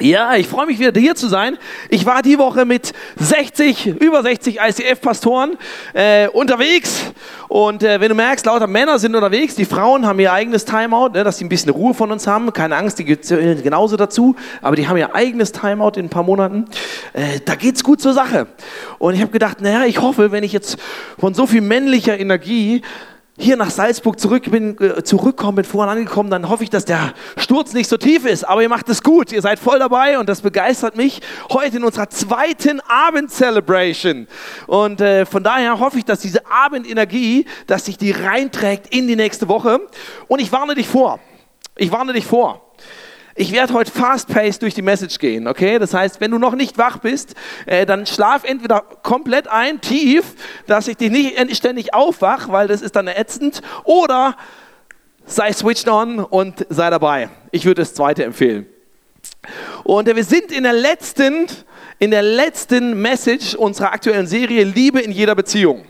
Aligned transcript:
Ja, 0.00 0.34
ich 0.34 0.48
freue 0.48 0.64
mich 0.64 0.78
wieder 0.78 0.98
hier 0.98 1.14
zu 1.14 1.28
sein. 1.28 1.58
Ich 1.90 2.06
war 2.06 2.22
die 2.22 2.38
Woche 2.38 2.64
mit 2.64 2.94
60, 3.18 3.86
über 4.00 4.22
60 4.22 4.58
ICF-Pastoren 4.58 5.58
äh, 5.92 6.26
unterwegs. 6.28 7.12
Und 7.48 7.82
äh, 7.82 8.00
wenn 8.00 8.08
du 8.08 8.14
merkst, 8.14 8.46
lauter 8.46 8.66
Männer 8.66 8.98
sind 8.98 9.14
unterwegs, 9.14 9.56
die 9.56 9.66
Frauen 9.66 10.06
haben 10.06 10.18
ihr 10.18 10.32
eigenes 10.32 10.64
Timeout, 10.64 11.10
ne, 11.10 11.22
dass 11.22 11.36
sie 11.36 11.44
ein 11.44 11.50
bisschen 11.50 11.70
Ruhe 11.70 11.92
von 11.92 12.10
uns 12.10 12.26
haben. 12.26 12.50
Keine 12.54 12.76
Angst, 12.76 12.98
die 12.98 13.04
gehören 13.04 13.62
genauso 13.62 13.98
dazu. 13.98 14.36
Aber 14.62 14.74
die 14.74 14.88
haben 14.88 14.96
ihr 14.96 15.14
eigenes 15.14 15.52
Timeout 15.52 15.92
in 15.96 16.06
ein 16.06 16.10
paar 16.10 16.22
Monaten. 16.22 16.64
Äh, 17.12 17.40
da 17.44 17.54
geht's 17.54 17.84
gut 17.84 18.00
zur 18.00 18.14
Sache. 18.14 18.46
Und 18.98 19.12
ich 19.12 19.20
habe 19.20 19.32
gedacht, 19.32 19.60
naja, 19.60 19.84
ich 19.84 20.00
hoffe, 20.00 20.32
wenn 20.32 20.44
ich 20.44 20.54
jetzt 20.54 20.78
von 21.18 21.34
so 21.34 21.46
viel 21.46 21.60
männlicher 21.60 22.18
Energie 22.18 22.80
hier 23.40 23.56
nach 23.56 23.70
Salzburg 23.70 24.20
zurück 24.20 24.50
bin, 24.50 24.78
äh, 24.80 25.02
zurückkommen, 25.02 25.56
bin 25.56 25.64
vorhin 25.64 25.90
angekommen, 25.90 26.30
dann 26.30 26.48
hoffe 26.48 26.62
ich, 26.62 26.70
dass 26.70 26.84
der 26.84 27.14
Sturz 27.36 27.72
nicht 27.72 27.88
so 27.88 27.96
tief 27.96 28.24
ist. 28.24 28.44
Aber 28.44 28.62
ihr 28.62 28.68
macht 28.68 28.88
es 28.88 29.02
gut, 29.02 29.32
ihr 29.32 29.42
seid 29.42 29.58
voll 29.58 29.78
dabei 29.78 30.18
und 30.18 30.28
das 30.28 30.42
begeistert 30.42 30.96
mich 30.96 31.20
heute 31.50 31.78
in 31.78 31.84
unserer 31.84 32.10
zweiten 32.10 32.80
Abend-Celebration. 32.80 34.28
Und 34.66 35.00
äh, 35.00 35.26
von 35.26 35.42
daher 35.42 35.80
hoffe 35.80 35.98
ich, 35.98 36.04
dass 36.04 36.20
diese 36.20 36.46
Abendenergie, 36.50 37.46
dass 37.66 37.86
sich 37.86 37.98
die 37.98 38.10
reinträgt 38.10 38.94
in 38.94 39.08
die 39.08 39.16
nächste 39.16 39.48
Woche. 39.48 39.80
Und 40.28 40.40
ich 40.40 40.52
warne 40.52 40.74
dich 40.74 40.88
vor. 40.88 41.18
Ich 41.76 41.90
warne 41.90 42.12
dich 42.12 42.26
vor. 42.26 42.69
Ich 43.40 43.52
werde 43.52 43.72
heute 43.72 43.90
fast-paced 43.90 44.60
durch 44.60 44.74
die 44.74 44.82
Message 44.82 45.18
gehen, 45.18 45.48
okay? 45.48 45.78
Das 45.78 45.94
heißt, 45.94 46.20
wenn 46.20 46.30
du 46.30 46.36
noch 46.36 46.54
nicht 46.54 46.76
wach 46.76 46.98
bist, 46.98 47.34
äh, 47.64 47.86
dann 47.86 48.04
schlaf 48.04 48.44
entweder 48.44 48.82
komplett 49.02 49.48
ein, 49.48 49.80
tief, 49.80 50.34
dass 50.66 50.88
ich 50.88 50.98
dich 50.98 51.10
nicht 51.10 51.56
ständig 51.56 51.94
aufwach, 51.94 52.50
weil 52.50 52.68
das 52.68 52.82
ist 52.82 52.96
dann 52.96 53.08
ätzend, 53.08 53.62
oder 53.84 54.36
sei 55.24 55.54
switched 55.54 55.88
on 55.88 56.18
und 56.18 56.66
sei 56.68 56.90
dabei. 56.90 57.30
Ich 57.50 57.64
würde 57.64 57.80
das 57.80 57.94
zweite 57.94 58.24
empfehlen. 58.24 58.66
Und 59.84 60.14
wir 60.14 60.24
sind 60.24 60.52
in 60.52 60.64
der 60.64 60.74
letzten 60.74 61.46
in 62.00 62.10
der 62.10 62.22
letzten 62.22 63.00
Message 63.00 63.54
unserer 63.54 63.92
aktuellen 63.92 64.26
Serie 64.26 64.64
Liebe 64.64 65.00
in 65.00 65.12
jeder 65.12 65.34
Beziehung. 65.34 65.84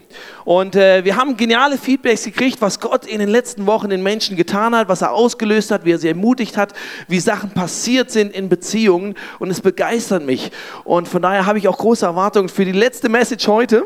Und 0.45 0.75
äh, 0.75 1.05
wir 1.05 1.17
haben 1.17 1.37
geniale 1.37 1.79
Feedbacks 1.79 2.25
gekriegt, 2.25 2.61
was 2.61 2.81
Gott 2.81 3.07
in 3.07 3.21
den 3.21 3.29
letzten 3.29 3.65
Wochen 3.67 3.91
den 3.91 4.03
Menschen 4.03 4.37
getan 4.37 4.75
hat, 4.75 4.89
was 4.89 5.03
er 5.03 5.13
ausgelöst 5.13 5.71
hat, 5.71 5.85
wie 5.85 5.93
er 5.93 5.99
sie 5.99 6.09
ermutigt 6.09 6.57
hat, 6.57 6.73
wie 7.07 7.21
Sachen 7.21 7.51
passiert 7.51 8.11
sind 8.11 8.35
in 8.35 8.49
Beziehungen. 8.49 9.15
Und 9.39 9.51
es 9.51 9.61
begeistert 9.61 10.27
mich. 10.27 10.51
Und 10.83 11.07
von 11.07 11.23
daher 11.23 11.47
habe 11.47 11.59
ich 11.59 11.69
auch 11.69 11.79
große 11.79 12.05
Erwartungen 12.05 12.49
für 12.49 12.65
die 12.65 12.73
letzte 12.73 13.09
Message 13.09 13.47
heute. 13.47 13.85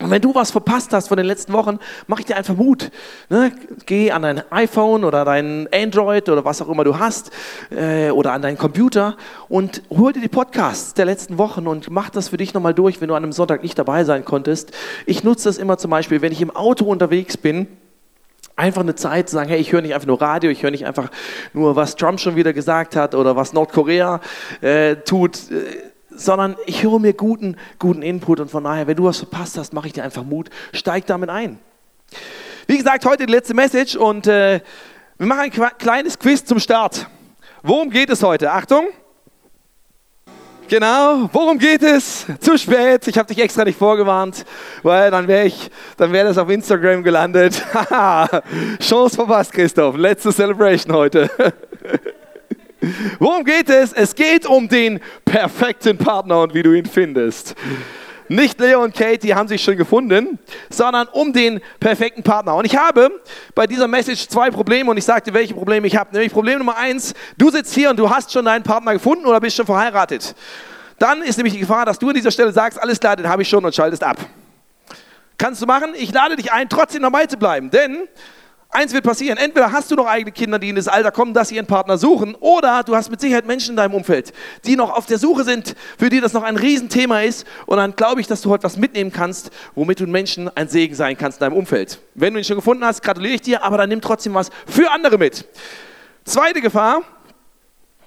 Und 0.00 0.10
wenn 0.10 0.22
du 0.22 0.34
was 0.34 0.50
verpasst 0.50 0.94
hast 0.94 1.08
von 1.08 1.18
den 1.18 1.26
letzten 1.26 1.52
Wochen, 1.52 1.78
mach 2.06 2.18
ich 2.18 2.24
dir 2.24 2.36
einfach 2.36 2.56
Mut. 2.56 2.90
Ne? 3.28 3.52
Geh 3.84 4.10
an 4.10 4.22
dein 4.22 4.42
iPhone 4.50 5.04
oder 5.04 5.26
dein 5.26 5.68
Android 5.72 6.28
oder 6.30 6.44
was 6.44 6.62
auch 6.62 6.68
immer 6.70 6.84
du 6.84 6.98
hast 6.98 7.30
äh, 7.70 8.10
oder 8.10 8.32
an 8.32 8.40
deinen 8.40 8.56
Computer 8.56 9.16
und 9.50 9.82
hol 9.90 10.14
dir 10.14 10.22
die 10.22 10.28
Podcasts 10.28 10.94
der 10.94 11.04
letzten 11.04 11.36
Wochen 11.36 11.66
und 11.66 11.90
mach 11.90 12.08
das 12.08 12.30
für 12.30 12.38
dich 12.38 12.54
nochmal 12.54 12.72
durch, 12.72 13.00
wenn 13.02 13.08
du 13.08 13.14
an 13.14 13.22
einem 13.22 13.32
Sonntag 13.32 13.62
nicht 13.62 13.78
dabei 13.78 14.04
sein 14.04 14.24
konntest. 14.24 14.72
Ich 15.04 15.22
nutze 15.22 15.50
das 15.50 15.58
immer 15.58 15.76
zum 15.76 15.90
Beispiel, 15.90 16.22
wenn 16.22 16.32
ich 16.32 16.40
im 16.40 16.50
Auto 16.50 16.86
unterwegs 16.86 17.36
bin 17.36 17.68
einfach 18.56 18.82
eine 18.82 18.94
Zeit 18.94 19.28
zu 19.28 19.36
sagen, 19.36 19.48
hey, 19.48 19.58
ich 19.58 19.72
höre 19.72 19.80
nicht 19.80 19.94
einfach 19.94 20.06
nur 20.06 20.20
Radio, 20.20 20.50
ich 20.50 20.62
höre 20.62 20.70
nicht 20.70 20.84
einfach 20.84 21.10
nur, 21.54 21.76
was 21.76 21.96
Trump 21.96 22.20
schon 22.20 22.36
wieder 22.36 22.52
gesagt 22.52 22.94
hat 22.94 23.14
oder 23.14 23.34
was 23.34 23.52
Nordkorea 23.54 24.20
äh, 24.60 24.96
tut. 24.96 25.38
Sondern 26.20 26.56
ich 26.66 26.82
höre 26.82 26.98
mir 26.98 27.14
guten, 27.14 27.56
guten 27.78 28.02
Input 28.02 28.40
und 28.40 28.50
von 28.50 28.62
daher, 28.64 28.86
wenn 28.86 28.96
du 28.96 29.04
was 29.04 29.18
verpasst 29.18 29.56
hast, 29.56 29.72
mache 29.72 29.86
ich 29.86 29.94
dir 29.94 30.04
einfach 30.04 30.22
Mut, 30.22 30.50
steig 30.72 31.06
damit 31.06 31.30
ein. 31.30 31.58
Wie 32.66 32.76
gesagt, 32.76 33.06
heute 33.06 33.24
die 33.24 33.32
letzte 33.32 33.54
Message 33.54 33.96
und 33.96 34.26
äh, 34.26 34.60
wir 35.16 35.26
machen 35.26 35.50
ein 35.50 35.70
kleines 35.78 36.18
Quiz 36.18 36.44
zum 36.44 36.58
Start. 36.58 37.06
Worum 37.62 37.88
geht 37.88 38.10
es 38.10 38.22
heute? 38.22 38.52
Achtung! 38.52 38.88
Genau, 40.68 41.28
worum 41.32 41.58
geht 41.58 41.82
es? 41.82 42.26
Zu 42.38 42.56
spät, 42.56 43.08
ich 43.08 43.18
habe 43.18 43.26
dich 43.26 43.42
extra 43.42 43.64
nicht 43.64 43.78
vorgewarnt, 43.78 44.44
weil 44.84 45.10
dann 45.10 45.26
wäre 45.26 45.46
ich, 45.46 45.70
dann 45.96 46.12
wäre 46.12 46.28
das 46.28 46.38
auf 46.38 46.48
Instagram 46.48 47.02
gelandet. 47.02 47.60
Chance 48.78 49.16
verpasst, 49.16 49.52
Christoph. 49.52 49.96
Letzte 49.96 50.32
Celebration 50.32 50.94
heute. 50.94 51.30
Worum 53.18 53.44
geht 53.44 53.68
es? 53.68 53.92
Es 53.92 54.14
geht 54.14 54.46
um 54.46 54.68
den 54.68 55.00
perfekten 55.24 55.98
Partner 55.98 56.42
und 56.42 56.54
wie 56.54 56.62
du 56.62 56.72
ihn 56.72 56.86
findest. 56.86 57.54
Nicht 58.28 58.60
Leo 58.60 58.84
und 58.84 58.94
Kate, 58.94 59.18
die 59.18 59.34
haben 59.34 59.48
sich 59.48 59.60
schon 59.60 59.76
gefunden, 59.76 60.38
sondern 60.68 61.08
um 61.08 61.32
den 61.32 61.60
perfekten 61.80 62.22
Partner. 62.22 62.54
Und 62.54 62.64
ich 62.64 62.76
habe 62.76 63.10
bei 63.56 63.66
dieser 63.66 63.88
Message 63.88 64.28
zwei 64.28 64.50
Probleme 64.50 64.88
und 64.88 64.96
ich 64.96 65.04
sagte, 65.04 65.34
welche 65.34 65.52
Probleme 65.52 65.86
ich 65.88 65.96
habe. 65.96 66.12
Nämlich 66.12 66.32
Problem 66.32 66.58
Nummer 66.58 66.76
eins, 66.76 67.12
du 67.36 67.50
sitzt 67.50 67.74
hier 67.74 67.90
und 67.90 67.98
du 67.98 68.08
hast 68.08 68.32
schon 68.32 68.44
deinen 68.44 68.62
Partner 68.62 68.92
gefunden 68.92 69.26
oder 69.26 69.40
bist 69.40 69.56
schon 69.56 69.66
verheiratet. 69.66 70.36
Dann 71.00 71.22
ist 71.22 71.38
nämlich 71.38 71.54
die 71.54 71.60
Gefahr, 71.60 71.84
dass 71.84 71.98
du 71.98 72.10
an 72.10 72.14
dieser 72.14 72.30
Stelle 72.30 72.52
sagst, 72.52 72.80
alles 72.80 73.00
klar, 73.00 73.16
den 73.16 73.28
habe 73.28 73.42
ich 73.42 73.48
schon 73.48 73.64
und 73.64 73.74
schaltest 73.74 74.04
ab. 74.04 74.18
Kannst 75.36 75.60
du 75.60 75.66
machen? 75.66 75.94
Ich 75.96 76.12
lade 76.12 76.36
dich 76.36 76.52
ein, 76.52 76.68
trotzdem 76.68 77.02
dabei 77.02 77.26
zu 77.26 77.36
bleiben, 77.36 77.70
denn 77.70 78.06
Eins 78.72 78.92
wird 78.92 79.02
passieren. 79.04 79.36
Entweder 79.36 79.72
hast 79.72 79.90
du 79.90 79.96
noch 79.96 80.06
eigene 80.06 80.30
Kinder, 80.30 80.60
die 80.60 80.68
in 80.68 80.76
das 80.76 80.86
Alter 80.86 81.10
kommen, 81.10 81.34
dass 81.34 81.48
sie 81.48 81.56
ihren 81.56 81.66
Partner 81.66 81.98
suchen, 81.98 82.36
oder 82.36 82.84
du 82.84 82.94
hast 82.94 83.10
mit 83.10 83.20
Sicherheit 83.20 83.44
Menschen 83.44 83.70
in 83.70 83.76
deinem 83.76 83.94
Umfeld, 83.94 84.32
die 84.64 84.76
noch 84.76 84.96
auf 84.96 85.06
der 85.06 85.18
Suche 85.18 85.42
sind, 85.42 85.74
für 85.98 86.08
die 86.08 86.20
das 86.20 86.34
noch 86.34 86.44
ein 86.44 86.56
Riesenthema 86.56 87.22
ist. 87.22 87.44
Und 87.66 87.78
dann 87.78 87.96
glaube 87.96 88.20
ich, 88.20 88.28
dass 88.28 88.42
du 88.42 88.50
heute 88.50 88.62
was 88.62 88.76
mitnehmen 88.76 89.12
kannst, 89.12 89.50
womit 89.74 89.98
du 89.98 90.06
Menschen 90.06 90.48
ein 90.56 90.68
Segen 90.68 90.94
sein 90.94 91.18
kannst 91.18 91.40
in 91.40 91.46
deinem 91.46 91.56
Umfeld. 91.56 91.98
Wenn 92.14 92.32
du 92.32 92.38
ihn 92.38 92.44
schon 92.44 92.56
gefunden 92.56 92.84
hast, 92.84 93.02
gratuliere 93.02 93.34
ich 93.34 93.42
dir, 93.42 93.64
aber 93.64 93.76
dann 93.76 93.88
nimm 93.88 94.00
trotzdem 94.00 94.34
was 94.34 94.50
für 94.66 94.88
andere 94.92 95.18
mit. 95.18 95.44
Zweite 96.24 96.60
Gefahr, 96.60 97.02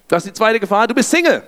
das 0.08 0.24
ist 0.24 0.30
die 0.32 0.38
zweite 0.38 0.62
Gefahr, 0.62 0.88
du 0.88 0.94
bist 0.94 1.12
Single. 1.12 1.44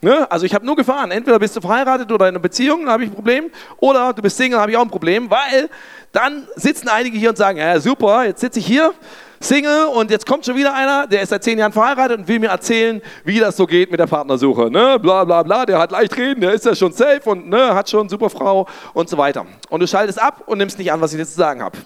Ne? 0.00 0.30
Also 0.30 0.46
ich 0.46 0.54
habe 0.54 0.64
nur 0.64 0.76
Gefahren. 0.76 1.10
Entweder 1.10 1.38
bist 1.38 1.56
du 1.56 1.60
verheiratet 1.60 2.10
oder 2.12 2.26
in 2.28 2.34
einer 2.34 2.38
Beziehung, 2.38 2.82
dann 2.82 2.92
habe 2.92 3.04
ich 3.04 3.10
ein 3.10 3.14
Problem. 3.14 3.50
Oder 3.78 4.12
du 4.12 4.22
bist 4.22 4.36
Single, 4.36 4.60
habe 4.60 4.70
ich 4.70 4.76
auch 4.76 4.82
ein 4.82 4.90
Problem, 4.90 5.28
weil 5.30 5.68
dann 6.12 6.46
sitzen 6.54 6.88
einige 6.88 7.18
hier 7.18 7.30
und 7.30 7.36
sagen, 7.36 7.58
ja 7.58 7.80
super, 7.80 8.24
jetzt 8.24 8.40
sitze 8.40 8.60
ich 8.60 8.66
hier, 8.66 8.94
Single 9.40 9.86
und 9.86 10.10
jetzt 10.10 10.26
kommt 10.26 10.44
schon 10.44 10.56
wieder 10.56 10.74
einer, 10.74 11.06
der 11.06 11.22
ist 11.22 11.28
seit 11.28 11.44
zehn 11.44 11.58
Jahren 11.58 11.72
verheiratet 11.72 12.18
und 12.18 12.28
will 12.28 12.40
mir 12.40 12.48
erzählen, 12.48 13.00
wie 13.24 13.38
das 13.38 13.56
so 13.56 13.66
geht 13.66 13.90
mit 13.90 14.00
der 14.00 14.06
Partnersuche. 14.06 14.70
Ne? 14.70 14.98
Bla 15.00 15.24
bla 15.24 15.42
bla, 15.42 15.64
der 15.64 15.78
hat 15.78 15.92
leicht 15.92 16.16
reden, 16.16 16.40
der 16.40 16.52
ist 16.52 16.64
ja 16.64 16.74
schon 16.74 16.92
safe 16.92 17.22
und 17.24 17.48
ne, 17.48 17.74
hat 17.74 17.88
schon 17.88 18.00
eine 18.00 18.08
super 18.08 18.30
Frau 18.30 18.66
und 18.94 19.08
so 19.08 19.16
weiter. 19.16 19.46
Und 19.68 19.80
du 19.80 19.86
schaltest 19.86 20.20
ab 20.20 20.42
und 20.46 20.58
nimmst 20.58 20.78
nicht 20.78 20.90
an, 20.90 21.00
was 21.00 21.12
ich 21.12 21.18
dir 21.18 21.26
zu 21.26 21.36
sagen 21.36 21.62
habe. 21.62 21.78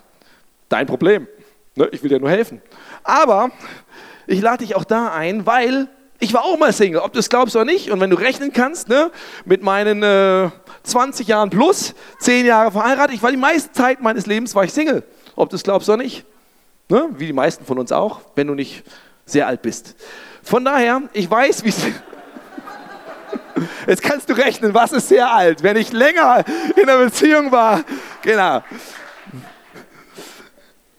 Dein 0.68 0.86
Problem. 0.86 1.28
Ne? 1.74 1.88
Ich 1.92 2.02
will 2.02 2.08
dir 2.08 2.20
nur 2.20 2.30
helfen. 2.30 2.62
Aber 3.04 3.50
ich 4.26 4.40
lade 4.40 4.58
dich 4.64 4.74
auch 4.74 4.84
da 4.84 5.12
ein, 5.12 5.44
weil 5.44 5.88
ich 6.22 6.32
war 6.32 6.44
auch 6.44 6.56
mal 6.56 6.72
Single, 6.72 7.00
ob 7.00 7.12
du 7.12 7.18
es 7.18 7.28
glaubst 7.28 7.56
oder 7.56 7.64
nicht. 7.64 7.90
Und 7.90 8.00
wenn 8.00 8.08
du 8.08 8.16
rechnen 8.16 8.52
kannst, 8.52 8.88
ne, 8.88 9.10
mit 9.44 9.62
meinen 9.62 10.04
äh, 10.04 10.50
20 10.84 11.26
Jahren 11.26 11.50
plus, 11.50 11.94
10 12.20 12.46
Jahre 12.46 12.70
verheiratet, 12.70 13.16
ich 13.16 13.22
war 13.24 13.32
die 13.32 13.36
meiste 13.36 13.72
Zeit 13.72 14.00
meines 14.00 14.26
Lebens 14.26 14.54
war 14.54 14.62
ich 14.62 14.72
Single, 14.72 15.02
ob 15.34 15.50
du 15.50 15.56
es 15.56 15.64
glaubst 15.64 15.88
oder 15.88 15.98
nicht. 15.98 16.24
Ne? 16.88 17.08
Wie 17.16 17.26
die 17.26 17.32
meisten 17.32 17.64
von 17.64 17.76
uns 17.76 17.90
auch, 17.90 18.20
wenn 18.36 18.46
du 18.46 18.54
nicht 18.54 18.84
sehr 19.26 19.48
alt 19.48 19.62
bist. 19.62 19.96
Von 20.44 20.64
daher, 20.64 21.02
ich 21.12 21.28
weiß, 21.28 21.64
wie 21.64 21.70
es. 21.70 21.78
Jetzt 23.88 24.02
kannst 24.02 24.30
du 24.30 24.34
rechnen, 24.34 24.74
was 24.74 24.92
ist 24.92 25.08
sehr 25.08 25.28
alt, 25.28 25.64
wenn 25.64 25.76
ich 25.76 25.92
länger 25.92 26.44
in 26.76 26.88
einer 26.88 27.04
Beziehung 27.04 27.50
war. 27.50 27.82
Genau. 28.22 28.62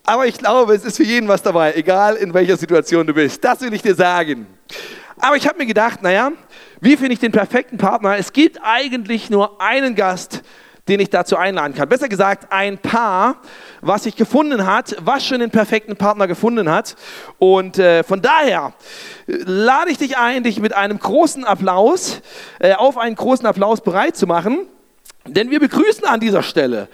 Aber 0.05 0.27
ich 0.27 0.37
glaube, 0.37 0.75
es 0.75 0.83
ist 0.83 0.97
für 0.97 1.03
jeden 1.03 1.29
was 1.29 1.41
dabei, 1.41 1.75
egal 1.75 2.17
in 2.17 2.33
welcher 2.33 2.57
Situation 2.57 3.07
du 3.07 3.13
bist. 3.13 3.41
Das 3.41 3.61
will 3.61 3.73
ich 3.73 3.81
dir 3.81 3.95
sagen. 3.95 4.47
Aber 5.17 5.35
ich 5.35 5.47
habe 5.47 5.57
mir 5.57 5.65
gedacht, 5.65 6.01
naja, 6.01 6.31
wie 6.81 6.97
finde 6.97 7.13
ich 7.13 7.19
den 7.19 7.31
perfekten 7.31 7.77
Partner? 7.77 8.17
Es 8.17 8.33
gibt 8.33 8.59
eigentlich 8.63 9.29
nur 9.29 9.61
einen 9.61 9.95
Gast, 9.95 10.41
den 10.87 10.99
ich 10.99 11.09
dazu 11.09 11.37
einladen 11.37 11.73
kann. 11.73 11.87
Besser 11.87 12.09
gesagt, 12.09 12.51
ein 12.51 12.77
Paar, 12.77 13.37
was 13.81 14.03
sich 14.03 14.15
gefunden 14.15 14.65
hat, 14.65 14.95
was 14.99 15.25
schon 15.25 15.39
den 15.39 15.49
perfekten 15.49 15.95
Partner 15.95 16.27
gefunden 16.27 16.69
hat. 16.69 16.95
Und 17.39 17.79
äh, 17.79 18.03
von 18.03 18.21
daher 18.21 18.73
äh, 19.27 19.37
lade 19.45 19.91
ich 19.91 19.97
dich 19.97 20.17
ein, 20.17 20.43
dich 20.43 20.59
mit 20.59 20.73
einem 20.73 20.99
großen 20.99 21.45
Applaus, 21.45 22.21
äh, 22.59 22.73
auf 22.73 22.97
einen 22.97 23.15
großen 23.15 23.45
Applaus 23.45 23.81
bereit 23.81 24.17
zu 24.17 24.27
machen. 24.27 24.67
Denn 25.25 25.51
wir 25.51 25.59
begrüßen 25.59 26.05
an 26.05 26.19
dieser 26.19 26.43
Stelle 26.43 26.89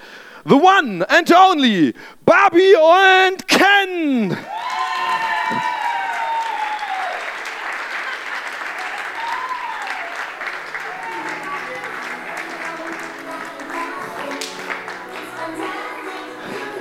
the 0.45 0.56
one 0.56 1.06
and 1.10 1.31
only 1.31 1.94
Barbie 2.25 2.75
und 2.75 3.48
Ken. 3.48 4.38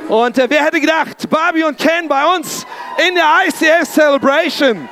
Und 0.08 0.38
äh, 0.38 0.48
wer 0.48 0.64
hätte 0.64 0.80
gedacht, 0.80 1.28
Barbie 1.28 1.64
und 1.64 1.76
Ken 1.76 2.08
bei 2.08 2.24
uns 2.34 2.66
in 3.06 3.14
der 3.14 3.26
ICF 3.46 3.86
Celebration. 3.86 4.88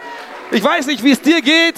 Ich 0.51 0.63
weiß 0.63 0.87
nicht, 0.87 1.03
wie 1.03 1.13
es 1.13 1.21
dir 1.23 1.41
geht. 1.41 1.77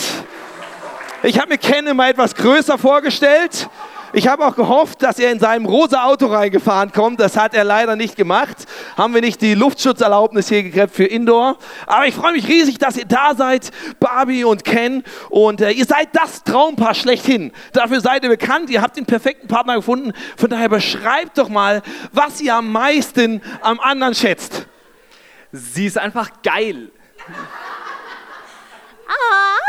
Ich 1.23 1.39
habe 1.39 1.51
mir 1.51 1.59
Ken 1.59 1.87
immer 1.87 2.09
etwas 2.09 2.35
größer 2.35 2.77
vorgestellt. 2.77 3.69
Ich 4.15 4.27
habe 4.27 4.47
auch 4.47 4.57
gehofft, 4.57 5.03
dass 5.03 5.19
er 5.19 5.31
in 5.31 5.39
seinem 5.39 5.67
rosa 5.67 6.05
Auto 6.05 6.27
reingefahren 6.27 6.93
kommt. 6.93 7.21
Das 7.21 7.37
hat 7.37 7.55
er 7.55 7.65
leider 7.65 7.95
nicht 7.95 8.17
gemacht. 8.17 8.57
Haben 8.97 9.15
wir 9.15 9.21
nicht 9.21 9.43
die 9.43 9.55
Luftschutzerlaubnis 9.55 10.49
hier 10.49 10.63
gekriegt 10.63 10.95
für 10.95 11.05
Indoor. 11.05 11.59
Aber 11.87 12.07
ich 12.07 12.15
freue 12.15 12.33
mich 12.33 12.49
riesig, 12.49 12.79
dass 12.79 12.97
ihr 12.97 13.05
da 13.05 13.35
seid, 13.37 13.71
Barbie 14.01 14.45
und 14.45 14.65
Ken. 14.65 15.05
Und 15.29 15.61
äh, 15.61 15.73
ihr 15.73 15.85
seid 15.85 16.09
das 16.13 16.43
Traumpaar 16.43 16.95
schlechthin. 16.95 17.53
Dafür 17.75 18.01
seid 18.01 18.23
ihr 18.23 18.31
bekannt. 18.31 18.71
Ihr 18.71 18.81
habt 18.81 18.97
den 18.97 19.05
perfekten 19.05 19.47
Partner 19.47 19.77
gefunden. 19.77 20.13
Von 20.37 20.49
daher 20.49 20.71
beschreibt 20.71 21.37
doch 21.37 21.51
mal, 21.51 21.83
was 22.13 22.41
ihr 22.41 22.55
am 22.55 22.73
meisten 22.73 23.43
am 23.61 23.79
anderen 23.79 24.15
schätzt. 24.15 24.67
Sie 25.53 25.87
ist 25.87 25.99
einfach 25.99 26.31
geil. 26.43 26.91
Ah, 29.07 29.68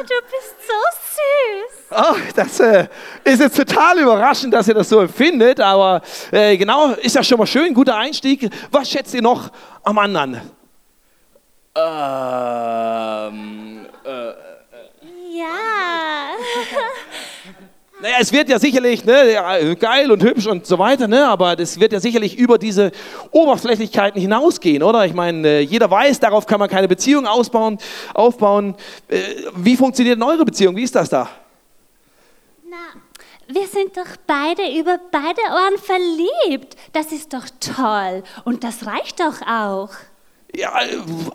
du 0.00 0.14
bist 0.30 0.54
so 0.66 0.74
süß. 1.16 1.74
Oh, 1.90 2.16
das 2.36 2.60
äh, 2.60 2.86
ist 3.24 3.40
jetzt 3.40 3.56
total 3.56 3.98
überraschend, 3.98 4.52
dass 4.54 4.68
ihr 4.68 4.74
das 4.74 4.88
so 4.88 5.00
empfindet, 5.00 5.60
aber 5.60 6.02
äh, 6.30 6.56
genau, 6.56 6.92
ist 6.92 7.14
ja 7.14 7.22
schon 7.22 7.38
mal 7.38 7.46
schön, 7.46 7.74
guter 7.74 7.96
Einstieg. 7.96 8.48
Was 8.70 8.90
schätzt 8.90 9.14
ihr 9.14 9.22
noch 9.22 9.50
am 9.82 9.98
anderen? 9.98 10.40
Ähm, 11.76 11.86
äh, 14.04 14.32
Ja. 15.30 16.30
Naja, 18.00 18.16
es 18.20 18.32
wird 18.32 18.48
ja 18.48 18.60
sicherlich 18.60 19.04
ne, 19.04 19.76
geil 19.78 20.12
und 20.12 20.22
hübsch 20.22 20.46
und 20.46 20.64
so 20.64 20.78
weiter, 20.78 21.08
ne, 21.08 21.26
aber 21.26 21.56
das 21.56 21.80
wird 21.80 21.92
ja 21.92 21.98
sicherlich 21.98 22.38
über 22.38 22.56
diese 22.56 22.92
Oberflächlichkeiten 23.32 24.20
hinausgehen, 24.20 24.84
oder? 24.84 25.04
Ich 25.04 25.14
meine, 25.14 25.48
äh, 25.48 25.60
jeder 25.62 25.90
weiß, 25.90 26.20
darauf 26.20 26.46
kann 26.46 26.60
man 26.60 26.68
keine 26.68 26.86
Beziehung 26.86 27.26
ausbauen, 27.26 27.76
aufbauen. 28.14 28.76
Äh, 29.08 29.20
wie 29.56 29.76
funktioniert 29.76 30.16
denn 30.16 30.22
eure 30.22 30.44
Beziehung? 30.44 30.76
Wie 30.76 30.84
ist 30.84 30.94
das 30.94 31.08
da? 31.08 31.28
Na, 32.70 32.76
wir 33.48 33.66
sind 33.66 33.96
doch 33.96 34.16
beide 34.28 34.62
über 34.78 35.00
beide 35.10 35.40
Ohren 35.50 35.78
verliebt. 35.78 36.76
Das 36.92 37.10
ist 37.10 37.32
doch 37.32 37.46
toll. 37.58 38.22
Und 38.44 38.62
das 38.62 38.86
reicht 38.86 39.18
doch 39.18 39.42
auch. 39.42 39.90
Ja, 40.56 40.72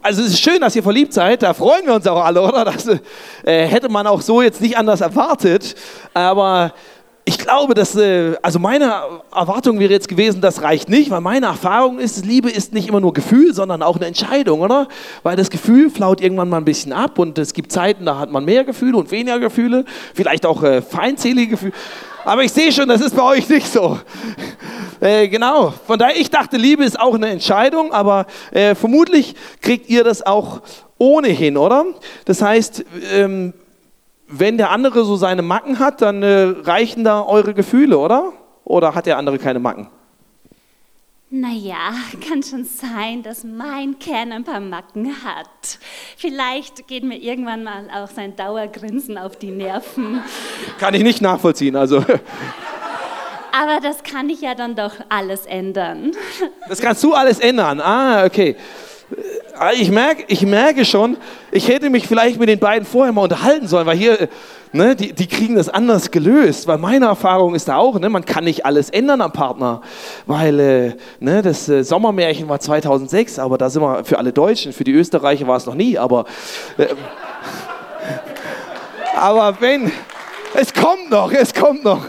also 0.02 0.22
es 0.24 0.30
ist 0.30 0.42
schön, 0.42 0.60
dass 0.60 0.76
ihr 0.76 0.84
verliebt 0.84 1.14
seid. 1.14 1.44
Da 1.44 1.54
freuen 1.54 1.86
wir 1.86 1.94
uns 1.94 2.08
auch 2.08 2.24
alle, 2.24 2.42
oder? 2.42 2.66
Das 2.66 2.88
äh, 2.88 3.68
hätte 3.68 3.88
man 3.90 4.08
auch 4.08 4.22
so 4.22 4.42
jetzt 4.42 4.60
nicht 4.60 4.76
anders 4.76 5.02
erwartet. 5.02 5.76
Aber 6.14 6.74
ich 7.26 7.38
glaube, 7.38 7.74
dass, 7.74 7.96
äh, 7.96 8.36
also 8.42 8.60
meine 8.60 8.92
Erwartung 9.34 9.80
wäre 9.80 9.94
jetzt 9.94 10.10
gewesen, 10.10 10.42
das 10.42 10.62
reicht 10.62 10.90
nicht, 10.90 11.10
weil 11.12 11.22
meine 11.22 11.46
Erfahrung 11.46 12.00
ist, 12.00 12.26
Liebe 12.26 12.50
ist 12.50 12.74
nicht 12.74 12.90
immer 12.90 13.00
nur 13.00 13.14
Gefühl, 13.14 13.54
sondern 13.54 13.82
auch 13.82 13.96
eine 13.96 14.08
Entscheidung, 14.08 14.62
oder? 14.62 14.88
Weil 15.22 15.38
das 15.38 15.50
Gefühl 15.50 15.90
flaut 15.90 16.20
irgendwann 16.20 16.50
mal 16.50 16.58
ein 16.58 16.66
bisschen 16.66 16.92
ab 16.92 17.20
und 17.20 17.38
es 17.38 17.54
gibt 17.54 17.72
Zeiten, 17.72 18.06
da 18.06 18.18
hat 18.18 18.32
man 18.32 18.44
mehr 18.44 18.66
Gefühle 18.66 18.98
und 18.98 19.12
weniger 19.12 19.40
Gefühle, 19.40 19.86
vielleicht 20.14 20.46
auch 20.46 20.64
äh, 20.64 20.82
feindselige 20.82 21.52
Gefühle. 21.52 21.74
Aber 22.26 22.44
ich 22.44 22.52
sehe 22.52 22.72
schon, 22.72 22.90
das 22.90 23.02
ist 23.02 23.16
bei 23.16 23.24
euch 23.24 23.48
nicht 23.48 23.72
so. 23.72 24.00
Äh, 25.04 25.28
genau, 25.28 25.72
von 25.86 26.00
daher, 26.00 26.16
ich 26.16 26.30
dachte, 26.30 26.56
Liebe 26.56 26.86
ist 26.86 26.98
auch 26.98 27.16
eine 27.16 27.28
Entscheidung, 27.28 27.92
aber 27.92 28.26
äh, 28.52 28.74
vermutlich 28.74 29.36
kriegt 29.60 29.90
ihr 29.90 30.06
das 30.06 30.26
auch 30.26 30.62
ohnehin, 30.98 31.58
oder? 31.58 31.88
Das 32.24 32.42
heißt, 32.42 32.86
ähm, 33.12 33.54
wenn 34.30 34.58
der 34.58 34.70
andere 34.70 35.04
so 35.04 35.18
seine 35.18 35.42
Macken 35.42 35.80
hat, 35.80 36.02
dann 36.02 36.24
äh, 36.24 36.54
reichen 36.62 37.04
da 37.04 37.22
eure 37.22 37.54
Gefühle, 37.54 37.98
oder? 37.98 38.32
Oder 38.64 38.96
hat 38.96 39.06
der 39.06 39.18
andere 39.18 39.40
keine 39.40 39.60
Macken? 39.60 39.90
Naja, 41.30 41.96
kann 42.26 42.42
schon 42.42 42.64
sein, 42.64 43.24
dass 43.24 43.44
mein 43.44 44.00
Kern 44.00 44.32
ein 44.32 44.46
paar 44.46 44.62
Macken 44.62 45.12
hat. 45.26 45.80
Vielleicht 46.16 46.88
geht 46.88 47.04
mir 47.04 47.18
irgendwann 47.18 47.66
mal 47.66 47.90
auch 47.94 48.10
sein 48.10 48.38
Dauergrinsen 48.38 49.18
auf 49.18 49.36
die 49.36 49.52
Nerven. 49.52 50.22
Kann 50.80 50.94
ich 50.94 51.04
nicht 51.04 51.22
nachvollziehen, 51.22 51.76
also 51.76 52.06
Aber 53.56 53.80
das 53.82 54.02
kann 54.02 54.30
ich 54.30 54.42
ja 54.42 54.56
dann 54.56 54.76
doch 54.76 54.94
alles 55.10 55.46
ändern. 55.46 56.12
das 56.70 56.82
kannst 56.82 57.04
du 57.04 57.14
alles 57.14 57.40
ändern. 57.40 57.80
Ah, 57.82 58.26
okay. 58.26 58.56
Äh, 59.60 59.76
Ich 59.76 59.92
merke, 59.92 60.24
ich 60.28 60.42
merke 60.42 60.86
schon, 60.86 61.18
ich 61.52 61.68
hätte 61.68 61.92
mich 61.92 62.08
vielleicht 62.08 62.40
mit 62.40 62.50
den 62.50 62.58
beiden 62.58 62.84
vorher 62.84 63.14
mal 63.14 63.22
unterhalten 63.22 63.68
sollen, 63.68 63.86
weil 63.86 63.96
hier, 63.96 64.28
ne, 64.72 64.96
die, 64.96 65.14
die 65.14 65.28
kriegen 65.28 65.56
das 65.56 65.70
anders 65.70 66.10
gelöst. 66.10 66.66
Weil 66.66 66.80
meine 66.80 67.06
Erfahrung 67.06 67.54
ist 67.54 67.68
da 67.68 67.78
auch, 67.78 68.00
ne, 68.00 68.10
man 68.10 68.26
kann 68.26 68.46
nicht 68.46 68.66
alles 68.66 68.90
ändern 68.90 69.22
am 69.22 69.32
Partner. 69.32 69.82
Weil 70.26 70.60
äh, 70.60 70.96
ne, 71.20 71.44
das 71.44 71.70
äh, 71.70 71.84
Sommermärchen 71.84 72.50
war 72.50 72.60
2006, 72.60 73.38
aber 73.38 73.60
da 73.60 73.70
sind 73.70 73.84
wir 73.84 74.04
für 74.04 74.18
alle 74.18 74.34
Deutschen, 74.34 74.74
für 74.74 74.84
die 74.84 74.94
Österreicher 74.94 75.46
war 75.46 75.58
es 75.58 75.68
noch 75.68 75.76
nie. 75.76 75.96
Aber, 75.96 76.26
äh, 76.80 76.88
aber 79.16 79.56
wenn, 79.60 79.92
es 80.56 80.74
kommt 80.74 81.12
noch, 81.12 81.32
es 81.32 81.54
kommt 81.54 81.84
noch. 81.84 82.08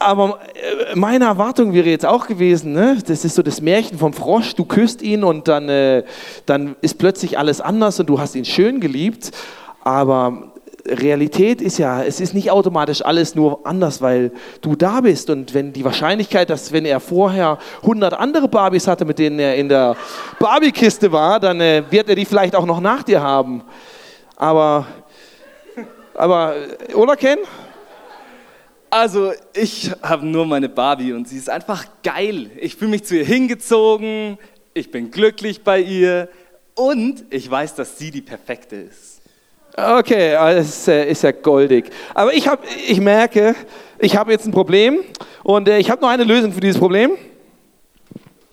Aber 0.00 0.40
äh, 0.54 0.96
meine 0.96 1.26
Erwartung 1.26 1.74
wäre 1.74 1.90
jetzt 1.90 2.06
auch 2.06 2.26
gewesen, 2.26 2.72
ne? 2.72 2.96
das 3.06 3.24
ist 3.24 3.34
so 3.34 3.42
das 3.42 3.60
Märchen 3.60 3.98
vom 3.98 4.14
Frosch, 4.14 4.54
du 4.54 4.64
küsst 4.64 5.02
ihn 5.02 5.22
und 5.22 5.46
dann, 5.46 5.68
äh, 5.68 6.04
dann 6.46 6.74
ist 6.80 6.96
plötzlich 6.96 7.38
alles 7.38 7.60
anders 7.60 8.00
und 8.00 8.06
du 8.08 8.18
hast 8.18 8.34
ihn 8.34 8.46
schön 8.46 8.80
geliebt. 8.80 9.30
Aber 9.84 10.52
Realität 10.86 11.60
ist 11.60 11.76
ja, 11.76 12.02
es 12.02 12.18
ist 12.18 12.32
nicht 12.32 12.50
automatisch 12.50 13.04
alles 13.04 13.34
nur 13.34 13.66
anders, 13.66 14.00
weil 14.00 14.32
du 14.62 14.74
da 14.74 15.02
bist. 15.02 15.28
Und 15.28 15.52
wenn 15.52 15.74
die 15.74 15.84
Wahrscheinlichkeit, 15.84 16.48
dass 16.48 16.72
wenn 16.72 16.86
er 16.86 16.98
vorher 16.98 17.58
100 17.82 18.14
andere 18.14 18.48
Barbies 18.48 18.86
hatte, 18.86 19.04
mit 19.04 19.18
denen 19.18 19.38
er 19.38 19.56
in 19.56 19.68
der 19.68 19.96
Barbie-Kiste 20.38 21.12
war, 21.12 21.40
dann 21.40 21.60
äh, 21.60 21.82
wird 21.90 22.08
er 22.08 22.14
die 22.14 22.24
vielleicht 22.24 22.56
auch 22.56 22.64
noch 22.64 22.80
nach 22.80 23.02
dir 23.02 23.20
haben. 23.20 23.62
Aber, 24.36 24.86
aber 26.14 26.54
äh, 26.88 26.94
oder 26.94 27.16
Ken? 27.16 27.38
Also, 28.90 29.32
ich 29.54 29.92
habe 30.02 30.26
nur 30.26 30.44
meine 30.46 30.68
Barbie 30.68 31.12
und 31.12 31.28
sie 31.28 31.36
ist 31.36 31.48
einfach 31.48 31.86
geil. 32.02 32.50
Ich 32.56 32.74
fühle 32.74 32.90
mich 32.90 33.04
zu 33.04 33.16
ihr 33.16 33.24
hingezogen, 33.24 34.36
ich 34.74 34.90
bin 34.90 35.12
glücklich 35.12 35.62
bei 35.62 35.80
ihr 35.80 36.28
und 36.74 37.22
ich 37.30 37.48
weiß, 37.48 37.76
dass 37.76 37.98
sie 37.98 38.10
die 38.10 38.20
perfekte 38.20 38.74
ist. 38.76 39.22
Okay, 39.76 40.32
das 40.32 40.68
ist, 40.68 40.88
äh, 40.88 41.08
ist 41.08 41.22
ja 41.22 41.30
goldig. 41.30 41.90
Aber 42.14 42.34
ich, 42.34 42.48
hab, 42.48 42.64
ich 42.88 43.00
merke, 43.00 43.54
ich 43.98 44.16
habe 44.16 44.32
jetzt 44.32 44.46
ein 44.46 44.52
Problem 44.52 44.98
und 45.44 45.68
äh, 45.68 45.78
ich 45.78 45.88
habe 45.88 46.00
nur 46.00 46.10
eine 46.10 46.24
Lösung 46.24 46.52
für 46.52 46.60
dieses 46.60 46.78
Problem. 46.78 47.12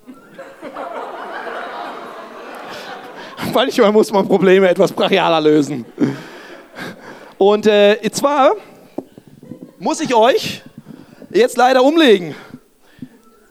Manchmal 3.54 3.92
muss 3.92 4.12
man 4.12 4.28
Probleme 4.28 4.70
etwas 4.70 4.92
brachialer 4.92 5.42
lösen. 5.42 5.84
Und 7.40 7.66
äh, 7.66 7.98
zwar 8.12 8.52
muss 9.80 10.00
ich 10.02 10.14
euch 10.16 10.62
jetzt 11.30 11.58
leider 11.58 11.84
umlegen. 11.84 12.36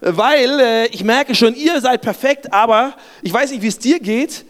Weil 0.00 0.61
äh, 0.61 0.87
ich 0.87 1.04
merke 1.04 1.35
schon, 1.35 1.54
ihr 1.54 1.80
seid 1.80 2.02
perfekt, 2.02 2.52
aber 2.52 2.95
ich 3.23 3.33
weiß 3.33 3.50
nicht, 3.50 3.62
wie 3.62 3.68
es 3.68 3.78
dir 3.78 3.99
geht. 3.99 4.45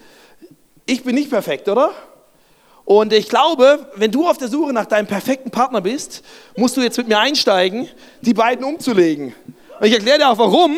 Ich 0.86 1.04
bin 1.04 1.14
nicht 1.14 1.30
perfekt, 1.30 1.68
oder? 1.68 1.92
Und 2.84 3.12
ich 3.12 3.28
glaube, 3.28 3.90
wenn 3.96 4.12
du 4.12 4.28
auf 4.28 4.38
der 4.38 4.48
Suche 4.48 4.72
nach 4.72 4.86
deinem 4.86 5.06
perfekten 5.06 5.50
Partner 5.50 5.80
bist, 5.80 6.22
musst 6.56 6.76
du 6.76 6.82
jetzt 6.82 6.98
mit 6.98 7.08
mir 7.08 7.18
einsteigen, 7.18 7.88
die 8.20 8.34
beiden 8.34 8.64
umzulegen. 8.64 9.34
Und 9.80 9.86
ich 9.86 9.92
erkläre 9.92 10.18
dir 10.18 10.28
auch 10.28 10.38
warum. 10.38 10.76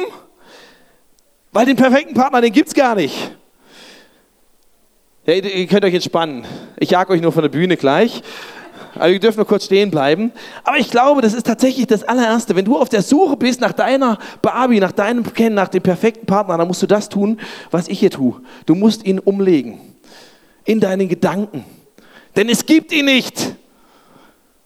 Weil 1.52 1.67
den 1.67 1.76
perfekten 1.76 2.14
Partner, 2.14 2.40
den 2.40 2.52
gibt 2.52 2.69
es 2.69 2.75
gar 2.75 2.95
nicht. 2.95 3.33
Ja, 5.26 5.35
ihr 5.35 5.67
könnt 5.67 5.85
euch 5.85 5.95
entspannen. 5.95 6.47
Ich 6.78 6.90
jag 6.90 7.11
euch 7.11 7.21
nur 7.21 7.33
von 7.33 7.43
der 7.43 7.50
Bühne 7.50 7.76
gleich. 7.76 8.23
Aber 8.99 9.11
ihr 9.11 9.21
dürft 9.21 9.37
nur 9.37 9.47
kurz 9.47 9.64
stehen 9.64 9.90
bleiben. 9.90 10.33
Aber 10.64 10.78
ich 10.78 10.90
glaube, 10.90 11.23
das 11.23 11.35
ist 11.35 11.47
tatsächlich 11.47 11.87
das 11.87 12.05
allererste. 12.05 12.57
Wenn 12.57 12.64
du 12.64 12.76
auf 12.76 12.88
der 12.88 13.02
Suche 13.02 13.37
bist 13.37 13.61
nach 13.61 13.73
deiner 13.73 14.19
Barbie, 14.43 14.81
nach 14.81 14.93
deinem 14.93 15.23
Ken, 15.33 15.55
nach 15.55 15.69
dem 15.69 15.83
perfekten 15.83 16.26
Partner, 16.26 16.59
dann 16.59 16.69
musst 16.69 16.83
du 16.83 16.87
das 16.87 17.09
tun, 17.09 17.38
was 17.71 17.88
ich 17.88 18.00
hier 18.00 18.11
tue. 18.11 18.40
Du 18.67 18.75
musst 18.75 19.05
ihn 19.05 19.19
umlegen. 19.19 19.81
In 20.64 20.81
deinen 20.81 21.09
Gedanken. 21.09 21.64
Denn 22.37 22.49
es 22.49 22.67
gibt 22.67 22.93
ihn 22.93 23.07
nicht. 23.07 23.55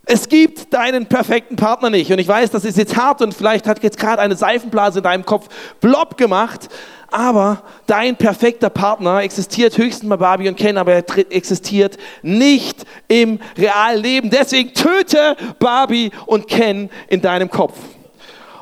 Es 0.05 0.29
gibt 0.29 0.75
deinen 0.75 1.07
perfekten 1.07 1.55
Partner 1.57 1.89
nicht. 1.89 2.11
Und 2.11 2.19
ich 2.19 2.27
weiß, 2.27 2.51
das 2.51 2.65
ist 2.65 2.77
jetzt 2.77 2.97
hart 2.97 3.23
und 3.23 3.35
vielleicht 3.35 3.69
hat 3.69 3.83
jetzt 3.83 3.99
gerade 3.99 4.21
eine 4.21 4.35
Seifenblase 4.35 4.99
in 4.99 5.05
deinem 5.05 5.25
Kopf 5.25 5.49
blob 5.81 6.17
gemacht. 6.17 6.69
Aber 7.11 7.63
dein 7.87 8.17
perfekter 8.17 8.71
Partner 8.71 9.23
existiert 9.23 9.77
höchstens 9.77 10.09
bei 10.09 10.17
Barbie 10.17 10.49
und 10.49 10.57
Ken, 10.57 10.79
aber 10.79 10.95
er 10.95 11.05
existiert 11.31 11.99
nicht 12.23 12.85
im 13.07 13.39
realen 13.57 14.03
Leben. 14.03 14.31
Deswegen 14.31 14.73
töte 14.73 15.37
Barbie 15.59 16.11
und 16.27 16.49
Ken 16.49 16.91
in 17.09 17.21
deinem 17.21 17.51
Kopf. 17.51 17.79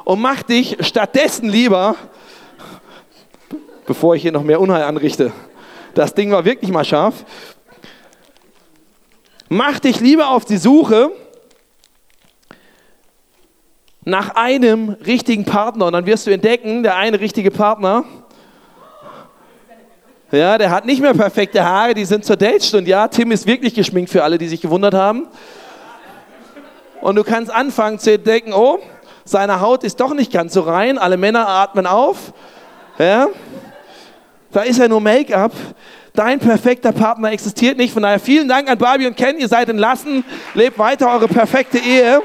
Und 0.05 0.21
mach 0.21 0.43
dich 0.43 0.77
stattdessen 0.81 1.49
lieber, 1.49 1.95
bevor 3.87 4.17
ich 4.17 4.23
hier 4.23 4.33
noch 4.33 4.43
mehr 4.43 4.61
Unheil 4.61 4.83
anrichte, 4.83 5.33
das 5.95 6.13
Ding 6.13 6.33
war 6.33 6.45
wirklich 6.45 6.73
mal 6.73 6.85
scharf, 6.85 7.25
mach 9.49 9.79
dich 9.79 10.01
lieber 10.01 10.31
auf 10.31 10.45
die 10.45 10.57
Suche 10.57 11.13
nach 14.05 14.35
einem 14.35 14.97
richtigen 15.07 15.45
Partner 15.45 15.87
und 15.87 15.93
dann 15.93 16.07
wirst 16.07 16.27
du 16.27 16.31
entdecken, 16.31 16.83
der 16.83 16.97
eine 16.97 17.21
richtige 17.21 17.51
Partner, 17.51 18.05
ja, 20.33 20.59
der 20.59 20.71
hat 20.71 20.87
nicht 20.87 21.03
mehr 21.03 21.13
perfekte 21.13 21.65
Haare, 21.65 21.93
die 21.93 22.05
sind 22.05 22.25
zerdatscht 22.25 22.73
und 22.75 22.87
ja, 22.87 23.09
Tim 23.09 23.33
ist 23.33 23.47
wirklich 23.47 23.75
geschminkt 23.75 24.11
für 24.11 24.23
alle, 24.23 24.39
die 24.39 24.47
sich 24.47 24.61
gewundert 24.61 24.95
haben. 24.95 25.27
Und 27.01 27.17
du 27.17 27.25
kannst 27.25 27.51
anfangen 27.51 27.99
zu 27.99 28.13
entdecken, 28.13 28.53
oh, 28.53 28.79
seine 29.25 29.61
Haut 29.61 29.85
ist 29.85 30.01
doch 30.01 30.15
nicht 30.15 30.33
ganz 30.33 30.55
so 30.55 30.61
rein. 30.63 30.99
Alle 30.99 31.17
Männer 31.17 31.49
atmen 31.49 31.87
auf. 31.87 32.33
Ja? 32.99 33.29
Da 34.53 34.63
ist 34.63 34.79
ja 34.79 34.89
nur 34.89 35.01
Make-up. 35.01 35.53
Dein 36.15 36.39
perfekter 36.41 36.93
Partner 36.93 37.31
existiert 37.31 37.79
nicht. 37.79 37.93
Von 37.93 38.03
daher 38.03 38.19
vielen 38.19 38.49
Dank 38.49 38.69
an 38.69 38.77
Barbie 38.77 39.07
und 39.07 39.17
Ken. 39.17 39.39
Ihr 39.39 39.49
seid 39.49 39.69
entlassen. 39.69 40.25
Lebt 40.55 40.79
weiter 40.79 41.13
eure 41.13 41.29
perfekte 41.29 41.79
Ehe. 41.79 42.21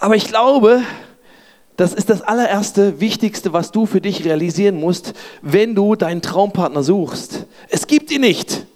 Aber 0.00 0.16
ich 0.16 0.28
glaube, 0.28 0.82
das 1.76 1.92
ist 1.92 2.08
das 2.08 2.22
allererste, 2.22 3.00
wichtigste, 3.00 3.52
was 3.52 3.70
du 3.70 3.84
für 3.84 4.00
dich 4.00 4.24
realisieren 4.24 4.80
musst, 4.80 5.12
wenn 5.42 5.74
du 5.74 5.94
deinen 5.94 6.22
Traumpartner 6.22 6.82
suchst. 6.82 7.46
Es 7.68 7.86
gibt 7.86 8.10
ihn 8.10 8.22
nicht, 8.22 8.66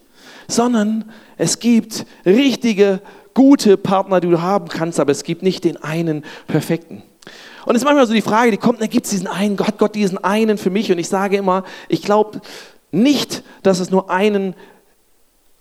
sondern 0.49 1.11
es 1.39 1.59
gibt 1.59 2.05
richtige, 2.27 3.01
gute 3.33 3.79
Partner, 3.79 4.21
die 4.21 4.29
du 4.29 4.43
haben 4.43 4.69
kannst, 4.69 5.01
aber 5.01 5.13
es 5.13 5.25
gibt 5.25 5.43
nicht 5.43 5.65
den 5.65 5.83
einen 5.83 6.25
perfekten. 6.47 7.03
Und 7.65 7.75
es 7.75 7.81
ist 7.81 7.87
manchmal 7.87 8.07
so 8.07 8.13
die 8.13 8.21
Frage, 8.21 8.51
die 8.51 8.59
kommt, 8.59 8.79
gibt 8.91 9.07
es 9.07 9.11
diesen 9.11 9.27
einen, 9.27 9.59
hat 9.59 9.79
Gott 9.79 9.95
diesen 9.95 10.23
einen 10.23 10.59
für 10.59 10.71
mich? 10.71 10.93
Und 10.93 10.99
ich 10.99 11.09
sage 11.09 11.39
immer, 11.39 11.65
ich 11.89 12.03
glaube 12.03 12.43
nicht, 12.93 13.43
dass 13.63 13.81
es 13.81 13.91
nur 13.91 14.11
einen 14.11 14.55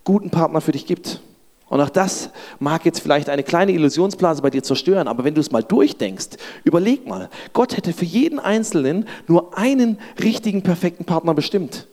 guten 0.04 0.28
Partner 0.28 0.60
für 0.60 0.72
dich 0.72 0.84
gibt. 0.84 1.20
Und 1.68 1.80
auch 1.80 1.90
das 1.90 2.30
mag 2.58 2.84
jetzt 2.84 3.00
vielleicht 3.00 3.28
eine 3.28 3.42
kleine 3.42 3.72
Illusionsblase 3.72 4.42
bei 4.42 4.50
dir 4.50 4.62
zerstören, 4.62 5.08
aber 5.08 5.24
wenn 5.24 5.34
du 5.34 5.40
es 5.40 5.50
mal 5.50 5.62
durchdenkst, 5.62 6.36
überleg 6.62 7.06
mal, 7.06 7.30
Gott 7.52 7.76
hätte 7.76 7.92
für 7.92 8.04
jeden 8.04 8.38
Einzelnen 8.38 9.06
nur 9.26 9.56
einen 9.56 9.98
richtigen, 10.22 10.62
perfekten 10.62 11.04
Partner 11.04 11.34
bestimmt. 11.34 11.86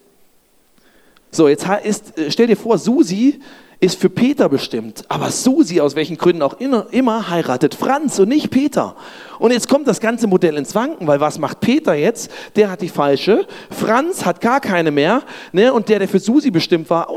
So, 1.32 1.48
jetzt 1.48 1.66
ist, 1.84 2.18
äh, 2.18 2.30
stell 2.30 2.48
dir 2.48 2.58
vor, 2.58 2.78
Susi 2.78 3.40
ist 3.80 4.00
für 4.00 4.12
Peter 4.12 4.48
bestimmt, 4.48 5.06
aber 5.08 5.32
Susi, 5.32 5.82
aus 5.82 5.96
welchen 5.96 6.16
Gründen 6.16 6.44
auch 6.44 6.54
immer, 6.60 7.30
heiratet 7.30 7.74
Franz 7.74 8.20
und 8.20 8.30
nicht 8.30 8.51
Peter. 8.51 8.96
Und 9.40 9.51
jetzt 9.51 9.68
kommt 9.68 9.88
das 9.88 10.00
ganze 10.00 10.28
Modell 10.28 10.56
ins 10.58 10.75
Wanken, 10.75 11.08
weil 11.08 11.20
was 11.20 11.40
macht 11.40 11.62
Peter 11.62 11.96
jetzt? 11.96 12.30
Der 12.56 12.70
hat 12.70 12.82
die 12.84 12.90
falsche, 12.90 13.48
Franz 13.72 14.24
hat 14.24 14.40
gar 14.40 14.60
keine 14.60 14.92
mehr 14.92 15.24
ne? 15.51 15.74
und 15.74 15.90
der, 15.90 15.98
der 15.98 16.08
für 16.08 16.20
Susi 16.20 16.51
bestimmt 16.51 16.92
war, 16.92 17.10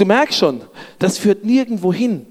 Du 0.00 0.06
merkst 0.06 0.38
schon, 0.38 0.62
das 0.98 1.18
führt 1.18 1.44
nirgendwo 1.44 1.92
hin. 1.92 2.24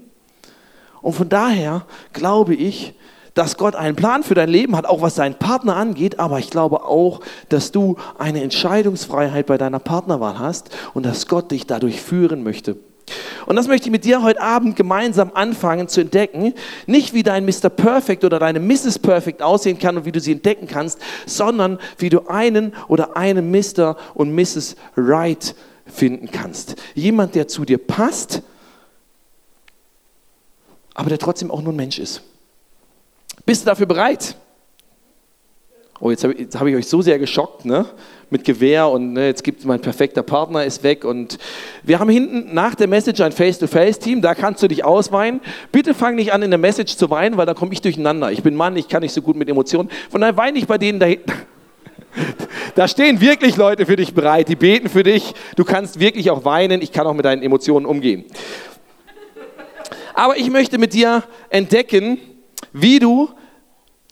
Und 1.02 1.12
von 1.12 1.28
daher 1.28 1.86
glaube 2.12 2.56
ich, 2.56 2.94
dass 3.34 3.56
Gott 3.56 3.76
einen 3.76 3.94
Plan 3.94 4.24
für 4.24 4.34
dein 4.34 4.48
Leben 4.48 4.76
hat, 4.76 4.86
auch 4.86 5.02
was 5.02 5.14
seinen 5.14 5.36
Partner 5.36 5.76
angeht, 5.76 6.18
aber 6.18 6.40
ich 6.40 6.50
glaube 6.50 6.82
auch, 6.82 7.20
dass 7.48 7.70
du 7.70 7.94
eine 8.18 8.42
Entscheidungsfreiheit 8.42 9.46
bei 9.46 9.56
deiner 9.56 9.78
Partnerwahl 9.78 10.40
hast 10.40 10.70
und 10.94 11.06
dass 11.06 11.28
Gott 11.28 11.52
dich 11.52 11.64
dadurch 11.64 12.02
führen 12.02 12.42
möchte. 12.42 12.76
Und 13.46 13.54
das 13.54 13.68
möchte 13.68 13.86
ich 13.86 13.92
mit 13.92 14.04
dir 14.04 14.20
heute 14.24 14.40
Abend 14.40 14.74
gemeinsam 14.74 15.30
anfangen 15.32 15.86
zu 15.86 16.00
entdecken. 16.00 16.54
Nicht 16.86 17.14
wie 17.14 17.22
dein 17.22 17.44
Mr. 17.44 17.68
Perfect 17.68 18.24
oder 18.24 18.40
deine 18.40 18.58
Mrs. 18.58 18.98
Perfect 18.98 19.42
aussehen 19.42 19.78
kann 19.78 19.96
und 19.96 20.04
wie 20.04 20.12
du 20.12 20.18
sie 20.18 20.32
entdecken 20.32 20.66
kannst, 20.66 20.98
sondern 21.24 21.78
wie 21.98 22.08
du 22.08 22.26
einen 22.26 22.72
oder 22.88 23.16
eine 23.16 23.42
Mr. 23.42 23.96
und 24.14 24.34
Mrs. 24.34 24.74
Right 24.96 25.54
finden 25.90 26.30
kannst. 26.30 26.76
Jemand, 26.94 27.34
der 27.34 27.48
zu 27.48 27.64
dir 27.64 27.78
passt, 27.78 28.42
aber 30.94 31.08
der 31.08 31.18
trotzdem 31.18 31.50
auch 31.50 31.62
nur 31.62 31.72
ein 31.72 31.76
Mensch 31.76 31.98
ist. 31.98 32.22
Bist 33.46 33.62
du 33.62 33.66
dafür 33.66 33.86
bereit? 33.86 34.36
Oh, 36.02 36.10
jetzt 36.10 36.24
habe 36.24 36.32
ich, 36.32 36.48
hab 36.54 36.66
ich, 36.66 36.74
euch 36.74 36.86
so 36.86 37.02
sehr 37.02 37.18
geschockt, 37.18 37.66
ne? 37.66 37.84
Mit 38.30 38.44
Gewehr 38.44 38.88
und 38.88 39.12
ne, 39.12 39.26
jetzt 39.26 39.44
gibt 39.44 39.64
mein 39.66 39.80
perfekter 39.80 40.22
Partner 40.22 40.64
ist 40.64 40.82
weg 40.82 41.04
und 41.04 41.36
wir 41.82 41.98
haben 41.98 42.08
hinten 42.08 42.54
nach 42.54 42.74
der 42.74 42.86
Message 42.86 43.20
ein 43.20 43.32
Face-to-Face-Team, 43.32 44.22
da 44.22 44.34
kannst 44.34 44.62
du 44.62 44.68
dich 44.68 44.82
ausweinen. 44.82 45.40
Bitte 45.72 45.92
fang 45.92 46.14
nicht 46.14 46.32
an 46.32 46.42
in 46.42 46.50
der 46.50 46.58
Message 46.58 46.96
zu 46.96 47.10
weinen, 47.10 47.36
weil 47.36 47.44
da 47.44 47.52
komme 47.52 47.72
ich 47.72 47.82
durcheinander. 47.82 48.32
Ich 48.32 48.42
bin 48.42 48.54
Mann, 48.54 48.76
ich 48.76 48.88
kann 48.88 49.02
nicht 49.02 49.12
so 49.12 49.20
gut 49.20 49.36
mit 49.36 49.48
Emotionen. 49.48 49.90
Von 50.10 50.22
daher 50.22 50.36
weine 50.36 50.58
ich 50.58 50.66
bei 50.66 50.78
denen 50.78 51.00
da 51.00 51.06
hinten. 51.06 51.32
Da 52.74 52.86
stehen 52.86 53.20
wirklich 53.20 53.56
Leute 53.56 53.84
für 53.84 53.96
dich 53.96 54.14
bereit, 54.14 54.48
die 54.48 54.56
beten 54.56 54.88
für 54.88 55.02
dich. 55.02 55.34
Du 55.56 55.64
kannst 55.64 55.98
wirklich 55.98 56.30
auch 56.30 56.44
weinen. 56.44 56.82
Ich 56.82 56.92
kann 56.92 57.06
auch 57.06 57.14
mit 57.14 57.24
deinen 57.24 57.42
Emotionen 57.42 57.84
umgehen. 57.84 58.24
Aber 60.14 60.36
ich 60.36 60.50
möchte 60.50 60.78
mit 60.78 60.92
dir 60.92 61.24
entdecken, 61.50 62.18
wie 62.72 62.98
du 62.98 63.30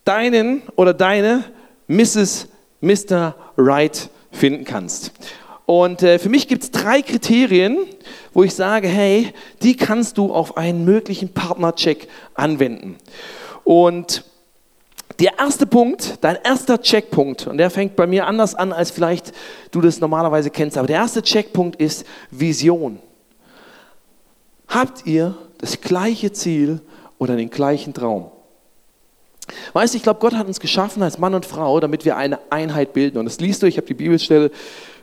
deinen 0.05 0.62
oder 0.75 0.93
deine 0.95 1.45
Mrs. 1.87 2.49
Mr. 2.81 3.35
Right 3.57 4.11
finden 4.33 4.64
kannst. 4.64 5.12
Und 5.67 6.02
äh, 6.02 6.19
für 6.19 6.31
mich 6.31 6.49
gibt 6.49 6.62
es 6.62 6.71
drei 6.71 7.02
Kriterien, 7.02 7.76
wo 8.33 8.43
ich 8.43 8.55
sage, 8.55 8.88
hey, 8.88 9.33
die 9.62 9.76
kannst 9.76 10.17
du 10.17 10.33
auf 10.33 10.57
einen 10.57 10.85
möglichen 10.85 11.35
Partnercheck 11.35 12.09
anwenden. 12.35 12.97
Und 13.64 14.25
der 15.18 15.38
erste 15.38 15.66
Punkt, 15.66 16.18
dein 16.20 16.37
erster 16.44 16.80
Checkpunkt, 16.80 17.46
und 17.46 17.58
der 17.58 17.70
fängt 17.70 17.96
bei 17.96 18.06
mir 18.06 18.26
anders 18.26 18.54
an, 18.54 18.72
als 18.72 18.90
vielleicht 18.90 19.32
du 19.72 19.80
das 19.80 20.00
normalerweise 20.00 20.50
kennst, 20.50 20.78
aber 20.78 20.87
der 20.87 20.96
erste 20.96 21.22
Checkpunkt 21.22 21.80
ist 21.80 22.06
Vision. 22.30 23.00
Habt 24.68 25.06
ihr 25.06 25.37
das 25.58 25.80
gleiche 25.80 26.32
Ziel 26.32 26.80
oder 27.18 27.37
den 27.37 27.50
gleichen 27.50 27.94
Traum? 27.94 28.30
Weißt 29.72 29.94
du, 29.94 29.96
ich 29.96 30.02
glaube, 30.02 30.20
Gott 30.20 30.34
hat 30.34 30.46
uns 30.46 30.60
geschaffen 30.60 31.02
als 31.02 31.18
Mann 31.18 31.34
und 31.34 31.46
Frau, 31.46 31.80
damit 31.80 32.04
wir 32.04 32.16
eine 32.16 32.38
Einheit 32.50 32.92
bilden. 32.92 33.18
Und 33.18 33.25
das 33.25 33.40
liest 33.40 33.62
du, 33.62 33.66
ich 33.66 33.78
habe 33.78 33.87
die 33.87 33.94
Bibelstelle 33.94 34.50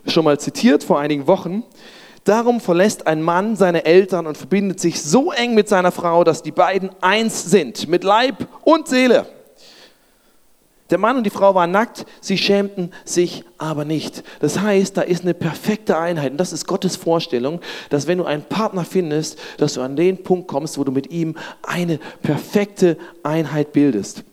schon 0.06 0.24
mal 0.24 0.40
zitiert 0.40 0.84
vor 0.84 1.00
einigen 1.00 1.26
Wochen. 1.26 1.64
Darum 2.26 2.62
verlässt 2.62 3.08
ein 3.08 3.24
Mann 3.24 3.56
seine 3.56 3.86
Eltern 3.86 4.28
und 4.28 4.38
verbindet 4.38 4.80
sich 4.80 5.02
so 5.02 5.32
eng 5.32 5.56
mit 5.56 5.68
seiner 5.68 5.92
Frau, 5.92 6.24
dass 6.24 6.44
die 6.44 6.52
beiden 6.52 6.92
eins 7.02 7.46
sind, 7.46 7.88
mit 7.88 8.04
Leib 8.04 8.48
und 8.64 8.88
Seele. 8.88 9.26
Der 10.92 11.00
Mann 11.00 11.18
und 11.18 11.24
die 11.24 11.32
Frau 11.32 11.56
waren 11.56 11.72
nackt, 11.72 12.06
sie 12.22 12.38
schämten 12.38 12.92
sich 13.06 13.44
aber 13.58 13.86
nicht. 13.86 14.24
Das 14.40 14.60
heißt, 14.60 14.96
da 14.96 15.02
ist 15.02 15.24
eine 15.24 15.34
perfekte 15.34 15.98
Einheit. 15.98 16.34
Und 16.34 16.38
das 16.38 16.54
ist 16.54 16.68
Gottes 16.68 16.96
Vorstellung, 16.96 17.60
dass 17.90 18.06
wenn 18.06 18.20
du 18.20 18.26
einen 18.26 18.44
Partner 18.44 18.86
findest, 18.86 19.40
dass 19.58 19.74
du 19.74 19.82
an 19.82 19.96
den 19.96 20.22
Punkt 20.22 20.48
kommst, 20.48 20.78
wo 20.78 20.84
du 20.84 20.92
mit 20.92 21.10
ihm 21.10 21.36
eine 21.64 21.98
perfekte 22.22 22.98
Einheit 23.24 23.74
bildest. 23.74 24.24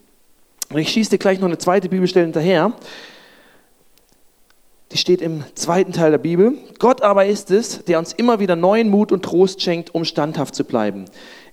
Und 0.70 0.78
ich 0.78 0.90
schieße 0.90 1.10
dir 1.10 1.18
gleich 1.18 1.38
noch 1.38 1.48
eine 1.48 1.58
zweite 1.58 1.88
Bibelstelle 1.88 2.26
hinterher. 2.26 2.74
Die 4.90 4.98
steht 4.98 5.22
im 5.22 5.44
zweiten 5.54 5.92
Teil 5.92 6.10
der 6.10 6.18
Bibel. 6.18 6.58
Gott 6.78 7.00
aber 7.00 7.24
ist 7.24 7.50
es, 7.50 7.82
der 7.84 7.98
uns 7.98 8.12
immer 8.12 8.40
wieder 8.40 8.56
neuen 8.56 8.90
Mut 8.90 9.10
und 9.10 9.24
Trost 9.24 9.62
schenkt, 9.62 9.94
um 9.94 10.04
standhaft 10.04 10.54
zu 10.54 10.64
bleiben. 10.64 11.06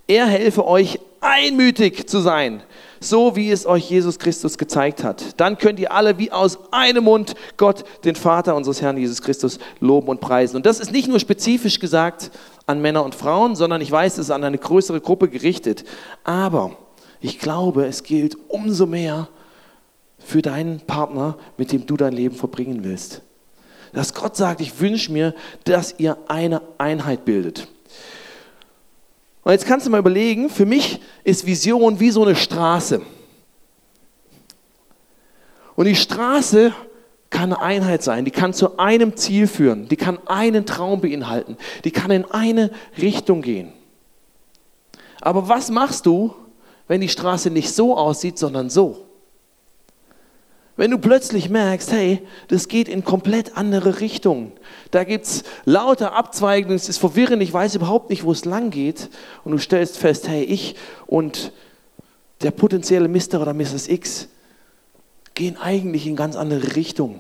Er 0.08 0.26
helfe 0.26 0.68
euch, 0.68 1.00
einmütig 1.22 2.08
zu 2.08 2.20
sein 2.20 2.64
so 3.00 3.36
wie 3.36 3.52
es 3.52 3.66
euch 3.66 3.90
Jesus 3.90 4.20
Christus 4.20 4.58
gezeigt 4.58 5.04
hat. 5.04 5.40
Dann 5.40 5.58
könnt 5.58 5.80
ihr 5.80 5.92
alle 5.92 6.18
wie 6.18 6.32
aus 6.32 6.60
einem 6.72 7.06
Mund 7.06 7.36
Gott, 7.58 7.84
den 8.04 8.16
Vater 8.16 8.56
unseres 8.56 8.82
Herrn 8.82 8.98
Jesus 8.98 9.22
Christus, 9.22 9.60
loben 9.80 10.08
und 10.08 10.22
preisen. 10.22 10.58
Und 10.58 10.66
das 10.66 10.80
ist 10.80 10.92
nicht 10.92 11.08
nur 11.08 11.20
spezifisch 11.20 11.80
gesagt 11.80 12.32
an 12.66 12.82
Männer 12.82 13.04
und 13.04 13.16
Frauen, 13.16 13.56
sondern 13.56 13.82
ich 13.82 13.92
weiß, 13.92 14.14
es 14.14 14.28
ist 14.28 14.32
an 14.32 14.44
eine 14.44 14.58
größere 14.58 15.02
Gruppe 15.02 15.30
gerichtet. 15.30 15.86
Aber 16.24 16.76
ich 17.22 17.40
glaube, 17.40 17.86
es 17.86 18.04
gilt 18.04 18.38
umso 18.48 18.86
mehr 18.86 19.30
für 20.20 20.42
deinen 20.42 20.82
Partner, 20.82 21.38
mit 21.58 21.72
dem 21.72 21.86
du 21.86 21.98
dein 21.98 22.14
Leben 22.14 22.36
verbringen 22.36 22.84
willst. 22.84 23.22
Dass 23.94 24.14
Gott 24.14 24.36
sagt, 24.36 24.62
ich 24.62 24.80
wünsche 24.80 25.12
mir, 25.12 25.34
dass 25.64 25.96
ihr 25.98 26.18
eine 26.28 26.62
Einheit 26.78 27.26
bildet. 27.26 27.68
Und 29.50 29.54
jetzt 29.54 29.66
kannst 29.66 29.88
du 29.88 29.90
mal 29.90 29.98
überlegen, 29.98 30.48
für 30.52 30.68
mich 30.68 31.00
ist 31.24 31.44
Vision 31.44 32.00
wie 32.00 32.12
so 32.12 32.24
eine 32.24 32.36
Straße. 32.36 33.02
Und 35.76 35.86
die 35.86 35.96
Straße 35.96 36.72
kann 37.32 37.54
eine 37.54 37.60
Einheit 37.60 38.04
sein, 38.04 38.26
die 38.26 38.32
kann 38.32 38.54
zu 38.54 38.78
einem 38.78 39.18
Ziel 39.18 39.48
führen, 39.48 39.88
die 39.88 39.96
kann 39.96 40.20
einen 40.28 40.68
Traum 40.68 41.02
beinhalten, 41.02 41.58
die 41.84 41.90
kann 41.90 42.12
in 42.12 42.26
eine 42.26 42.70
Richtung 43.00 43.42
gehen. 43.42 43.74
Aber 45.20 45.50
was 45.50 45.72
machst 45.72 46.06
du, 46.06 46.36
wenn 46.88 47.02
die 47.02 47.10
Straße 47.10 47.50
nicht 47.50 47.74
so 47.74 47.98
aussieht, 47.98 48.38
sondern 48.38 48.70
so? 48.70 49.09
Wenn 50.80 50.92
du 50.92 50.98
plötzlich 50.98 51.50
merkst, 51.50 51.92
hey, 51.92 52.22
das 52.48 52.70
geht 52.70 52.88
in 52.88 53.04
komplett 53.04 53.58
andere 53.58 54.00
Richtungen. 54.00 54.54
Da 54.92 55.04
gibt 55.04 55.26
es 55.26 55.44
lauter 55.66 56.14
Abzweigungen, 56.14 56.78
es 56.78 56.88
ist 56.88 57.00
verwirrend, 57.00 57.44
ich 57.44 57.52
weiß 57.52 57.76
überhaupt 57.76 58.10
nicht, 58.10 58.24
wo 58.24 58.32
es 58.32 58.46
lang 58.46 58.70
geht. 58.70 59.10
Und 59.44 59.52
du 59.52 59.58
stellst 59.58 59.98
fest, 59.98 60.30
hey, 60.30 60.42
ich 60.42 60.78
und 61.06 61.52
der 62.44 62.52
potenzielle 62.52 63.10
Mr. 63.10 63.42
oder 63.42 63.54
Mrs. 63.54 63.90
X 63.90 64.30
gehen 65.34 65.58
eigentlich 65.58 66.08
in 66.08 66.16
ganz 66.16 66.38
andere 66.38 66.78
Richtungen. 66.78 67.20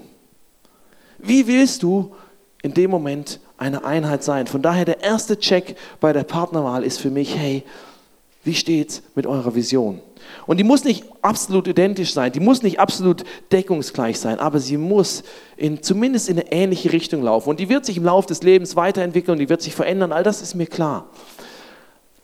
Wie 1.18 1.46
willst 1.46 1.84
du 1.84 2.16
in 2.62 2.74
dem 2.74 2.90
Moment 2.90 3.42
eine 3.58 3.84
Einheit 3.84 4.24
sein? 4.24 4.48
Von 4.48 4.62
daher 4.62 4.86
der 4.86 5.04
erste 5.04 5.38
Check 5.38 5.76
bei 6.00 6.14
der 6.14 6.24
Partnerwahl 6.24 6.86
ist 6.86 7.02
für 7.02 7.12
mich, 7.12 7.36
hey, 7.38 7.66
Wie 8.44 8.56
steht's 8.56 9.04
mit 9.16 9.28
eurer 9.28 9.54
Vision? 9.54 10.02
Und 10.46 10.58
die 10.58 10.64
muss 10.64 10.84
nicht 10.84 11.04
absolut 11.22 11.68
identisch 11.68 12.14
sein, 12.14 12.32
die 12.32 12.40
muss 12.40 12.64
nicht 12.64 12.80
absolut 12.80 13.24
deckungsgleich 13.52 14.20
sein, 14.20 14.40
aber 14.40 14.60
sie 14.60 14.78
muss 14.78 15.24
in, 15.58 15.84
zumindest 15.84 16.30
in 16.30 16.40
eine 16.40 16.52
ähnliche 16.52 16.92
Richtung 16.92 17.24
laufen. 17.24 17.50
Und 17.50 17.60
die 17.60 17.70
wird 17.70 17.86
sich 17.86 17.98
im 17.98 18.06
Laufe 18.06 18.28
des 18.28 18.42
Lebens 18.44 18.76
weiterentwickeln, 18.76 19.38
die 19.38 19.50
wird 19.50 19.62
sich 19.62 19.76
verändern, 19.76 20.12
all 20.12 20.24
das 20.24 20.42
ist 20.42 20.56
mir 20.56 20.68
klar. 20.68 21.10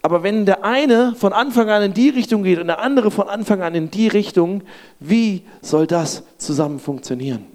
Aber 0.01 0.21
wenn 0.21 0.45
der 0.45 0.63
eine 0.63 1.15
von 1.15 1.33
Anfang 1.33 1.69
an 1.69 1.81
in 1.81 1.93
die 1.95 2.09
Richtung 2.09 2.43
geht 2.43 2.59
und 2.59 2.67
der 2.67 2.79
andere 2.79 3.09
von 3.09 3.27
Anfang 3.27 3.63
an 3.63 3.73
in 3.73 3.89
die 3.89 4.07
Richtung, 4.07 4.61
wie 4.99 5.41
soll 5.61 5.87
das 5.87 6.23
zusammen 6.37 6.79
funktionieren? 6.79 7.47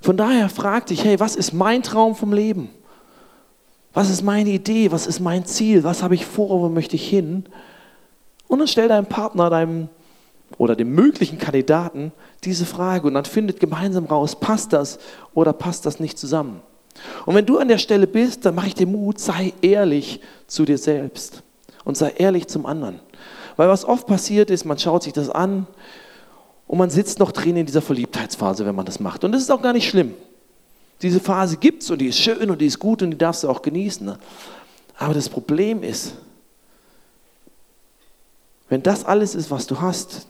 Von 0.00 0.16
daher 0.16 0.48
frag 0.48 0.86
dich, 0.86 1.04
hey, 1.04 1.20
was 1.20 1.36
ist 1.36 1.52
mein 1.52 1.82
Traum 1.82 2.16
vom 2.16 2.32
Leben? 2.32 2.70
Was 3.92 4.08
ist 4.08 4.22
meine 4.22 4.50
Idee? 4.50 4.90
Was 4.90 5.06
ist 5.06 5.20
mein 5.20 5.44
Ziel? 5.44 5.84
Was 5.84 6.02
habe 6.02 6.14
ich 6.14 6.24
vor? 6.24 6.62
Wo 6.62 6.68
möchte 6.68 6.96
ich 6.96 7.08
hin? 7.08 7.44
Und 8.52 8.58
dann 8.58 8.68
stell 8.68 8.86
deinem 8.86 9.06
Partner, 9.06 9.48
deinem 9.48 9.88
oder 10.58 10.76
dem 10.76 10.94
möglichen 10.94 11.38
Kandidaten 11.38 12.12
diese 12.44 12.66
Frage 12.66 13.06
und 13.06 13.14
dann 13.14 13.24
findet 13.24 13.60
gemeinsam 13.60 14.04
raus, 14.04 14.38
passt 14.38 14.74
das 14.74 14.98
oder 15.32 15.54
passt 15.54 15.86
das 15.86 16.00
nicht 16.00 16.18
zusammen. 16.18 16.60
Und 17.24 17.34
wenn 17.34 17.46
du 17.46 17.56
an 17.56 17.68
der 17.68 17.78
Stelle 17.78 18.06
bist, 18.06 18.44
dann 18.44 18.54
mache 18.54 18.66
ich 18.66 18.74
dir 18.74 18.86
Mut, 18.86 19.18
sei 19.18 19.54
ehrlich 19.62 20.20
zu 20.48 20.66
dir 20.66 20.76
selbst 20.76 21.42
und 21.84 21.96
sei 21.96 22.10
ehrlich 22.18 22.46
zum 22.46 22.66
anderen. 22.66 23.00
Weil 23.56 23.70
was 23.70 23.86
oft 23.86 24.06
passiert 24.06 24.50
ist, 24.50 24.66
man 24.66 24.78
schaut 24.78 25.04
sich 25.04 25.14
das 25.14 25.30
an 25.30 25.66
und 26.66 26.76
man 26.76 26.90
sitzt 26.90 27.20
noch 27.20 27.32
drin 27.32 27.56
in 27.56 27.64
dieser 27.64 27.80
Verliebtheitsphase, 27.80 28.66
wenn 28.66 28.74
man 28.74 28.84
das 28.84 29.00
macht. 29.00 29.24
Und 29.24 29.32
das 29.32 29.40
ist 29.40 29.50
auch 29.50 29.62
gar 29.62 29.72
nicht 29.72 29.88
schlimm. 29.88 30.12
Diese 31.00 31.20
Phase 31.20 31.56
gibt 31.56 31.84
es 31.84 31.90
und 31.90 32.02
die 32.02 32.08
ist 32.08 32.18
schön 32.18 32.50
und 32.50 32.60
die 32.60 32.66
ist 32.66 32.78
gut 32.78 33.00
und 33.00 33.12
die 33.12 33.18
darfst 33.18 33.44
du 33.44 33.48
auch 33.48 33.62
genießen. 33.62 34.14
Aber 34.98 35.14
das 35.14 35.30
Problem 35.30 35.82
ist, 35.82 36.16
wenn 38.72 38.82
das 38.82 39.04
alles 39.04 39.34
ist, 39.34 39.50
was 39.50 39.66
du 39.66 39.82
hast, 39.82 40.28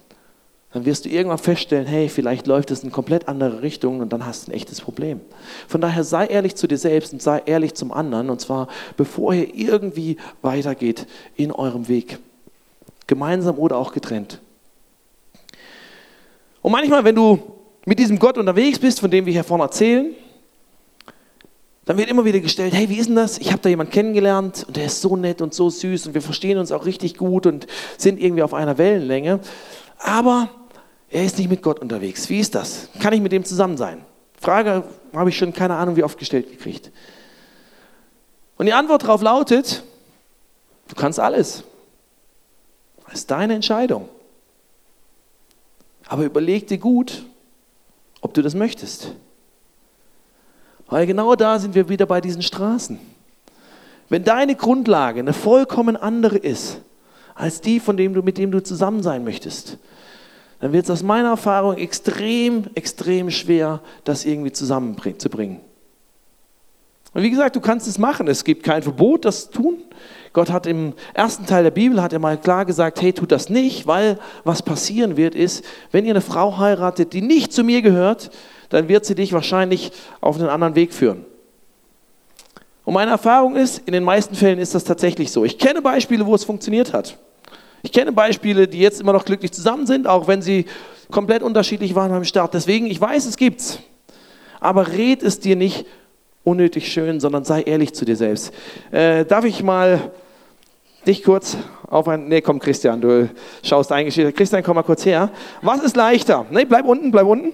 dann 0.72 0.84
wirst 0.84 1.04
du 1.04 1.08
irgendwann 1.08 1.38
feststellen, 1.38 1.86
hey, 1.86 2.08
vielleicht 2.08 2.48
läuft 2.48 2.72
es 2.72 2.82
in 2.82 2.90
komplett 2.90 3.28
andere 3.28 3.62
Richtung 3.62 4.00
und 4.00 4.12
dann 4.12 4.26
hast 4.26 4.48
du 4.48 4.50
ein 4.50 4.54
echtes 4.56 4.80
Problem. 4.80 5.20
Von 5.68 5.80
daher 5.80 6.02
sei 6.02 6.26
ehrlich 6.26 6.56
zu 6.56 6.66
dir 6.66 6.76
selbst 6.76 7.12
und 7.12 7.22
sei 7.22 7.40
ehrlich 7.46 7.74
zum 7.74 7.92
anderen 7.92 8.30
und 8.30 8.40
zwar 8.40 8.66
bevor 8.96 9.32
ihr 9.32 9.54
irgendwie 9.54 10.16
weitergeht 10.40 11.06
in 11.36 11.52
eurem 11.52 11.86
Weg. 11.86 12.18
Gemeinsam 13.06 13.58
oder 13.58 13.76
auch 13.76 13.92
getrennt. 13.92 14.40
Und 16.62 16.72
manchmal, 16.72 17.04
wenn 17.04 17.14
du 17.14 17.38
mit 17.86 18.00
diesem 18.00 18.18
Gott 18.18 18.38
unterwegs 18.38 18.80
bist, 18.80 18.98
von 18.98 19.10
dem 19.12 19.24
wir 19.24 19.32
hier 19.32 19.44
vorne 19.44 19.62
erzählen, 19.62 20.16
dann 21.84 21.96
wird 21.96 22.08
immer 22.08 22.24
wieder 22.24 22.40
gestellt, 22.40 22.74
hey, 22.74 22.88
wie 22.88 22.96
ist 22.96 23.08
denn 23.08 23.16
das? 23.16 23.38
Ich 23.38 23.50
habe 23.50 23.60
da 23.60 23.68
jemanden 23.68 23.92
kennengelernt 23.92 24.64
und 24.66 24.76
der 24.76 24.86
ist 24.86 25.00
so 25.00 25.16
nett 25.16 25.42
und 25.42 25.52
so 25.52 25.68
süß 25.68 26.06
und 26.06 26.14
wir 26.14 26.22
verstehen 26.22 26.58
uns 26.58 26.70
auch 26.70 26.86
richtig 26.86 27.16
gut 27.16 27.46
und 27.46 27.66
sind 27.98 28.20
irgendwie 28.20 28.42
auf 28.42 28.54
einer 28.54 28.78
Wellenlänge. 28.78 29.40
Aber 29.98 30.48
er 31.10 31.24
ist 31.24 31.38
nicht 31.38 31.50
mit 31.50 31.62
Gott 31.62 31.80
unterwegs. 31.80 32.28
Wie 32.28 32.38
ist 32.38 32.54
das? 32.54 32.88
Kann 33.00 33.12
ich 33.12 33.20
mit 33.20 33.32
dem 33.32 33.44
zusammen 33.44 33.76
sein? 33.76 34.04
Frage 34.40 34.84
habe 35.12 35.30
ich 35.30 35.36
schon 35.36 35.52
keine 35.52 35.74
Ahnung 35.74 35.96
wie 35.96 36.04
oft 36.04 36.18
gestellt 36.18 36.50
gekriegt. 36.50 36.90
Und 38.56 38.66
die 38.66 38.72
Antwort 38.72 39.02
darauf 39.02 39.22
lautet, 39.22 39.82
du 40.88 40.94
kannst 40.94 41.18
alles. 41.18 41.64
Das 43.06 43.14
ist 43.14 43.30
deine 43.30 43.54
Entscheidung. 43.54 44.08
Aber 46.06 46.24
überleg 46.24 46.66
dir 46.68 46.78
gut, 46.78 47.24
ob 48.20 48.34
du 48.34 48.42
das 48.42 48.54
möchtest. 48.54 49.12
Weil 50.92 51.06
genau 51.06 51.34
da 51.36 51.58
sind 51.58 51.74
wir 51.74 51.88
wieder 51.88 52.04
bei 52.04 52.20
diesen 52.20 52.42
Straßen. 52.42 52.98
Wenn 54.10 54.24
deine 54.24 54.54
Grundlage 54.54 55.20
eine 55.20 55.32
vollkommen 55.32 55.96
andere 55.96 56.36
ist 56.36 56.82
als 57.34 57.62
die, 57.62 57.80
von 57.80 57.96
dem 57.96 58.12
du, 58.12 58.20
mit 58.20 58.36
dem 58.36 58.50
du 58.50 58.62
zusammen 58.62 59.02
sein 59.02 59.24
möchtest, 59.24 59.78
dann 60.60 60.74
wird 60.74 60.84
es 60.84 60.90
aus 60.90 61.02
meiner 61.02 61.30
Erfahrung 61.30 61.78
extrem, 61.78 62.66
extrem 62.74 63.30
schwer, 63.30 63.80
das 64.04 64.26
irgendwie 64.26 64.52
zusammenzubringen. 64.52 65.60
Und 67.14 67.22
wie 67.22 67.30
gesagt, 67.30 67.56
du 67.56 67.62
kannst 67.62 67.88
es 67.88 67.96
machen. 67.96 68.28
Es 68.28 68.44
gibt 68.44 68.62
kein 68.62 68.82
Verbot, 68.82 69.24
das 69.24 69.50
zu 69.50 69.62
tun. 69.62 69.78
Gott 70.34 70.50
hat 70.50 70.66
im 70.66 70.92
ersten 71.14 71.46
Teil 71.46 71.62
der 71.62 71.70
Bibel 71.70 72.02
hat 72.02 72.12
er 72.12 72.18
mal 72.18 72.38
klar 72.38 72.66
gesagt, 72.66 73.00
hey, 73.00 73.14
tut 73.14 73.32
das 73.32 73.48
nicht, 73.48 73.86
weil 73.86 74.18
was 74.44 74.62
passieren 74.62 75.16
wird 75.16 75.34
ist, 75.34 75.64
wenn 75.90 76.04
ihr 76.04 76.12
eine 76.12 76.20
Frau 76.20 76.58
heiratet, 76.58 77.14
die 77.14 77.22
nicht 77.22 77.52
zu 77.54 77.64
mir 77.64 77.80
gehört, 77.80 78.30
dann 78.72 78.88
wird 78.88 79.04
sie 79.04 79.14
dich 79.14 79.32
wahrscheinlich 79.32 79.92
auf 80.20 80.36
einen 80.38 80.48
anderen 80.48 80.74
Weg 80.74 80.94
führen. 80.94 81.24
Und 82.84 82.94
meine 82.94 83.10
Erfahrung 83.10 83.54
ist, 83.54 83.82
in 83.86 83.92
den 83.92 84.02
meisten 84.02 84.34
Fällen 84.34 84.58
ist 84.58 84.74
das 84.74 84.84
tatsächlich 84.84 85.30
so. 85.30 85.44
Ich 85.44 85.58
kenne 85.58 85.82
Beispiele, 85.82 86.26
wo 86.26 86.34
es 86.34 86.44
funktioniert 86.44 86.92
hat. 86.92 87.18
Ich 87.82 87.92
kenne 87.92 88.12
Beispiele, 88.12 88.66
die 88.66 88.78
jetzt 88.78 89.00
immer 89.00 89.12
noch 89.12 89.24
glücklich 89.24 89.52
zusammen 89.52 89.86
sind, 89.86 90.06
auch 90.06 90.26
wenn 90.26 90.40
sie 90.40 90.66
komplett 91.10 91.42
unterschiedlich 91.42 91.94
waren 91.94 92.10
beim 92.10 92.24
Start. 92.24 92.54
Deswegen, 92.54 92.86
ich 92.86 93.00
weiß, 93.00 93.26
es 93.26 93.36
gibt's. 93.36 93.78
Aber 94.58 94.88
red 94.92 95.22
es 95.22 95.38
dir 95.38 95.56
nicht 95.56 95.86
unnötig 96.42 96.90
schön, 96.90 97.20
sondern 97.20 97.44
sei 97.44 97.62
ehrlich 97.62 97.94
zu 97.94 98.04
dir 98.04 98.16
selbst. 98.16 98.52
Äh, 98.90 99.24
darf 99.26 99.44
ich 99.44 99.62
mal 99.62 100.10
dich 101.06 101.22
kurz 101.22 101.56
auf 101.88 102.08
ein. 102.08 102.28
Nee, 102.28 102.40
komm, 102.40 102.58
Christian, 102.58 103.00
du 103.00 103.28
schaust 103.62 103.92
eingeschrieben. 103.92 104.34
Christian, 104.34 104.62
komm 104.62 104.76
mal 104.76 104.82
kurz 104.82 105.04
her. 105.04 105.30
Was 105.60 105.82
ist 105.82 105.94
leichter? 105.96 106.46
Nee, 106.50 106.64
bleib 106.64 106.86
unten, 106.86 107.10
bleib 107.10 107.26
unten. 107.26 107.52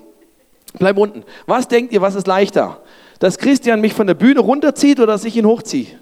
Bleib 0.79 0.97
unten. 0.97 1.25
Was 1.47 1.69
denkt 1.69 1.93
ihr, 1.93 2.01
was 2.01 2.15
ist 2.15 2.27
leichter? 2.27 2.81
Dass 3.19 3.39
Christian 3.39 3.81
mich 3.81 3.95
von 3.95 4.07
der 4.07 4.15
Bühne 4.15 4.41
runterzieht 4.41 4.99
oder 4.99 5.13
dass 5.13 5.25
ich 5.25 5.37
ihn 5.37 5.47
hochziehe? 5.47 5.99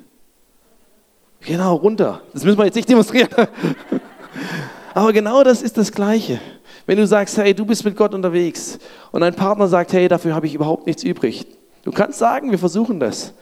Genau, 1.41 1.77
runter. 1.77 2.23
Das 2.33 2.45
müssen 2.45 2.59
wir 2.59 2.65
jetzt 2.65 2.75
nicht 2.75 2.89
demonstrieren. 2.89 3.29
Aber 4.95 5.13
genau 5.13 5.45
das 5.45 5.63
ist 5.63 5.79
das 5.79 5.93
Gleiche. 5.93 6.41
Wenn 6.87 6.99
du 6.99 7.07
sagst, 7.07 7.37
hey, 7.37 7.55
du 7.55 7.65
bist 7.65 7.85
mit 7.85 7.97
Gott 7.97 8.15
unterwegs 8.15 8.79
und 9.13 9.21
dein 9.21 9.35
Partner 9.35 9.67
sagt, 9.69 9.93
hey, 9.93 10.09
dafür 10.09 10.35
habe 10.35 10.47
ich 10.47 10.55
überhaupt 10.55 10.87
nichts 10.87 11.03
übrig. 11.03 11.47
Du 11.85 11.93
kannst 11.93 12.19
sagen, 12.19 12.51
wir 12.51 12.59
versuchen 12.59 13.01
das. 13.01 13.33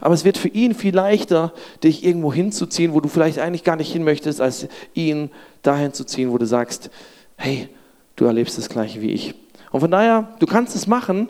Aber 0.00 0.14
es 0.14 0.24
wird 0.24 0.36
für 0.36 0.48
ihn 0.48 0.74
viel 0.74 0.94
leichter, 0.94 1.52
dich 1.82 2.04
irgendwo 2.04 2.32
hinzuziehen, 2.32 2.92
wo 2.92 3.00
du 3.00 3.08
vielleicht 3.08 3.38
eigentlich 3.38 3.64
gar 3.64 3.76
nicht 3.76 3.90
hin 3.90 4.04
möchtest, 4.04 4.40
als 4.40 4.68
ihn 4.94 5.30
dahin 5.62 5.92
zu 5.92 6.04
ziehen, 6.04 6.30
wo 6.30 6.38
du 6.38 6.46
sagst, 6.46 6.90
hey, 7.36 7.68
du 8.16 8.26
erlebst 8.26 8.58
das 8.58 8.68
Gleiche 8.68 9.00
wie 9.00 9.10
ich. 9.10 9.34
Und 9.76 9.80
von 9.80 9.90
daher, 9.90 10.32
du 10.38 10.46
kannst 10.46 10.74
es 10.74 10.86
machen, 10.86 11.28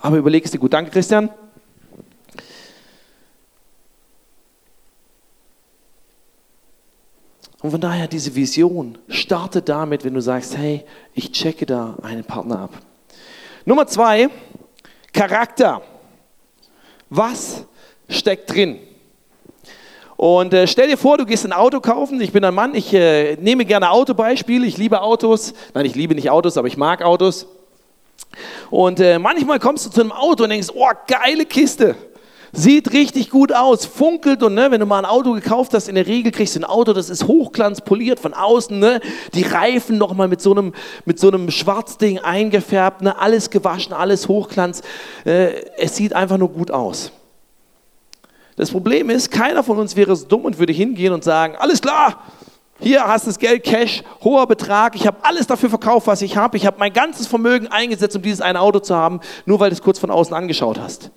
aber 0.00 0.18
überleg 0.18 0.44
es 0.44 0.52
dir 0.52 0.60
gut. 0.60 0.72
Danke, 0.72 0.92
Christian. 0.92 1.30
Und 7.60 7.72
von 7.72 7.80
daher, 7.80 8.06
diese 8.06 8.36
Vision 8.36 8.98
starte 9.08 9.62
damit, 9.62 10.04
wenn 10.04 10.14
du 10.14 10.20
sagst, 10.20 10.56
hey, 10.56 10.84
ich 11.12 11.32
checke 11.32 11.66
da 11.66 11.96
einen 12.00 12.22
Partner 12.22 12.60
ab. 12.60 12.70
Nummer 13.64 13.88
zwei, 13.88 14.28
Charakter. 15.12 15.82
Was 17.10 17.64
steckt 18.08 18.54
drin? 18.54 18.78
Und 20.16 20.54
äh, 20.54 20.68
stell 20.68 20.86
dir 20.86 20.98
vor, 20.98 21.18
du 21.18 21.26
gehst 21.26 21.44
ein 21.44 21.52
Auto 21.52 21.80
kaufen. 21.80 22.20
Ich 22.20 22.30
bin 22.30 22.44
ein 22.44 22.54
Mann, 22.54 22.76
ich 22.76 22.94
äh, 22.94 23.34
nehme 23.40 23.64
gerne 23.64 23.90
Autobeispiele. 23.90 24.66
Ich 24.66 24.76
liebe 24.76 25.02
Autos. 25.02 25.52
Nein, 25.74 25.84
ich 25.84 25.96
liebe 25.96 26.14
nicht 26.14 26.30
Autos, 26.30 26.56
aber 26.56 26.68
ich 26.68 26.76
mag 26.76 27.02
Autos. 27.02 27.48
Und 28.70 29.00
äh, 29.00 29.18
manchmal 29.18 29.58
kommst 29.58 29.86
du 29.86 29.90
zu 29.90 30.00
einem 30.00 30.12
Auto 30.12 30.44
und 30.44 30.50
denkst, 30.50 30.68
oh, 30.74 30.88
geile 31.06 31.46
Kiste. 31.46 31.96
Sieht 32.52 32.92
richtig 32.92 33.28
gut 33.28 33.52
aus, 33.52 33.84
funkelt 33.84 34.42
und 34.42 34.54
ne, 34.54 34.70
wenn 34.70 34.80
du 34.80 34.86
mal 34.86 34.98
ein 34.98 35.04
Auto 35.04 35.32
gekauft 35.32 35.74
hast, 35.74 35.86
in 35.86 35.96
der 35.96 36.06
Regel 36.06 36.32
kriegst 36.32 36.56
du 36.56 36.60
ein 36.60 36.64
Auto, 36.64 36.94
das 36.94 37.10
ist 37.10 37.26
hochglanzpoliert 37.26 38.18
von 38.18 38.32
außen, 38.32 38.78
ne, 38.78 39.00
die 39.34 39.42
Reifen 39.42 39.98
nochmal 39.98 40.28
mit 40.28 40.40
so 40.40 40.52
einem 40.52 40.72
mit 41.04 41.18
so 41.18 41.28
einem 41.28 41.50
Schwarzding 41.50 42.20
eingefärbt, 42.20 43.02
ne, 43.02 43.18
alles 43.18 43.50
gewaschen, 43.50 43.92
alles 43.92 44.28
Hochglanz. 44.28 44.80
Äh, 45.26 45.60
es 45.76 45.96
sieht 45.96 46.14
einfach 46.14 46.38
nur 46.38 46.48
gut 46.48 46.70
aus. 46.70 47.12
Das 48.56 48.70
Problem 48.70 49.10
ist, 49.10 49.30
keiner 49.30 49.62
von 49.62 49.78
uns 49.78 49.94
wäre 49.94 50.16
so 50.16 50.26
dumm 50.26 50.46
und 50.46 50.58
würde 50.58 50.72
hingehen 50.72 51.12
und 51.12 51.22
sagen, 51.22 51.54
alles 51.56 51.82
klar, 51.82 52.24
hier 52.80 53.04
hast 53.04 53.26
du 53.26 53.30
das 53.30 53.38
Geld, 53.38 53.64
Cash, 53.64 54.04
hoher 54.22 54.46
Betrag. 54.46 54.94
Ich 54.94 55.06
habe 55.06 55.18
alles 55.22 55.46
dafür 55.46 55.68
verkauft, 55.68 56.06
was 56.06 56.22
ich 56.22 56.36
habe. 56.36 56.56
Ich 56.56 56.64
habe 56.64 56.78
mein 56.78 56.92
ganzes 56.92 57.26
Vermögen 57.26 57.66
eingesetzt, 57.66 58.14
um 58.14 58.22
dieses 58.22 58.40
eine 58.40 58.60
Auto 58.60 58.78
zu 58.78 58.94
haben, 58.94 59.20
nur 59.46 59.58
weil 59.58 59.70
du 59.70 59.74
es 59.74 59.82
kurz 59.82 59.98
von 59.98 60.10
außen 60.10 60.32
angeschaut 60.34 60.78
hast. 60.78 61.10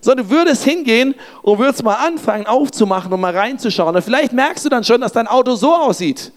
Sondern 0.00 0.26
du 0.26 0.34
würdest 0.34 0.64
hingehen 0.64 1.14
und 1.42 1.58
würdest 1.58 1.82
mal 1.82 1.96
anfangen 1.96 2.46
aufzumachen 2.46 3.12
und 3.12 3.20
mal 3.20 3.36
reinzuschauen. 3.36 3.94
Und 3.94 4.02
vielleicht 4.02 4.32
merkst 4.32 4.64
du 4.64 4.70
dann 4.70 4.84
schon, 4.84 5.02
dass 5.02 5.12
dein 5.12 5.26
Auto 5.26 5.54
so 5.54 5.74
aussieht. 5.74 6.32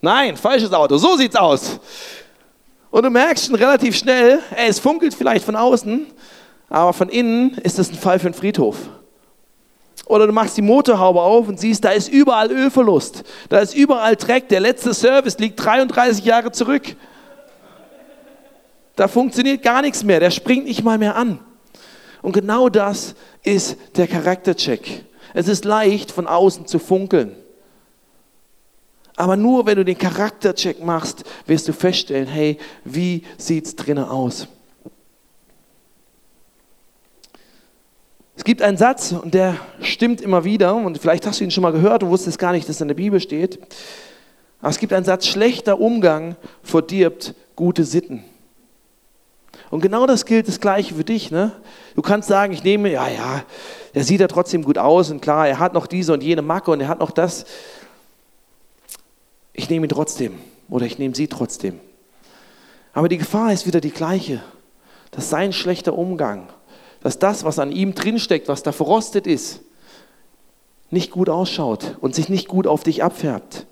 Nein, 0.00 0.36
falsches 0.36 0.72
Auto. 0.72 0.96
So 0.96 1.16
sieht's 1.16 1.36
aus. 1.36 1.80
Und 2.90 3.04
du 3.04 3.10
merkst 3.10 3.46
schon 3.46 3.54
relativ 3.56 3.96
schnell, 3.96 4.40
ey, 4.56 4.68
es 4.68 4.78
funkelt 4.78 5.14
vielleicht 5.14 5.44
von 5.44 5.56
außen, 5.56 6.06
aber 6.68 6.92
von 6.92 7.08
innen 7.08 7.54
ist 7.58 7.78
das 7.78 7.90
ein 7.90 7.96
Fall 7.96 8.18
für 8.18 8.26
einen 8.26 8.34
Friedhof. 8.34 8.76
Oder 10.10 10.26
du 10.26 10.32
machst 10.32 10.56
die 10.56 10.62
Motorhaube 10.62 11.22
auf 11.22 11.46
und 11.46 11.60
siehst, 11.60 11.84
da 11.84 11.90
ist 11.90 12.08
überall 12.08 12.50
Ölverlust. 12.50 13.22
Da 13.48 13.60
ist 13.60 13.76
überall 13.76 14.16
Dreck. 14.16 14.48
Der 14.48 14.58
letzte 14.58 14.92
Service 14.92 15.38
liegt 15.38 15.64
33 15.64 16.24
Jahre 16.24 16.50
zurück. 16.50 16.96
Da 18.96 19.06
funktioniert 19.06 19.62
gar 19.62 19.82
nichts 19.82 20.02
mehr. 20.02 20.18
Der 20.18 20.32
springt 20.32 20.64
nicht 20.64 20.82
mal 20.82 20.98
mehr 20.98 21.14
an. 21.14 21.38
Und 22.22 22.32
genau 22.32 22.68
das 22.68 23.14
ist 23.44 23.76
der 23.96 24.08
Charaktercheck. 24.08 25.04
Es 25.32 25.46
ist 25.46 25.64
leicht, 25.64 26.10
von 26.10 26.26
außen 26.26 26.66
zu 26.66 26.80
funkeln. 26.80 27.36
Aber 29.14 29.36
nur 29.36 29.64
wenn 29.64 29.76
du 29.76 29.84
den 29.84 29.96
Charaktercheck 29.96 30.84
machst, 30.84 31.22
wirst 31.46 31.68
du 31.68 31.72
feststellen, 31.72 32.26
hey, 32.26 32.58
wie 32.84 33.22
sieht 33.38 33.64
es 33.64 33.76
drinnen 33.76 34.06
aus? 34.06 34.48
Es 38.40 38.44
gibt 38.44 38.62
einen 38.62 38.78
Satz 38.78 39.12
und 39.12 39.34
der 39.34 39.58
stimmt 39.82 40.22
immer 40.22 40.44
wieder 40.44 40.74
und 40.74 40.96
vielleicht 40.96 41.26
hast 41.26 41.40
du 41.40 41.44
ihn 41.44 41.50
schon 41.50 41.60
mal 41.60 41.72
gehört 41.72 42.02
und 42.02 42.08
wusstest 42.08 42.38
gar 42.38 42.52
nicht, 42.52 42.66
dass 42.66 42.80
er 42.80 42.84
in 42.84 42.88
der 42.88 42.94
Bibel 42.94 43.20
steht. 43.20 43.58
Aber 44.60 44.70
es 44.70 44.78
gibt 44.78 44.94
einen 44.94 45.04
Satz, 45.04 45.26
schlechter 45.26 45.78
Umgang 45.78 46.36
verdirbt 46.62 47.34
gute 47.54 47.84
Sitten. 47.84 48.24
Und 49.68 49.82
genau 49.82 50.06
das 50.06 50.24
gilt 50.24 50.48
das 50.48 50.58
Gleiche 50.58 50.94
für 50.94 51.04
dich. 51.04 51.30
Ne? 51.30 51.52
Du 51.94 52.00
kannst 52.00 52.30
sagen, 52.30 52.54
ich 52.54 52.64
nehme, 52.64 52.90
ja, 52.90 53.08
ja, 53.08 53.44
der 53.94 54.04
sieht 54.04 54.20
ja 54.20 54.26
trotzdem 54.26 54.64
gut 54.64 54.78
aus 54.78 55.10
und 55.10 55.20
klar, 55.20 55.46
er 55.46 55.58
hat 55.58 55.74
noch 55.74 55.86
diese 55.86 56.14
und 56.14 56.22
jene 56.22 56.40
Macke 56.40 56.70
und 56.70 56.80
er 56.80 56.88
hat 56.88 57.00
noch 57.00 57.10
das. 57.10 57.44
Ich 59.52 59.68
nehme 59.68 59.84
ihn 59.84 59.90
trotzdem 59.90 60.38
oder 60.70 60.86
ich 60.86 60.98
nehme 60.98 61.14
sie 61.14 61.28
trotzdem. 61.28 61.78
Aber 62.94 63.10
die 63.10 63.18
Gefahr 63.18 63.52
ist 63.52 63.66
wieder 63.66 63.82
die 63.82 63.90
gleiche, 63.90 64.42
dass 65.10 65.28
sein 65.28 65.52
schlechter 65.52 65.92
Umgang 65.92 66.48
dass 67.02 67.18
das, 67.18 67.44
was 67.44 67.58
an 67.58 67.72
ihm 67.72 67.94
drinsteckt, 67.94 68.48
was 68.48 68.62
da 68.62 68.72
verrostet 68.72 69.26
ist, 69.26 69.60
nicht 70.90 71.10
gut 71.10 71.28
ausschaut 71.28 71.96
und 72.00 72.14
sich 72.14 72.28
nicht 72.28 72.48
gut 72.48 72.66
auf 72.66 72.82
dich 72.82 73.02
abfärbt. 73.02 73.66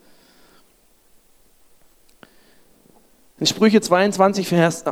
In 3.41 3.47
Sprüche 3.47 3.81
22, 3.81 4.49
Vers 4.49 4.85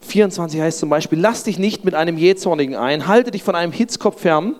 24 0.00 0.60
heißt 0.60 0.78
zum 0.78 0.88
Beispiel, 0.88 1.18
lass 1.20 1.44
dich 1.44 1.58
nicht 1.58 1.84
mit 1.84 1.94
einem 1.94 2.18
Jähzornigen 2.18 2.74
ein, 2.74 3.06
halte 3.06 3.30
dich 3.30 3.42
von 3.42 3.54
einem 3.54 3.72
Hitzkopf 3.72 4.22
fern. 4.22 4.56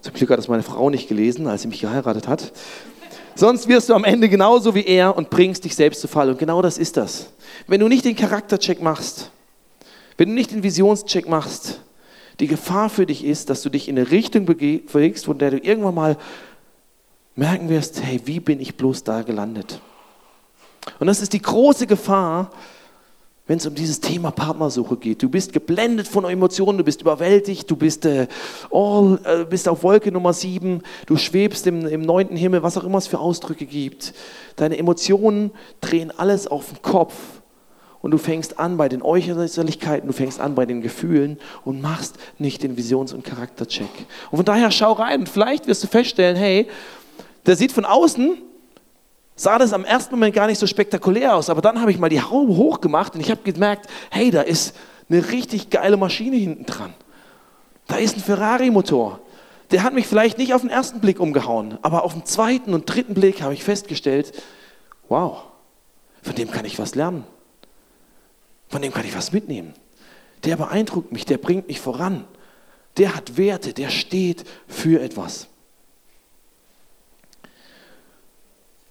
Zum 0.00 0.14
Glück 0.14 0.30
hat 0.30 0.38
das 0.38 0.48
meine 0.48 0.62
Frau 0.62 0.90
nicht 0.90 1.08
gelesen, 1.08 1.46
als 1.46 1.62
sie 1.62 1.68
mich 1.68 1.80
geheiratet 1.80 2.28
hat. 2.28 2.52
Sonst 3.34 3.68
wirst 3.68 3.88
du 3.88 3.94
am 3.94 4.04
Ende 4.04 4.28
genauso 4.28 4.74
wie 4.74 4.84
er 4.84 5.16
und 5.16 5.30
bringst 5.30 5.64
dich 5.64 5.76
selbst 5.76 6.00
zu 6.00 6.08
Fall. 6.08 6.28
Und 6.30 6.38
genau 6.38 6.60
das 6.60 6.76
ist 6.76 6.96
das. 6.96 7.28
Wenn 7.66 7.80
du 7.80 7.88
nicht 7.88 8.04
den 8.04 8.16
Charaktercheck 8.16 8.82
machst, 8.82 9.30
wenn 10.16 10.30
du 10.30 10.34
nicht 10.34 10.50
den 10.50 10.62
Visionscheck 10.62 11.28
machst, 11.28 11.80
die 12.40 12.46
Gefahr 12.46 12.88
für 12.88 13.06
dich 13.06 13.24
ist, 13.24 13.50
dass 13.50 13.62
du 13.62 13.70
dich 13.70 13.88
in 13.88 13.98
eine 13.98 14.10
Richtung 14.10 14.46
bewegst, 14.46 15.24
von 15.24 15.38
der 15.38 15.50
du 15.50 15.58
irgendwann 15.58 15.94
mal 15.94 16.16
merken 17.34 17.68
wirst, 17.68 18.02
hey, 18.02 18.20
wie 18.24 18.40
bin 18.40 18.60
ich 18.60 18.76
bloß 18.76 19.04
da 19.04 19.22
gelandet? 19.22 19.80
Und 20.98 21.06
das 21.06 21.20
ist 21.20 21.32
die 21.32 21.42
große 21.42 21.86
Gefahr, 21.86 22.50
wenn 23.46 23.58
es 23.58 23.66
um 23.66 23.74
dieses 23.74 24.00
Thema 24.00 24.30
Partnersuche 24.30 24.96
geht. 24.96 25.22
Du 25.22 25.28
bist 25.28 25.52
geblendet 25.52 26.06
von 26.06 26.24
Emotionen, 26.26 26.78
du 26.78 26.84
bist 26.84 27.00
überwältigt, 27.00 27.68
du 27.70 27.76
bist, 27.76 28.04
äh, 28.04 28.28
all, 28.70 29.18
äh, 29.24 29.44
bist 29.44 29.68
auf 29.68 29.82
Wolke 29.82 30.12
Nummer 30.12 30.34
sieben, 30.34 30.82
du 31.06 31.16
schwebst 31.16 31.66
im, 31.66 31.86
im 31.86 32.02
neunten 32.02 32.36
Himmel, 32.36 32.62
was 32.62 32.76
auch 32.76 32.84
immer 32.84 32.98
es 32.98 33.06
für 33.06 33.18
Ausdrücke 33.18 33.64
gibt. 33.64 34.12
Deine 34.56 34.76
Emotionen 34.76 35.50
drehen 35.80 36.12
alles 36.16 36.46
auf 36.46 36.68
den 36.68 36.82
Kopf 36.82 37.14
und 38.00 38.12
du 38.12 38.18
fängst 38.18 38.58
an 38.58 38.76
bei 38.76 38.88
den 38.88 39.02
Äußerlichkeiten, 39.02 40.06
du 40.06 40.12
fängst 40.12 40.40
an 40.40 40.54
bei 40.54 40.66
den 40.66 40.82
Gefühlen 40.82 41.38
und 41.64 41.82
machst 41.82 42.16
nicht 42.38 42.62
den 42.62 42.76
Visions- 42.76 43.12
und 43.12 43.24
Charaktercheck. 43.24 43.90
Und 44.30 44.36
von 44.36 44.44
daher 44.44 44.70
schau 44.70 44.92
rein 44.92 45.20
und 45.20 45.28
vielleicht 45.28 45.66
wirst 45.66 45.82
du 45.82 45.88
feststellen, 45.88 46.36
hey, 46.36 46.68
der 47.46 47.56
sieht 47.56 47.72
von 47.72 47.84
außen, 47.84 48.38
sah 49.34 49.58
das 49.58 49.72
am 49.72 49.84
ersten 49.84 50.14
Moment 50.14 50.34
gar 50.34 50.46
nicht 50.46 50.58
so 50.58 50.66
spektakulär 50.66 51.34
aus, 51.34 51.50
aber 51.50 51.60
dann 51.60 51.80
habe 51.80 51.90
ich 51.90 51.98
mal 51.98 52.08
die 52.08 52.22
Haube 52.22 52.56
hochgemacht 52.56 53.14
und 53.14 53.20
ich 53.20 53.30
habe 53.30 53.40
gemerkt, 53.42 53.88
hey, 54.10 54.30
da 54.30 54.42
ist 54.42 54.76
eine 55.08 55.30
richtig 55.30 55.70
geile 55.70 55.96
Maschine 55.96 56.36
hinten 56.36 56.66
dran. 56.66 56.94
Da 57.86 57.96
ist 57.96 58.16
ein 58.16 58.20
Ferrari-Motor. 58.20 59.20
Der 59.70 59.82
hat 59.82 59.92
mich 59.92 60.06
vielleicht 60.06 60.38
nicht 60.38 60.54
auf 60.54 60.60
den 60.62 60.70
ersten 60.70 61.00
Blick 61.00 61.20
umgehauen, 61.20 61.78
aber 61.82 62.04
auf 62.04 62.12
den 62.12 62.24
zweiten 62.24 62.74
und 62.74 62.86
dritten 62.86 63.14
Blick 63.14 63.42
habe 63.42 63.54
ich 63.54 63.64
festgestellt, 63.64 64.32
wow, 65.08 65.42
von 66.22 66.34
dem 66.34 66.50
kann 66.50 66.64
ich 66.64 66.78
was 66.78 66.94
lernen. 66.94 67.24
Von 68.68 68.82
dem 68.82 68.92
kann 68.92 69.04
ich 69.04 69.16
was 69.16 69.32
mitnehmen. 69.32 69.74
Der 70.44 70.56
beeindruckt 70.56 71.12
mich, 71.12 71.24
der 71.24 71.38
bringt 71.38 71.68
mich 71.68 71.80
voran. 71.80 72.24
Der 72.96 73.14
hat 73.14 73.36
Werte, 73.36 73.72
der 73.72 73.90
steht 73.90 74.44
für 74.66 75.00
etwas. 75.00 75.48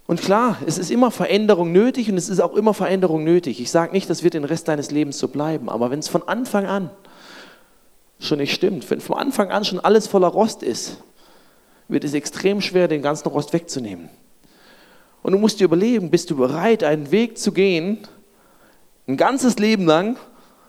Und 0.08 0.22
klar, 0.22 0.58
es 0.66 0.78
ist 0.78 0.90
immer 0.90 1.12
Veränderung 1.12 1.74
nötig 1.74 2.10
und 2.10 2.18
es 2.18 2.30
ist 2.30 2.40
auch 2.40 2.56
immer 2.56 2.74
Veränderung 2.74 3.26
nötig. 3.26 3.60
Ich 3.60 3.70
sage 3.70 3.92
nicht, 3.92 4.10
das 4.10 4.24
wird 4.24 4.36
den 4.36 4.46
Rest 4.46 4.70
deines 4.70 4.90
Lebens 4.90 5.20
so 5.20 5.28
bleiben, 5.28 5.70
aber 5.70 5.92
wenn 5.92 6.00
es 6.00 6.08
von 6.08 6.26
Anfang 6.28 6.66
an 6.66 6.90
schon 8.20 8.40
nicht 8.40 8.54
stimmt, 8.54 8.90
wenn 8.90 9.02
von 9.02 9.18
Anfang 9.18 9.52
an 9.52 9.66
schon 9.66 9.82
alles 9.82 10.08
voller 10.08 10.30
Rost 10.30 10.64
ist, 10.64 11.04
wird 11.90 12.06
es 12.06 12.14
extrem 12.14 12.62
schwer, 12.62 12.88
den 12.88 13.02
ganzen 13.02 13.28
Rost 13.28 13.52
wegzunehmen. 13.52 14.10
Und 15.24 15.34
du 15.34 15.38
musst 15.38 15.60
dir 15.60 15.66
überlegen, 15.66 16.10
bist 16.10 16.30
du 16.30 16.38
bereit, 16.38 16.86
einen 16.86 17.12
Weg 17.12 17.38
zu 17.38 17.52
gehen, 17.52 18.00
ein 19.08 19.18
ganzes 19.18 19.58
Leben 19.58 19.86
lang 19.86 20.18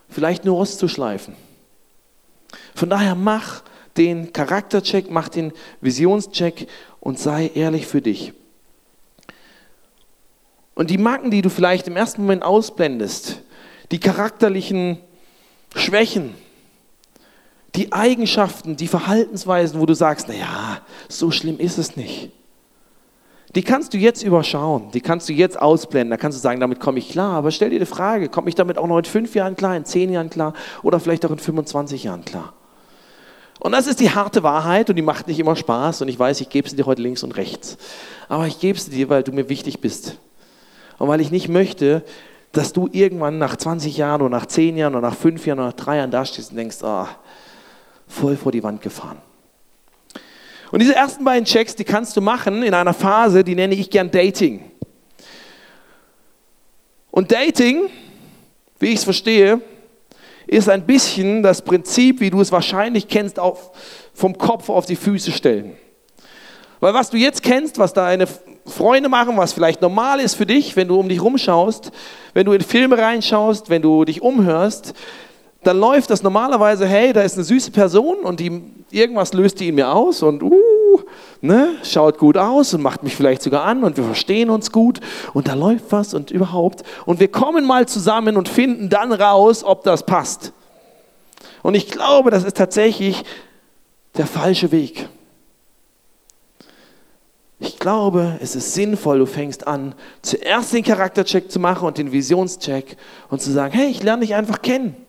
vielleicht 0.09 0.45
nur 0.45 0.59
auszuschleifen. 0.59 1.35
Von 2.75 2.89
daher 2.89 3.15
mach 3.15 3.63
den 3.97 4.33
Charaktercheck, 4.33 5.11
mach 5.11 5.29
den 5.29 5.53
Visionscheck 5.81 6.69
und 7.01 7.19
sei 7.19 7.51
ehrlich 7.55 7.87
für 7.87 8.01
dich. 8.01 8.33
Und 10.75 10.91
die 10.91 10.99
Macken, 10.99 11.33
die 11.33 11.43
du 11.43 11.51
vielleicht 11.51 11.89
im 11.89 11.97
ersten 11.97 12.23
Moment 12.23 12.45
ausblendest, 12.45 13.43
die 13.91 13.99
charakterlichen 13.99 15.01
Schwächen, 15.75 16.35
die 17.75 17.93
Eigenschaften, 17.93 18.77
die 18.77 18.87
Verhaltensweisen, 18.87 19.81
wo 19.81 19.87
du 19.87 19.95
sagst, 19.95 20.29
naja, 20.29 20.81
so 21.09 21.33
schlimm 21.33 21.59
ist 21.59 21.79
es 21.79 21.97
nicht. 21.97 22.31
Die 23.55 23.63
kannst 23.63 23.95
du 23.95 23.99
jetzt 23.99 24.23
überschauen, 24.23 24.91
die 24.93 25.01
kannst 25.01 25.29
du 25.29 25.33
jetzt 25.33 25.59
ausblenden, 25.61 26.11
da 26.11 26.17
kannst 26.19 26.37
du 26.37 26.43
sagen, 26.43 26.61
damit 26.61 26.81
komme 26.81 26.99
ich 26.99 27.09
klar. 27.09 27.33
Aber 27.33 27.51
stell 27.51 27.71
dir 27.71 27.79
die 27.79 27.87
Frage, 27.87 28.29
komme 28.29 28.49
ich 28.49 28.55
damit 28.55 28.77
auch 28.77 28.87
noch 28.87 28.99
in 28.99 29.05
fünf 29.05 29.35
Jahren 29.35 29.57
klar, 29.57 29.75
in 29.75 29.87
zehn 29.87 30.13
Jahren 30.13 30.29
klar 30.29 30.53
oder 30.83 31.01
vielleicht 31.01 31.25
auch 31.25 31.31
in 31.31 31.39
25 31.39 32.05
Jahren 32.05 32.25
klar? 32.25 32.53
Und 33.61 33.73
das 33.73 33.87
ist 33.87 34.01
die 34.01 34.11
harte 34.11 34.43
Wahrheit 34.43 34.91
und 34.91 34.97
die 34.97 35.03
macht 35.03 35.27
nicht 35.27 35.41
immer 35.41 35.57
Spaß 35.57 36.03
und 36.03 36.09
ich 36.09 36.19
weiß, 36.19 36.41
ich 36.43 36.51
gebe 36.51 36.69
sie 36.69 36.77
dir 36.77 36.87
heute 36.87 37.03
links 37.03 37.23
und 37.23 37.37
rechts. 37.37 37.77
Aber 38.29 38.47
ich 38.47 38.61
gebe 38.61 38.79
sie 38.79 38.91
dir, 38.91 39.09
weil 39.09 39.23
du 39.23 39.33
mir 39.33 39.49
wichtig 39.49 39.81
bist. 39.81 40.19
Und 40.99 41.09
weil 41.09 41.21
ich 41.21 41.31
nicht 41.31 41.49
möchte, 41.49 42.05
dass 42.53 42.73
du 42.73 42.89
irgendwann 42.93 43.39
nach 43.39 43.57
20 43.57 43.97
Jahren 43.97 44.21
oder 44.21 44.31
nach 44.31 44.47
10 44.47 44.77
Jahren 44.77 44.95
oder 44.95 45.09
nach 45.09 45.17
5 45.17 45.47
Jahren 45.47 45.59
oder 45.59 45.69
nach 45.69 45.75
3 45.75 45.97
Jahren 45.97 46.11
dastehst 46.11 46.51
und 46.51 46.57
denkst, 46.57 46.79
oh, 46.83 47.07
voll 48.07 48.37
vor 48.37 48.53
die 48.53 48.63
Wand 48.63 48.81
gefahren. 48.81 49.19
Und 50.71 50.81
diese 50.81 50.95
ersten 50.95 51.25
beiden 51.25 51.45
Checks, 51.45 51.75
die 51.75 51.85
kannst 51.85 52.17
du 52.17 52.21
machen 52.21 52.63
in 52.63 52.75
einer 52.75 52.95
Phase, 52.95 53.43
die 53.43 53.55
nenne 53.55 53.75
ich 53.75 53.91
gern 53.91 54.11
Dating. 54.11 54.71
Und 57.11 57.33
Dating, 57.33 57.89
wie 58.79 58.89
ich 58.89 58.97
es 58.97 59.05
verstehe, 59.05 59.61
ist 60.47 60.69
ein 60.69 60.87
bisschen 60.87 61.43
das 61.43 61.63
Prinzip, 61.63 62.21
wie 62.21 62.31
du 62.31 62.41
es 62.41 62.53
wahrscheinlich 62.53 63.09
kennst, 63.09 63.39
auf, 63.39 63.71
vom 64.15 64.37
Kopf 64.37 64.69
auf 64.69 64.87
die 64.87 64.97
Füße 64.97 65.33
stellen. 65.33 65.77
Weil 66.81 66.95
was 66.95 67.11
du 67.11 67.17
jetzt 67.17 67.43
kennst, 67.43 67.79
was 67.79 67.93
deine 67.93 68.27
Freunde 68.65 69.09
machen, 69.09 69.37
was 69.37 69.53
vielleicht 69.53 69.83
normal 69.83 70.21
ist 70.21 70.35
für 70.35 70.47
dich, 70.47 70.77
wenn 70.77 70.89
du 70.89 71.01
um 71.01 71.09
dich 71.09 71.21
rumschaust, 71.23 71.91
wenn 72.35 72.47
du 72.47 72.53
in 72.53 72.61
Filme 72.61 72.97
reinschaust, 72.97 73.69
wenn 73.69 73.83
du 73.83 74.05
dich 74.05 74.23
umhörst, 74.23 74.95
dann 75.65 75.79
läuft 75.79 76.11
das 76.11 76.23
normalerweise, 76.23 76.87
hey, 76.87 77.13
da 77.13 77.23
ist 77.23 77.35
eine 77.35 77.45
süße 77.45 77.73
Person 77.73 78.19
und 78.19 78.41
die, 78.41 78.63
irgendwas 78.91 79.33
löst 79.33 79.59
die 79.59 79.69
in 79.69 79.75
mir 79.75 79.93
aus 79.93 80.23
und 80.23 80.43
uh, 80.43 81.01
ne, 81.41 81.71
schaut 81.83 82.19
gut 82.19 82.37
aus 82.37 82.75
und 82.75 82.83
macht 82.83 83.03
mich 83.03 83.17
vielleicht 83.17 83.43
sogar 83.43 83.65
an 83.65 83.83
und 83.83 83.97
wir 83.97 84.05
verstehen 84.05 84.51
uns 84.51 84.71
gut 84.71 85.01
und 85.35 85.49
da 85.49 85.55
läuft 85.55 85.87
was 85.91 86.15
und 86.15 86.31
überhaupt. 86.31 86.85
Und 87.07 87.19
wir 87.19 87.29
kommen 87.29 87.65
mal 87.65 87.87
zusammen 87.89 88.37
und 88.37 88.49
finden 88.49 88.89
dann 88.89 89.13
raus, 89.13 89.65
ob 89.65 89.83
das 89.83 90.07
passt. 90.07 90.53
Und 91.63 91.75
ich 91.75 91.89
glaube, 91.89 92.31
das 92.31 92.45
ist 92.45 92.57
tatsächlich 92.57 93.25
der 94.17 94.27
falsche 94.27 94.71
Weg. 94.71 95.09
Ich 97.61 97.81
glaube, 97.81 98.39
es 98.41 98.55
ist 98.55 98.75
sinnvoll, 98.75 99.19
du 99.19 99.27
fängst 99.27 99.67
an, 99.67 99.95
zuerst 100.23 100.73
den 100.73 100.85
Charaktercheck 100.85 101.51
zu 101.51 101.59
machen 101.59 101.89
und 101.89 101.99
den 101.99 102.13
Visionscheck 102.13 102.97
und 103.31 103.43
zu 103.43 103.51
sagen, 103.51 103.75
hey, 103.75 103.89
ich 103.89 104.05
lerne 104.05 104.21
dich 104.21 104.37
einfach 104.37 104.63
kennen. 104.63 105.08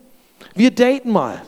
Wir 0.55 0.71
daten 0.71 1.11
mal. 1.11 1.41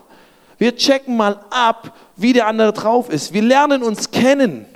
Wir 0.58 0.76
checken 0.76 1.18
mal 1.18 1.40
ab, 1.50 1.98
wie 2.16 2.34
der 2.34 2.46
andere 2.46 2.72
drauf 2.72 3.10
ist. 3.10 3.34
Wir 3.34 3.42
lernen 3.42 3.82
uns 3.82 4.12
kennen. 4.12 4.68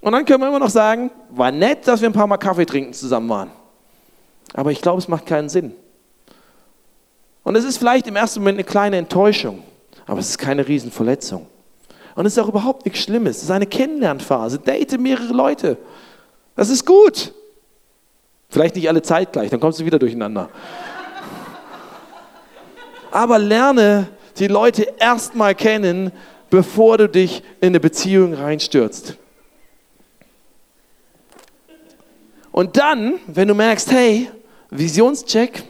Und 0.00 0.12
dann 0.12 0.24
können 0.24 0.40
wir 0.40 0.48
immer 0.48 0.60
noch 0.60 0.70
sagen, 0.70 1.10
war 1.30 1.50
nett, 1.50 1.88
dass 1.88 2.00
wir 2.00 2.08
ein 2.08 2.12
paar 2.12 2.28
Mal 2.28 2.36
Kaffee 2.36 2.64
trinken 2.64 2.92
zusammen 2.92 3.28
waren. 3.28 3.50
Aber 4.54 4.70
ich 4.70 4.80
glaube, 4.80 4.98
es 4.98 5.08
macht 5.08 5.26
keinen 5.26 5.48
Sinn. 5.48 5.74
Und 7.42 7.56
es 7.56 7.64
ist 7.64 7.78
vielleicht 7.78 8.06
im 8.06 8.14
ersten 8.14 8.38
Moment 8.40 8.56
eine 8.56 8.64
kleine 8.64 8.98
Enttäuschung, 8.98 9.64
aber 10.06 10.20
es 10.20 10.30
ist 10.30 10.38
keine 10.38 10.68
Riesenverletzung. 10.68 11.46
Und 12.14 12.26
es 12.26 12.36
ist 12.36 12.38
auch 12.38 12.48
überhaupt 12.48 12.84
nichts 12.84 13.00
Schlimmes. 13.00 13.38
Es 13.38 13.42
ist 13.44 13.50
eine 13.50 13.66
Kennenlernphase. 13.66 14.58
Date 14.58 14.98
mehrere 15.00 15.32
Leute. 15.32 15.76
Das 16.54 16.68
ist 16.68 16.86
gut. 16.86 17.32
Vielleicht 18.48 18.76
nicht 18.76 18.88
alle 18.88 19.02
zeitgleich, 19.02 19.50
dann 19.50 19.60
kommst 19.60 19.80
du 19.80 19.84
wieder 19.84 19.98
durcheinander 19.98 20.48
aber 23.10 23.38
lerne 23.38 24.08
die 24.38 24.46
Leute 24.46 24.94
erstmal 24.98 25.54
kennen, 25.54 26.12
bevor 26.50 26.98
du 26.98 27.08
dich 27.08 27.42
in 27.60 27.68
eine 27.68 27.80
Beziehung 27.80 28.34
reinstürzt. 28.34 29.16
Und 32.52 32.76
dann, 32.76 33.20
wenn 33.26 33.48
du 33.48 33.54
merkst, 33.54 33.90
hey, 33.92 34.30
Visionscheck, 34.70 35.64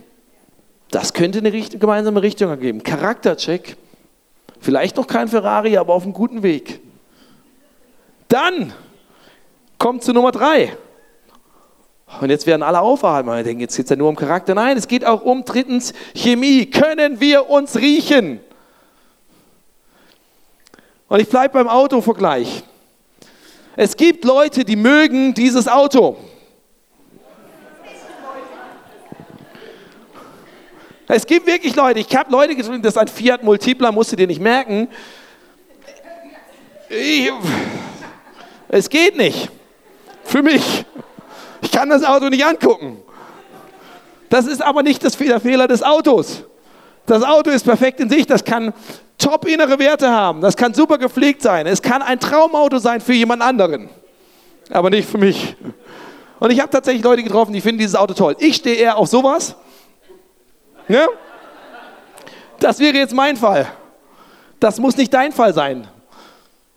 das 0.90 1.12
könnte 1.12 1.38
eine 1.38 1.51
gemeinsame 1.51 2.22
Richtung 2.22 2.48
ergeben. 2.48 2.83
Charaktercheck, 2.83 3.77
vielleicht 4.61 4.96
noch 4.96 5.07
kein 5.07 5.29
Ferrari, 5.29 5.77
aber 5.77 5.94
auf 5.94 6.05
einem 6.05 6.14
guten 6.14 6.42
Weg. 6.42 6.81
Dann 8.29 8.72
kommt 9.79 10.03
zu 10.03 10.12
Nummer 10.12 10.33
drei. 10.33 10.77
Und 12.21 12.31
jetzt 12.31 12.47
werden 12.47 12.62
alle 12.62 12.81
aufatmen 12.81 13.37
und 13.37 13.44
denken, 13.44 13.61
jetzt 13.61 13.77
geht 13.77 13.87
es 13.87 13.90
ja 13.90 13.97
nur 13.97 14.09
um 14.09 14.16
Charakter. 14.16 14.55
Nein, 14.55 14.77
es 14.77 14.88
geht 14.88 15.05
auch 15.05 15.23
um 15.23 15.44
drittens 15.44 15.92
Chemie. 16.14 16.66
Können 16.66 17.21
wir 17.21 17.49
uns 17.51 17.77
riechen? 17.77 18.40
Und 21.09 21.21
ich 21.21 21.29
bleibe 21.29 21.55
beim 21.55 21.68
Autovergleich. 21.68 22.64
Es 23.77 23.97
gibt 23.97 24.25
Leute, 24.25 24.64
die 24.64 24.77
mögen 24.77 25.35
dieses 25.35 25.68
Auto. 25.68 26.16
Es 31.07 31.25
gibt 31.27 31.47
wirklich 31.47 31.75
Leute, 31.75 32.01
ich 32.01 32.16
habe 32.16 32.31
Leute 32.31 32.55
getroffen, 32.55 32.83
das 32.83 32.94
ist 32.94 32.99
ein 32.99 33.09
Fiat 33.09 33.42
Multipla, 33.42 33.90
musst 33.92 34.12
du 34.12 34.16
dir 34.16 34.27
nicht 34.27 34.42
merken. 34.42 34.88
Ich, 36.90 37.31
es 38.68 38.90
geht 38.90 39.16
nicht. 39.16 39.49
Für 40.25 40.42
mich. 40.42 40.85
Ich 41.61 41.71
kann 41.71 41.88
das 41.88 42.05
Auto 42.05 42.29
nicht 42.29 42.44
angucken. 42.44 42.99
Das 44.31 44.47
ist 44.47 44.62
aber 44.62 44.83
nicht 44.83 45.03
der 45.03 45.40
Fehler 45.40 45.68
des 45.68 45.83
Autos. 45.83 46.44
Das 47.07 47.23
Auto 47.23 47.51
ist 47.51 47.64
perfekt 47.64 48.01
in 48.01 48.11
sich, 48.11 48.27
das 48.27 48.44
kann 48.44 48.75
top 49.16 49.47
innere 49.47 49.79
Werte 49.79 50.11
haben, 50.11 50.42
das 50.42 50.57
kann 50.57 50.75
super 50.75 50.99
gepflegt 50.99 51.40
sein, 51.40 51.66
es 51.66 51.81
kann 51.81 52.03
ein 52.03 52.21
Traumauto 52.21 52.79
sein 52.79 53.01
für 53.01 53.14
jemand 53.14 53.40
anderen, 53.40 53.88
aber 54.71 54.90
nicht 54.90 55.09
für 55.09 55.16
mich. 55.16 55.57
Und 56.38 56.51
ich 56.53 56.61
habe 56.61 56.71
tatsächlich 56.71 57.03
Leute 57.03 57.23
getroffen, 57.23 57.55
die 57.55 57.62
finden 57.62 57.79
dieses 57.79 57.97
Auto 57.97 58.12
toll. 58.12 58.37
Ich 58.38 58.57
stehe 58.57 58.77
eher 58.77 58.99
auf 58.99 59.09
sowas 59.09 59.57
Ne? 60.88 61.07
Das 62.59 62.81
wäre 62.81 62.97
jetzt 62.97 63.14
mein 63.14 63.37
Fall. 63.37 63.66
Das 64.59 64.79
muss 64.79 64.97
nicht 64.97 65.12
dein 65.12 65.33
Fall 65.33 65.55
sein. 65.55 65.87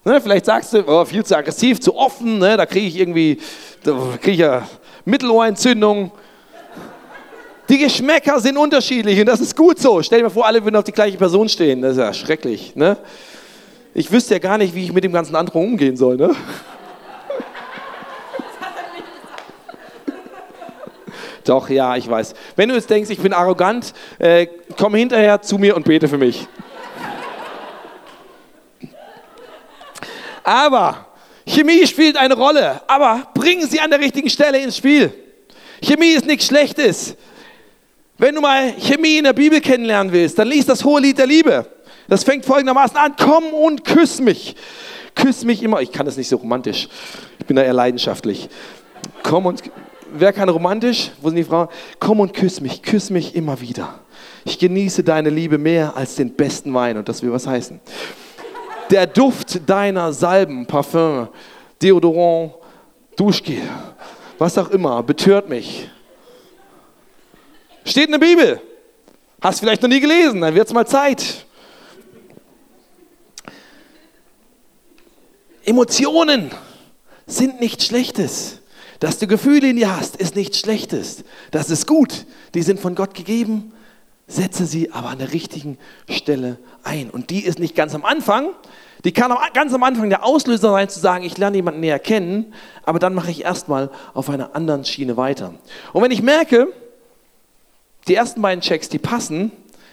Ne? 0.04 0.20
Vielleicht 0.20 0.46
sagst 0.46 0.72
du, 0.72 0.86
oh, 0.86 1.04
viel 1.04 1.24
zu 1.24 1.36
aggressiv, 1.36 1.80
zu 1.80 1.94
offen, 1.94 2.38
ne? 2.38 2.56
da 2.56 2.66
kriege 2.66 2.86
ich 2.86 2.98
irgendwie 2.98 3.38
da 3.82 4.16
krieg 4.20 4.34
ich 4.34 4.40
ja 4.40 4.66
Mittelohrentzündung. 5.04 6.12
Die 7.68 7.78
Geschmäcker 7.78 8.38
sind 8.38 8.56
unterschiedlich 8.56 9.18
und 9.18 9.26
das 9.26 9.40
ist 9.40 9.56
gut 9.56 9.80
so. 9.80 10.02
Stell 10.02 10.18
dir 10.18 10.24
mal 10.24 10.30
vor, 10.30 10.46
alle 10.46 10.62
würden 10.62 10.76
auf 10.76 10.84
die 10.84 10.92
gleiche 10.92 11.16
Person 11.16 11.48
stehen. 11.48 11.82
Das 11.82 11.92
ist 11.92 11.98
ja 11.98 12.12
schrecklich. 12.12 12.76
Ne? 12.76 12.96
Ich 13.94 14.12
wüsste 14.12 14.34
ja 14.34 14.38
gar 14.38 14.58
nicht, 14.58 14.74
wie 14.74 14.84
ich 14.84 14.92
mit 14.92 15.02
dem 15.04 15.12
ganzen 15.12 15.34
anderen 15.34 15.64
umgehen 15.64 15.96
soll. 15.96 16.16
Ne? 16.16 16.30
Doch, 21.44 21.68
ja, 21.68 21.96
ich 21.96 22.08
weiß. 22.08 22.34
Wenn 22.54 22.68
du 22.68 22.76
jetzt 22.76 22.90
denkst, 22.90 23.10
ich 23.10 23.18
bin 23.18 23.32
arrogant, 23.32 23.94
äh, 24.18 24.46
komm 24.78 24.94
hinterher 24.94 25.42
zu 25.42 25.58
mir 25.58 25.74
und 25.76 25.84
bete 25.84 26.06
für 26.08 26.18
mich. 26.18 26.46
Aber 30.44 31.06
Chemie 31.46 31.86
spielt 31.86 32.16
eine 32.16 32.34
Rolle, 32.34 32.80
aber 32.86 33.26
bringen 33.34 33.66
sie 33.68 33.80
an 33.80 33.90
der 33.90 34.00
richtigen 34.00 34.30
Stelle 34.30 34.58
ins 34.58 34.76
Spiel. 34.76 35.12
Chemie 35.82 36.10
ist 36.10 36.26
nichts 36.26 36.46
Schlechtes. 36.46 37.16
Wenn 38.18 38.34
du 38.34 38.40
mal 38.40 38.72
Chemie 38.78 39.18
in 39.18 39.24
der 39.24 39.32
Bibel 39.32 39.60
kennenlernen 39.60 40.12
willst, 40.12 40.38
dann 40.38 40.48
liest 40.48 40.68
das 40.68 40.84
hohe 40.84 41.00
Lied 41.00 41.18
der 41.18 41.26
Liebe. 41.26 41.66
Das 42.08 42.24
fängt 42.24 42.44
folgendermaßen 42.44 42.96
an: 42.96 43.14
Komm 43.16 43.44
und 43.52 43.84
küss 43.84 44.20
mich. 44.20 44.54
Küss 45.14 45.44
mich 45.44 45.62
immer. 45.62 45.80
Ich 45.80 45.92
kann 45.92 46.06
das 46.06 46.16
nicht 46.16 46.28
so 46.28 46.36
romantisch. 46.36 46.88
Ich 47.38 47.46
bin 47.46 47.56
da 47.56 47.62
eher 47.62 47.72
leidenschaftlich. 47.72 48.48
Komm 49.22 49.46
und 49.46 49.62
wer 50.12 50.32
kann 50.32 50.48
romantisch? 50.48 51.10
Wo 51.20 51.28
sind 51.28 51.36
die 51.36 51.44
Frauen? 51.44 51.68
Komm 51.98 52.20
und 52.20 52.32
küss 52.32 52.60
mich, 52.60 52.82
küss 52.82 53.10
mich 53.10 53.34
immer 53.34 53.60
wieder. 53.60 54.00
Ich 54.44 54.58
genieße 54.58 55.04
deine 55.04 55.30
Liebe 55.30 55.58
mehr 55.58 55.96
als 55.96 56.16
den 56.16 56.34
besten 56.34 56.72
Wein 56.74 56.96
und 56.96 57.08
das 57.08 57.22
will 57.22 57.32
was 57.32 57.46
heißen. 57.46 57.80
Der 58.92 59.06
Duft 59.06 59.66
deiner 59.66 60.12
Salben, 60.12 60.66
Parfum, 60.66 61.28
Deodorant, 61.80 62.52
Duschgel, 63.16 63.62
was 64.36 64.58
auch 64.58 64.68
immer, 64.68 65.02
betört 65.02 65.48
mich. 65.48 65.88
Steht 67.86 68.04
in 68.04 68.12
der 68.12 68.18
Bibel. 68.18 68.60
Hast 69.40 69.60
vielleicht 69.60 69.80
noch 69.80 69.88
nie 69.88 70.00
gelesen, 70.00 70.42
dann 70.42 70.54
wird 70.54 70.66
es 70.66 70.74
mal 70.74 70.86
Zeit. 70.86 71.46
Emotionen 75.64 76.50
sind 77.26 77.60
nichts 77.60 77.86
Schlechtes. 77.86 78.58
Dass 79.00 79.18
du 79.18 79.26
Gefühle 79.26 79.70
in 79.70 79.76
dir 79.76 79.96
hast, 79.96 80.16
ist 80.16 80.36
nichts 80.36 80.58
Schlechtes. 80.58 81.24
Das 81.50 81.70
ist 81.70 81.86
gut. 81.86 82.26
Die 82.52 82.62
sind 82.62 82.78
von 82.78 82.94
Gott 82.94 83.14
gegeben. 83.14 83.72
Setze 84.26 84.66
sie 84.66 84.92
aber 84.92 85.08
an 85.08 85.18
der 85.18 85.32
richtigen 85.32 85.78
Stelle 86.08 86.58
ein. 86.84 87.10
Und 87.10 87.30
die 87.30 87.44
ist 87.44 87.58
nicht 87.58 87.74
ganz 87.74 87.94
am 87.94 88.04
Anfang. 88.04 88.50
Die 89.04 89.12
kann 89.12 89.34
ganz 89.52 89.74
am 89.74 89.82
Anfang 89.82 90.08
der 90.10 90.24
Auslöser 90.24 90.70
sein, 90.70 90.88
zu 90.88 91.00
sagen, 91.00 91.24
ich 91.24 91.36
lerne 91.36 91.56
jemanden 91.56 91.80
näher 91.80 91.98
kennen, 91.98 92.54
aber 92.84 92.98
dann 93.00 93.14
mache 93.14 93.32
ich 93.32 93.42
erstmal 93.42 93.90
auf 94.14 94.30
einer 94.30 94.54
anderen 94.54 94.84
Schiene 94.84 95.16
weiter. 95.16 95.54
Und 95.92 96.02
wenn 96.02 96.12
ich 96.12 96.22
merke, 96.22 96.68
die 98.06 98.14
ersten 98.14 98.40
beiden 98.40 98.60
Checks, 98.60 98.88
die 98.88 98.98
passen, 98.98 99.50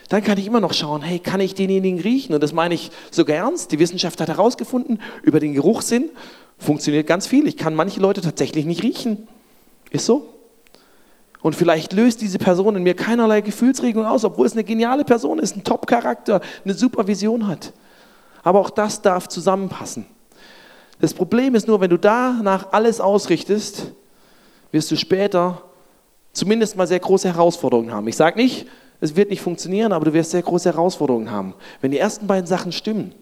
dann 0.09 0.23
kann 0.23 0.37
ich 0.37 0.47
immer 0.47 0.59
noch 0.59 0.73
schauen, 0.73 1.01
hey, 1.01 1.19
kann 1.19 1.39
ich 1.39 1.55
denjenigen 1.55 1.99
riechen? 1.99 2.33
Und 2.33 2.41
das 2.41 2.53
meine 2.53 2.73
ich 2.73 2.91
sogar 3.11 3.37
ernst. 3.37 3.71
Die 3.71 3.79
Wissenschaft 3.79 4.19
hat 4.21 4.27
herausgefunden, 4.27 5.01
über 5.21 5.39
den 5.39 5.53
Geruchssinn 5.53 6.09
funktioniert 6.57 7.07
ganz 7.07 7.27
viel. 7.27 7.47
Ich 7.47 7.57
kann 7.57 7.75
manche 7.75 7.99
Leute 7.99 8.21
tatsächlich 8.21 8.65
nicht 8.65 8.83
riechen. 8.83 9.27
Ist 9.91 10.05
so. 10.05 10.38
Und 11.41 11.55
vielleicht 11.55 11.93
löst 11.93 12.21
diese 12.21 12.37
Person 12.37 12.75
in 12.75 12.83
mir 12.83 12.95
keinerlei 12.95 13.41
Gefühlsregung 13.41 14.05
aus, 14.05 14.25
obwohl 14.25 14.45
es 14.45 14.53
eine 14.53 14.63
geniale 14.63 15.05
Person 15.05 15.39
ist, 15.39 15.55
ein 15.55 15.63
Top-Charakter, 15.63 16.41
eine 16.65 16.73
super 16.73 17.07
Vision 17.07 17.47
hat. 17.47 17.73
Aber 18.43 18.59
auch 18.59 18.69
das 18.69 19.01
darf 19.01 19.27
zusammenpassen. 19.27 20.05
Das 20.99 21.13
Problem 21.13 21.55
ist 21.55 21.67
nur, 21.67 21.79
wenn 21.79 21.89
du 21.89 21.97
danach 21.97 22.73
alles 22.73 22.99
ausrichtest, 22.99 23.93
wirst 24.71 24.91
du 24.91 24.97
später 24.97 25.61
zumindest 26.33 26.75
mal 26.75 26.87
sehr 26.87 26.99
große 26.99 27.29
Herausforderungen 27.29 27.91
haben. 27.91 28.07
Ich 28.07 28.17
sage 28.17 28.37
nicht, 28.37 28.67
es 29.01 29.15
wird 29.15 29.29
nicht 29.29 29.41
funktionieren, 29.41 29.93
aber 29.93 30.05
du 30.05 30.13
wirst 30.13 30.31
sehr 30.31 30.41
große 30.41 30.69
Herausforderungen 30.69 31.31
haben. 31.31 31.53
Wenn 31.79 31.91
die 31.91 31.97
ersten 31.97 32.27
beiden 32.27 32.47
Sachen 32.47 32.73
stimmen, 32.73 33.13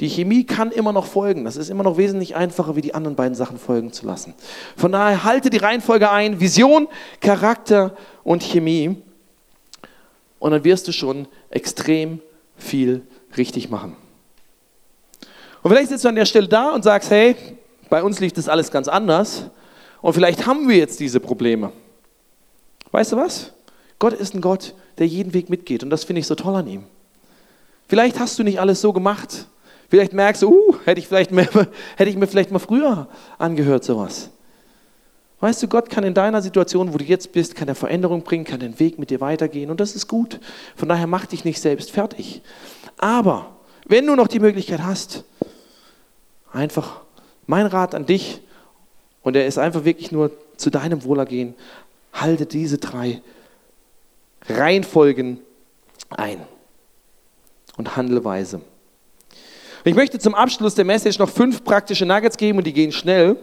die 0.00 0.08
Chemie 0.08 0.44
kann 0.44 0.70
immer 0.72 0.92
noch 0.92 1.06
folgen. 1.06 1.44
Das 1.44 1.56
ist 1.56 1.70
immer 1.70 1.82
noch 1.82 1.96
wesentlich 1.96 2.36
einfacher, 2.36 2.76
wie 2.76 2.82
die 2.82 2.94
anderen 2.94 3.16
beiden 3.16 3.34
Sachen 3.34 3.58
folgen 3.58 3.92
zu 3.92 4.06
lassen. 4.06 4.34
Von 4.76 4.92
daher 4.92 5.24
halte 5.24 5.48
die 5.48 5.56
Reihenfolge 5.56 6.10
ein. 6.10 6.38
Vision, 6.38 6.88
Charakter 7.20 7.96
und 8.22 8.42
Chemie. 8.42 9.02
Und 10.38 10.50
dann 10.50 10.64
wirst 10.64 10.86
du 10.86 10.92
schon 10.92 11.26
extrem 11.48 12.20
viel 12.56 13.02
richtig 13.36 13.70
machen. 13.70 13.96
Und 15.62 15.70
vielleicht 15.70 15.88
sitzt 15.88 16.04
du 16.04 16.08
an 16.08 16.14
der 16.14 16.26
Stelle 16.26 16.48
da 16.48 16.74
und 16.74 16.84
sagst, 16.84 17.10
hey, 17.10 17.34
bei 17.88 18.02
uns 18.02 18.20
lief 18.20 18.32
das 18.32 18.48
alles 18.48 18.70
ganz 18.70 18.88
anders. 18.88 19.44
Und 20.02 20.12
vielleicht 20.12 20.46
haben 20.46 20.68
wir 20.68 20.76
jetzt 20.76 21.00
diese 21.00 21.20
Probleme. 21.20 21.72
Weißt 22.90 23.12
du 23.12 23.16
was? 23.16 23.52
Gott 23.98 24.12
ist 24.12 24.34
ein 24.34 24.40
Gott, 24.40 24.74
der 24.98 25.06
jeden 25.06 25.32
Weg 25.32 25.48
mitgeht. 25.48 25.82
Und 25.82 25.90
das 25.90 26.04
finde 26.04 26.20
ich 26.20 26.26
so 26.26 26.34
toll 26.34 26.54
an 26.54 26.66
ihm. 26.66 26.84
Vielleicht 27.88 28.18
hast 28.18 28.38
du 28.38 28.42
nicht 28.42 28.60
alles 28.60 28.80
so 28.80 28.92
gemacht, 28.92 29.46
Vielleicht 29.88 30.12
merkst 30.12 30.42
du, 30.42 30.50
uh, 30.50 30.76
hätte 30.84 31.00
ich, 31.00 31.08
vielleicht 31.08 31.30
mehr, 31.30 31.48
hätte 31.96 32.10
ich 32.10 32.16
mir 32.16 32.26
vielleicht 32.26 32.50
mal 32.50 32.58
früher 32.58 33.08
angehört, 33.38 33.84
sowas. 33.84 34.30
Weißt 35.40 35.62
du, 35.62 35.68
Gott 35.68 35.90
kann 35.90 36.02
in 36.04 36.14
deiner 36.14 36.40
Situation, 36.40 36.92
wo 36.92 36.98
du 36.98 37.04
jetzt 37.04 37.32
bist, 37.32 37.54
kann 37.54 37.68
er 37.68 37.74
Veränderung 37.74 38.22
bringen, 38.22 38.44
kann 38.44 38.60
den 38.60 38.80
Weg 38.80 38.98
mit 38.98 39.10
dir 39.10 39.20
weitergehen 39.20 39.70
und 39.70 39.80
das 39.80 39.94
ist 39.94 40.08
gut. 40.08 40.40
Von 40.76 40.88
daher 40.88 41.06
mach 41.06 41.26
dich 41.26 41.44
nicht 41.44 41.60
selbst 41.60 41.90
fertig. 41.90 42.42
Aber 42.96 43.56
wenn 43.86 44.06
du 44.06 44.16
noch 44.16 44.28
die 44.28 44.40
Möglichkeit 44.40 44.82
hast, 44.82 45.24
einfach 46.52 47.02
mein 47.46 47.66
Rat 47.66 47.94
an 47.94 48.06
dich, 48.06 48.40
und 49.22 49.34
er 49.34 49.46
ist 49.46 49.58
einfach 49.58 49.84
wirklich 49.84 50.12
nur 50.12 50.30
zu 50.56 50.70
deinem 50.70 51.02
Wohlergehen, 51.02 51.54
halte 52.12 52.46
diese 52.46 52.78
drei 52.78 53.20
Reihenfolgen 54.48 55.40
ein 56.10 56.40
und 57.76 57.96
handle 57.96 58.24
weise. 58.24 58.60
Ich 59.86 59.94
möchte 59.94 60.18
zum 60.18 60.34
Abschluss 60.34 60.74
der 60.74 60.84
Message 60.84 61.20
noch 61.20 61.28
fünf 61.28 61.62
praktische 61.62 62.04
Nuggets 62.04 62.36
geben 62.36 62.58
und 62.58 62.66
die 62.66 62.72
gehen 62.72 62.90
schnell. 62.90 63.36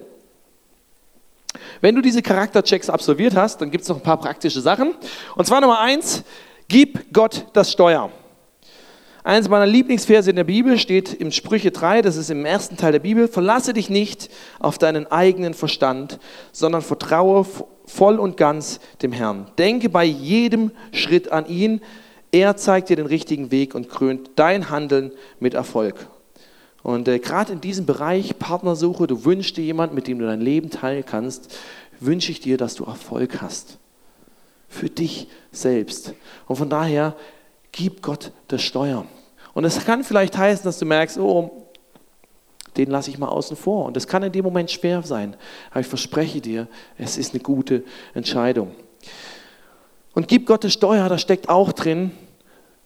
Wenn 1.80 1.96
du 1.96 2.02
diese 2.02 2.22
Charakterchecks 2.22 2.90
absolviert 2.90 3.34
hast, 3.34 3.62
dann 3.62 3.72
gibt 3.72 3.84
es 3.84 3.88
noch 3.88 3.96
ein 3.96 4.04
paar 4.04 4.20
praktische 4.20 4.60
Sachen. 4.60 4.94
Und 5.38 5.46
zwar 5.46 5.62
Nummer 5.62 5.80
eins, 5.80 6.26
gib 6.68 7.14
Gott 7.14 7.46
das 7.54 7.72
Steuer. 7.72 8.12
Eines 9.24 9.48
meiner 9.48 9.66
Lieblingsverse 9.66 10.32
in 10.32 10.36
der 10.36 10.44
Bibel 10.44 10.78
steht 10.78 11.14
im 11.14 11.32
Sprüche 11.32 11.72
3, 11.72 12.02
das 12.02 12.18
ist 12.18 12.30
im 12.30 12.44
ersten 12.44 12.76
Teil 12.76 12.92
der 12.92 13.00
Bibel, 13.00 13.30
verlasse 13.30 13.72
dich 13.72 13.90
nicht 13.90 14.30
auf 14.60 14.78
deinen 14.78 15.10
eigenen 15.10 15.54
Verstand, 15.54 16.20
sondern 16.52 16.82
vertraue 16.82 17.46
voll 17.86 18.20
und 18.20 18.36
ganz 18.36 18.82
dem 19.02 19.14
Herrn. 19.14 19.50
Denke 19.58 19.88
bei 19.88 20.04
jedem 20.04 20.72
Schritt 20.92 21.32
an 21.32 21.46
ihn, 21.46 21.80
er 22.34 22.58
zeigt 22.58 22.90
dir 22.90 22.98
den 22.98 23.06
richtigen 23.06 23.50
Weg 23.50 23.76
und 23.76 23.88
krönt 23.88 24.32
dein 24.36 24.70
Handeln 24.70 25.14
mit 25.40 25.54
Erfolg. 25.54 26.10
Und 26.84 27.08
äh, 27.08 27.20
gerade 27.20 27.54
in 27.54 27.62
diesem 27.62 27.86
Bereich 27.86 28.38
Partnersuche, 28.38 29.08
du 29.08 29.26
wünschst 29.26 29.58
dir 29.58 29.64
jemanden, 29.64 29.96
mit 29.96 30.08
dem 30.08 30.20
du 30.20 30.26
dein 30.26 30.42
Leben 30.42 30.70
teilen 30.70 31.06
kannst, 31.06 31.56
wünsche 32.00 32.32
ich 32.32 32.42
dir, 32.42 32.58
dass 32.58 32.76
du 32.76 32.84
Erfolg 32.84 33.42
hast. 33.42 33.78
Für 34.68 34.90
dich 34.90 35.28
selbst. 35.52 36.14
Und 36.48 36.58
von 36.58 36.70
daher, 36.70 37.16
gib 37.72 38.02
Gott 38.02 38.32
das 38.50 38.62
Steuer. 38.62 39.06
Und 39.54 39.64
es 39.64 39.84
kann 39.86 40.04
vielleicht 40.04 40.38
heißen, 40.38 40.66
dass 40.66 40.80
du 40.80 40.86
merkst, 40.86 41.18
oh, 41.18 41.68
den 42.76 42.90
lasse 42.90 43.12
ich 43.12 43.18
mal 43.18 43.28
außen 43.28 43.56
vor. 43.56 43.86
Und 43.86 43.96
das 43.96 44.08
kann 44.08 44.24
in 44.24 44.32
dem 44.32 44.44
Moment 44.44 44.72
schwer 44.72 45.04
sein. 45.04 45.36
Aber 45.72 45.80
ich 45.80 45.88
verspreche 45.88 46.42
dir, 46.42 46.68
es 46.98 47.18
ist 47.18 47.34
eine 47.34 47.44
gute 47.44 47.84
Entscheidung. 48.14 48.72
Und 50.14 50.28
gib 50.28 50.48
Gott 50.48 50.64
das 50.64 50.74
Steuer, 50.74 51.08
da 51.08 51.18
steckt 51.18 51.50
auch 51.50 51.72
drin, 51.72 52.12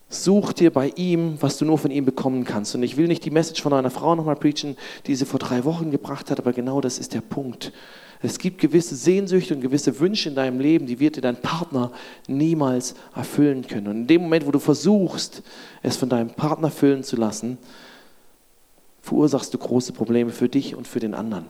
Such 0.10 0.54
dir 0.54 0.72
bei 0.72 0.93
ihm, 0.96 1.36
was 1.41 1.58
du 1.58 1.65
nur 1.65 1.78
von 1.78 1.91
ihm 1.91 2.06
bekommen 2.06 2.46
kannst. 2.46 2.74
Und 2.76 2.84
ich 2.84 2.96
will 2.96 3.08
nicht 3.08 3.26
die 3.26 3.32
Message 3.32 3.62
von 3.62 3.74
einer 3.74 3.89
Frau 3.89 4.15
nochmal 4.15 4.38
preachen, 4.38 4.78
die 5.06 5.15
sie 5.15 5.26
vor 5.26 5.39
drei 5.39 5.65
Wochen 5.65 5.91
gebracht 5.91 6.32
hat, 6.32 6.39
aber 6.39 6.54
genau 6.54 6.80
das 6.80 6.98
ist 6.98 7.13
der 7.13 7.22
Punkt. 7.22 7.74
Es 8.22 8.39
gibt 8.39 8.60
gewisse 8.60 8.96
Sehnsüchte 8.96 9.54
und 9.54 9.62
gewisse 9.62 10.00
Wünsche 10.00 10.30
in 10.30 10.36
deinem 10.36 10.60
Leben, 10.60 10.88
die 10.88 11.00
wird 11.00 11.17
dir 11.17 11.22
dein 11.22 11.36
Partner 11.36 11.91
niemals 12.28 12.96
erfüllen 13.15 13.67
können. 13.67 13.88
Und 13.88 13.98
in 13.98 14.08
dem 14.08 14.22
Moment, 14.24 14.48
wo 14.48 14.52
du 14.52 14.60
versuchst, 14.60 15.43
es 15.84 15.98
von 15.98 16.10
deinem 16.10 16.30
Partner 16.30 16.72
füllen 16.72 17.04
zu 17.04 17.15
lassen, 17.15 17.58
verursachst 19.02 19.54
du 19.54 19.58
große 19.58 19.93
Probleme 19.93 20.32
für 20.32 20.50
dich 20.50 20.76
und 20.76 20.88
für 20.88 21.00
den 21.00 21.13
anderen. 21.13 21.46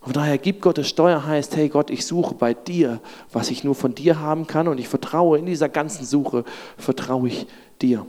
Von 0.00 0.14
daher 0.14 0.38
gibt 0.38 0.62
Gott 0.62 0.78
das 0.78 0.88
Steuer 0.88 1.26
heißt, 1.26 1.56
hey 1.56 1.68
Gott, 1.68 1.90
ich 1.90 2.06
suche 2.06 2.34
bei 2.34 2.54
dir, 2.54 3.00
was 3.32 3.50
ich 3.50 3.64
nur 3.64 3.74
von 3.74 3.94
dir 3.94 4.18
haben 4.18 4.46
kann 4.46 4.66
und 4.66 4.78
ich 4.78 4.88
vertraue 4.88 5.38
in 5.38 5.44
dieser 5.44 5.68
ganzen 5.68 6.06
Suche, 6.06 6.44
vertraue 6.78 7.28
ich 7.28 7.46
dir. 7.82 8.06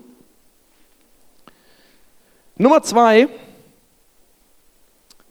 Nummer 2.56 2.82
zwei, 2.84 3.27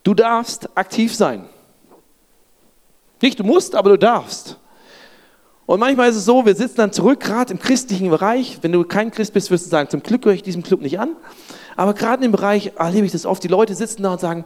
du 0.02 0.12
darfst 0.12 0.76
aktiv 0.76 1.14
sein. 1.14 1.48
Nicht 3.22 3.38
du 3.38 3.44
musst, 3.44 3.74
aber 3.74 3.90
du 3.90 3.98
darfst. 3.98 4.58
Und 5.64 5.78
manchmal 5.78 6.10
ist 6.10 6.16
es 6.16 6.24
so, 6.24 6.44
wir 6.44 6.56
sitzen 6.56 6.78
dann 6.78 6.92
zurück, 6.92 7.20
gerade 7.20 7.52
im 7.52 7.60
christlichen 7.60 8.10
Bereich. 8.10 8.58
Wenn 8.62 8.72
du 8.72 8.82
kein 8.82 9.12
Christ 9.12 9.32
bist, 9.32 9.50
wirst 9.50 9.66
du 9.66 9.70
sagen, 9.70 9.88
zum 9.88 10.02
Glück 10.02 10.22
gehöre 10.22 10.34
ich 10.34 10.42
diesem 10.42 10.64
Club 10.64 10.80
nicht 10.80 10.98
an. 10.98 11.16
Aber 11.76 11.94
gerade 11.94 12.24
im 12.24 12.32
Bereich 12.32 12.72
erlebe 12.76 13.06
ich 13.06 13.12
das 13.12 13.24
oft. 13.24 13.44
Die 13.44 13.48
Leute 13.48 13.74
sitzen 13.74 14.02
da 14.02 14.12
und 14.12 14.20
sagen, 14.20 14.44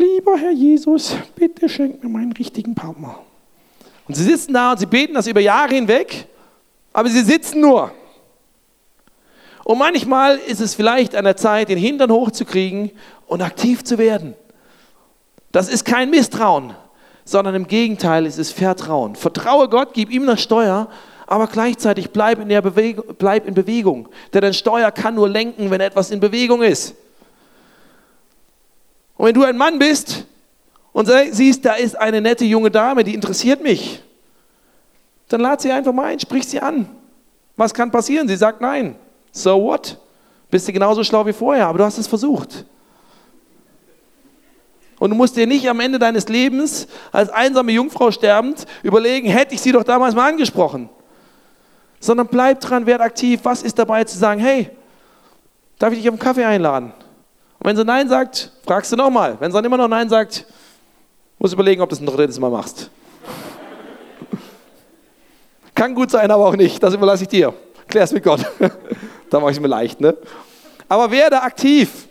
lieber 0.00 0.36
Herr 0.36 0.52
Jesus, 0.52 1.14
bitte 1.36 1.68
schenk 1.68 2.02
mir 2.02 2.08
meinen 2.08 2.32
richtigen 2.32 2.74
Partner. 2.74 3.18
Und 4.08 4.14
sie 4.14 4.24
sitzen 4.24 4.54
da 4.54 4.72
und 4.72 4.78
sie 4.78 4.86
beten 4.86 5.14
das 5.14 5.26
über 5.26 5.40
Jahre 5.40 5.74
hinweg, 5.74 6.26
aber 6.92 7.08
sie 7.08 7.20
sitzen 7.20 7.60
nur. 7.60 7.92
Und 9.62 9.78
manchmal 9.78 10.36
ist 10.38 10.60
es 10.60 10.74
vielleicht 10.74 11.14
an 11.14 11.24
der 11.24 11.36
Zeit, 11.36 11.68
den 11.68 11.78
Hintern 11.78 12.10
hochzukriegen 12.10 12.90
und 13.26 13.42
aktiv 13.42 13.84
zu 13.84 13.98
werden. 13.98 14.34
Das 15.52 15.68
ist 15.68 15.84
kein 15.84 16.10
Misstrauen, 16.10 16.74
sondern 17.24 17.54
im 17.54 17.66
Gegenteil 17.66 18.26
ist 18.26 18.38
es 18.38 18.50
Vertrauen. 18.50 19.14
Vertraue 19.14 19.68
Gott, 19.68 19.90
gib 19.92 20.10
ihm 20.10 20.26
das 20.26 20.42
Steuer, 20.42 20.88
aber 21.26 21.46
gleichzeitig 21.46 22.10
bleib 22.10 22.40
in, 22.40 22.48
der 22.48 22.62
Bewegung, 22.62 23.04
bleib 23.18 23.46
in 23.46 23.54
Bewegung. 23.54 24.08
Denn 24.32 24.44
ein 24.44 24.54
Steuer 24.54 24.90
kann 24.90 25.14
nur 25.14 25.28
lenken, 25.28 25.70
wenn 25.70 25.80
etwas 25.80 26.10
in 26.10 26.18
Bewegung 26.18 26.62
ist. 26.62 26.96
Und 29.20 29.26
wenn 29.26 29.34
du 29.34 29.44
ein 29.44 29.58
Mann 29.58 29.78
bist 29.78 30.24
und 30.92 31.10
siehst, 31.32 31.62
da 31.66 31.74
ist 31.74 31.94
eine 31.94 32.22
nette 32.22 32.46
junge 32.46 32.70
Dame, 32.70 33.04
die 33.04 33.12
interessiert 33.12 33.62
mich, 33.62 34.02
dann 35.28 35.42
lad 35.42 35.60
sie 35.60 35.70
einfach 35.70 35.92
mal 35.92 36.06
ein, 36.06 36.18
sprich 36.18 36.48
sie 36.48 36.58
an. 36.58 36.88
Was 37.54 37.74
kann 37.74 37.90
passieren? 37.90 38.26
Sie 38.26 38.36
sagt 38.36 38.62
nein. 38.62 38.96
So 39.30 39.62
what? 39.62 39.98
Bist 40.50 40.66
du 40.66 40.72
genauso 40.72 41.04
schlau 41.04 41.26
wie 41.26 41.34
vorher, 41.34 41.66
aber 41.66 41.76
du 41.76 41.84
hast 41.84 41.98
es 41.98 42.06
versucht. 42.06 42.64
Und 44.98 45.10
du 45.10 45.16
musst 45.16 45.36
dir 45.36 45.46
nicht 45.46 45.68
am 45.68 45.80
Ende 45.80 45.98
deines 45.98 46.26
Lebens 46.30 46.88
als 47.12 47.28
einsame 47.28 47.72
Jungfrau 47.72 48.10
sterbend 48.10 48.64
überlegen, 48.82 49.28
hätte 49.28 49.54
ich 49.54 49.60
sie 49.60 49.72
doch 49.72 49.84
damals 49.84 50.14
mal 50.14 50.30
angesprochen. 50.30 50.88
Sondern 52.00 52.26
bleib 52.26 52.60
dran, 52.60 52.86
werd 52.86 53.02
aktiv. 53.02 53.40
Was 53.42 53.62
ist 53.62 53.78
dabei 53.78 54.02
zu 54.04 54.16
sagen, 54.16 54.40
hey, 54.40 54.70
darf 55.78 55.92
ich 55.92 55.98
dich 55.98 56.08
auf 56.08 56.14
einen 56.14 56.20
Kaffee 56.20 56.44
einladen? 56.44 56.94
Und 57.60 57.66
wenn 57.66 57.76
sie 57.76 57.84
Nein 57.84 58.08
sagt, 58.08 58.50
fragst 58.64 58.90
du 58.90 58.96
nochmal. 58.96 59.36
Wenn 59.38 59.50
sie 59.50 59.54
dann 59.54 59.64
immer 59.66 59.76
noch 59.76 59.86
Nein 59.86 60.08
sagt, 60.08 60.46
musst 61.38 61.52
du 61.52 61.56
überlegen, 61.56 61.82
ob 61.82 61.90
du 61.90 61.94
es 61.94 62.00
ein 62.00 62.06
drittes 62.06 62.38
Mal 62.38 62.50
machst. 62.50 62.90
Kann 65.74 65.94
gut 65.94 66.10
sein, 66.10 66.30
aber 66.30 66.46
auch 66.46 66.56
nicht. 66.56 66.82
Das 66.82 66.94
überlasse 66.94 67.24
ich 67.24 67.28
dir. 67.28 67.52
Klär 67.86 68.04
es 68.04 68.12
mit 68.12 68.24
Gott. 68.24 68.40
da 69.30 69.40
mache 69.40 69.50
ich 69.50 69.58
es 69.58 69.60
mir 69.60 69.68
leicht. 69.68 70.00
Ne? 70.00 70.16
Aber 70.88 71.10
werde 71.10 71.42
aktiv. 71.42 72.08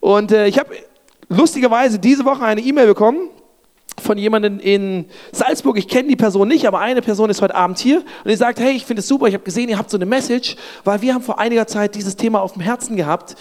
Und 0.00 0.32
äh, 0.32 0.48
ich 0.48 0.58
habe 0.58 0.74
lustigerweise 1.28 2.00
diese 2.00 2.24
Woche 2.24 2.44
eine 2.44 2.60
E-Mail 2.60 2.88
bekommen 2.88 3.30
von 4.00 4.18
jemandem 4.18 4.60
in 4.60 5.06
Salzburg, 5.32 5.78
ich 5.78 5.88
kenne 5.88 6.08
die 6.08 6.16
Person 6.16 6.48
nicht, 6.48 6.66
aber 6.66 6.80
eine 6.80 7.02
Person 7.02 7.30
ist 7.30 7.42
heute 7.42 7.54
Abend 7.54 7.78
hier 7.78 7.98
und 7.98 8.30
die 8.30 8.36
sagt, 8.36 8.60
hey, 8.60 8.72
ich 8.72 8.84
finde 8.84 9.00
es 9.00 9.08
super, 9.08 9.26
ich 9.26 9.34
habe 9.34 9.44
gesehen, 9.44 9.68
ihr 9.68 9.78
habt 9.78 9.90
so 9.90 9.96
eine 9.96 10.06
Message, 10.06 10.56
weil 10.84 11.02
wir 11.02 11.14
haben 11.14 11.22
vor 11.22 11.38
einiger 11.38 11.66
Zeit 11.66 11.94
dieses 11.94 12.16
Thema 12.16 12.40
auf 12.40 12.52
dem 12.52 12.62
Herzen 12.62 12.96
gehabt, 12.96 13.36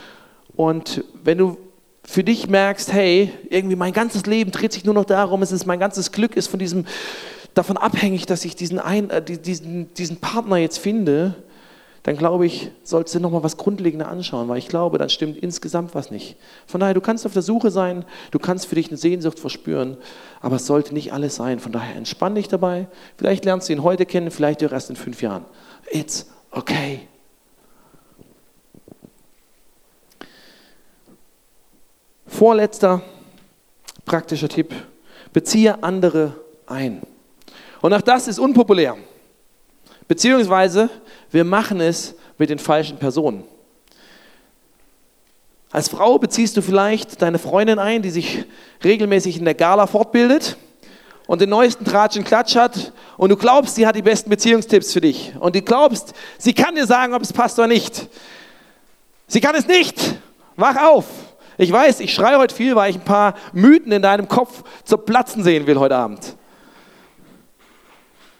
Und 0.55 1.03
wenn 1.21 1.37
du 1.37 1.57
für 2.05 2.23
dich 2.23 2.47
merkst, 2.47 2.93
hey, 2.93 3.33
irgendwie 3.49 3.75
mein 3.75 3.91
ganzes 3.91 4.25
Leben 4.25 4.51
dreht 4.51 4.71
sich 4.71 4.85
nur 4.85 4.93
noch 4.93 5.03
darum, 5.03 5.41
es 5.41 5.51
ist 5.51 5.65
mein 5.65 5.81
ganzes 5.81 6.13
Glück 6.13 6.37
ist 6.37 6.47
von 6.47 6.57
diesem 6.57 6.85
davon 7.55 7.75
abhängig, 7.75 8.25
dass 8.25 8.45
ich 8.45 8.55
diesen, 8.55 8.79
ein, 8.79 9.09
äh, 9.09 9.21
diesen, 9.21 9.93
diesen 9.95 10.21
Partner 10.21 10.55
jetzt 10.55 10.77
finde, 10.77 11.35
dann 12.03 12.15
glaube 12.15 12.45
ich, 12.45 12.71
sollst 12.83 13.13
du 13.13 13.19
nochmal 13.19 13.43
was 13.43 13.57
Grundlegendes 13.57 14.07
anschauen, 14.07 14.47
weil 14.47 14.59
ich 14.59 14.69
glaube, 14.69 14.97
dann 14.97 15.09
stimmt 15.09 15.35
insgesamt 15.35 15.93
was 15.93 16.09
nicht. 16.09 16.37
Von 16.67 16.79
daher, 16.79 16.93
du 16.93 17.01
kannst 17.01 17.25
auf 17.25 17.33
der 17.33 17.41
Suche 17.41 17.69
sein, 17.69 18.05
du 18.31 18.39
kannst 18.39 18.67
für 18.67 18.75
dich 18.75 18.87
eine 18.87 18.95
Sehnsucht 18.95 19.39
verspüren, 19.39 19.97
aber 20.39 20.55
es 20.55 20.65
sollte 20.67 20.93
nicht 20.93 21.11
alles 21.11 21.35
sein. 21.35 21.59
Von 21.59 21.73
daher 21.73 21.97
entspann 21.97 22.35
dich 22.35 22.47
dabei. 22.47 22.87
Vielleicht 23.17 23.43
lernst 23.43 23.67
du 23.67 23.73
ihn 23.73 23.83
heute 23.83 24.05
kennen, 24.05 24.31
vielleicht 24.31 24.63
auch 24.63 24.71
erst 24.71 24.89
in 24.89 24.95
fünf 24.95 25.21
Jahren. 25.21 25.43
It's 25.91 26.25
okay. 26.51 27.07
Vorletzter 32.27 33.01
praktischer 34.05 34.49
Tipp. 34.49 34.73
Beziehe 35.33 35.83
andere 35.83 36.35
ein. 36.67 37.01
Und 37.81 37.93
auch 37.93 38.01
das 38.01 38.27
ist 38.27 38.39
unpopulär. 38.39 38.97
Beziehungsweise 40.07 40.89
wir 41.31 41.43
machen 41.43 41.79
es 41.81 42.15
mit 42.37 42.49
den 42.49 42.59
falschen 42.59 42.97
Personen. 42.97 43.43
Als 45.71 45.89
Frau 45.89 46.17
beziehst 46.17 46.57
du 46.57 46.61
vielleicht 46.61 47.21
deine 47.21 47.37
Freundin 47.37 47.77
ein, 47.77 48.01
die 48.01 48.09
sich 48.09 48.45
regelmäßig 48.83 49.37
in 49.37 49.45
der 49.45 49.53
Gala 49.53 49.85
fortbildet 49.85 50.57
und 51.29 51.41
den 51.41 51.51
neuesten 51.51 51.85
Tratsch 51.85 52.17
und 52.17 52.23
Klatsch 52.23 52.55
hat 52.55 52.91
und 53.15 53.29
du 53.29 53.37
glaubst, 53.37 53.75
sie 53.75 53.85
hat 53.85 53.95
die 53.95 54.01
besten 54.01 54.31
Beziehungstipps 54.31 54.91
für 54.91 54.99
dich 54.99 55.31
und 55.39 55.55
du 55.55 55.61
glaubst, 55.61 56.15
sie 56.39 56.53
kann 56.53 56.73
dir 56.73 56.87
sagen, 56.87 57.13
ob 57.13 57.21
es 57.21 57.31
passt 57.31 57.59
oder 57.59 57.67
nicht. 57.67 58.09
Sie 59.27 59.39
kann 59.39 59.53
es 59.53 59.67
nicht. 59.67 60.15
Wach 60.55 60.75
auf. 60.77 61.05
Ich 61.59 61.71
weiß, 61.71 61.99
ich 61.99 62.15
schreie 62.15 62.39
heute 62.39 62.55
viel, 62.55 62.75
weil 62.75 62.89
ich 62.89 62.95
ein 62.95 63.05
paar 63.05 63.35
Mythen 63.53 63.91
in 63.91 64.01
deinem 64.01 64.27
Kopf 64.27 64.63
zu 64.83 64.97
platzen 64.97 65.43
sehen 65.43 65.67
will 65.67 65.77
heute 65.77 65.97
Abend. 65.97 66.35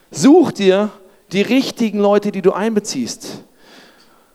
Such 0.09 0.51
dir 0.53 0.89
die 1.31 1.43
richtigen 1.43 1.99
Leute, 1.99 2.31
die 2.31 2.41
du 2.41 2.53
einbeziehst. 2.53 3.43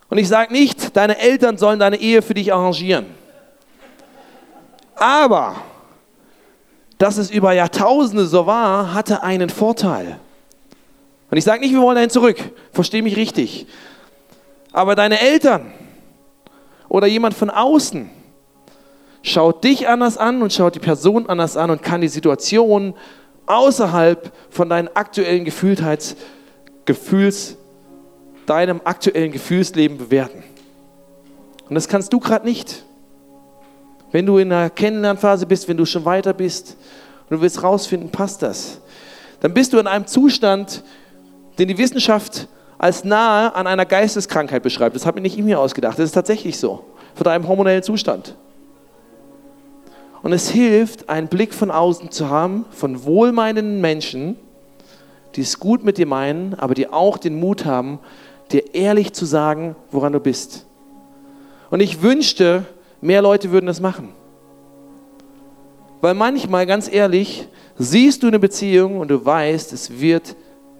Und 0.09 0.17
ich 0.17 0.29
sage 0.29 0.53
nicht, 0.53 0.95
deine 0.95 1.19
Eltern 1.19 1.57
sollen 1.57 1.79
deine 1.79 1.97
Ehe 1.97 2.21
für 2.21 2.33
dich 2.33 2.53
arrangieren. 2.53 3.07
Aber, 4.95 5.57
dass 6.97 7.17
es 7.17 7.29
über 7.29 7.53
Jahrtausende 7.53 8.25
so 8.25 8.45
war, 8.45 8.93
hatte 8.93 9.23
einen 9.23 9.49
Vorteil. 9.49 10.19
Und 11.29 11.37
ich 11.37 11.43
sage 11.43 11.61
nicht, 11.61 11.73
wir 11.73 11.81
wollen 11.81 11.95
dahin 11.95 12.09
zurück. 12.09 12.37
Verstehe 12.71 13.03
mich 13.03 13.17
richtig. 13.17 13.67
Aber 14.71 14.95
deine 14.95 15.19
Eltern 15.19 15.71
oder 16.87 17.07
jemand 17.07 17.33
von 17.33 17.49
außen 17.49 18.09
schaut 19.21 19.63
dich 19.63 19.87
anders 19.87 20.17
an 20.17 20.41
und 20.41 20.53
schaut 20.53 20.75
die 20.75 20.79
Person 20.79 21.27
anders 21.27 21.57
an 21.57 21.71
und 21.71 21.81
kann 21.81 22.01
die 22.01 22.07
Situation 22.07 22.93
außerhalb 23.47 24.31
von 24.49 24.69
deinen 24.69 24.89
aktuellen 24.95 25.45
Gefühltheits, 25.45 26.15
Gefühls, 26.85 27.57
deinem 28.45 28.81
aktuellen 28.83 29.31
Gefühlsleben 29.31 29.97
bewerten. 29.97 30.43
Und 31.67 31.75
das 31.75 31.87
kannst 31.87 32.13
du 32.13 32.19
gerade 32.19 32.45
nicht. 32.45 32.83
Wenn 34.11 34.25
du 34.25 34.37
in 34.37 34.51
einer 34.51 34.69
Kennenlernphase 34.69 35.45
bist, 35.45 35.67
wenn 35.67 35.77
du 35.77 35.85
schon 35.85 36.05
weiter 36.05 36.33
bist 36.33 36.77
und 37.29 37.37
du 37.37 37.41
willst 37.41 37.61
rausfinden, 37.61 38.09
passt 38.09 38.41
das, 38.41 38.79
dann 39.39 39.53
bist 39.53 39.73
du 39.73 39.79
in 39.79 39.87
einem 39.87 40.07
Zustand, 40.07 40.83
den 41.59 41.67
die 41.67 41.77
Wissenschaft 41.77 42.47
als 42.77 43.03
nahe 43.03 43.55
an 43.55 43.67
einer 43.67 43.85
Geisteskrankheit 43.85 44.63
beschreibt. 44.63 44.95
Das 44.95 45.05
habe 45.05 45.19
ich 45.19 45.23
nicht 45.23 45.37
in 45.37 45.45
mir 45.45 45.59
ausgedacht. 45.59 45.97
Das 45.97 46.05
ist 46.05 46.11
tatsächlich 46.13 46.57
so. 46.57 46.83
Von 47.13 47.23
deinem 47.23 47.47
hormonellen 47.47 47.83
Zustand. 47.83 48.35
Und 50.21 50.33
es 50.33 50.49
hilft, 50.49 51.07
einen 51.07 51.27
Blick 51.27 51.53
von 51.53 51.71
außen 51.71 52.11
zu 52.11 52.29
haben, 52.29 52.65
von 52.71 53.05
wohlmeinenden 53.05 53.79
Menschen, 53.79 54.35
die 55.35 55.41
es 55.41 55.59
gut 55.59 55.83
mit 55.83 55.97
dir 55.97 56.07
meinen, 56.07 56.55
aber 56.55 56.73
die 56.73 56.91
auch 56.91 57.17
den 57.17 57.39
Mut 57.39 57.65
haben, 57.65 57.99
dir 58.51 58.73
ehrlich 58.73 59.13
zu 59.13 59.25
sagen, 59.25 59.75
woran 59.91 60.13
du 60.13 60.19
bist. 60.19 60.65
Und 61.69 61.79
ich 61.79 62.01
wünschte, 62.01 62.65
mehr 63.01 63.21
Leute 63.21 63.51
würden 63.51 63.67
das 63.67 63.79
machen. 63.79 64.09
Weil 66.01 66.13
manchmal, 66.13 66.65
ganz 66.65 66.91
ehrlich, 66.91 67.47
siehst 67.77 68.23
du 68.23 68.27
eine 68.27 68.39
Beziehung 68.39 68.99
und 68.99 69.09
du 69.09 69.23
weißt, 69.23 69.73
es 69.73 69.99
wird 69.99 70.35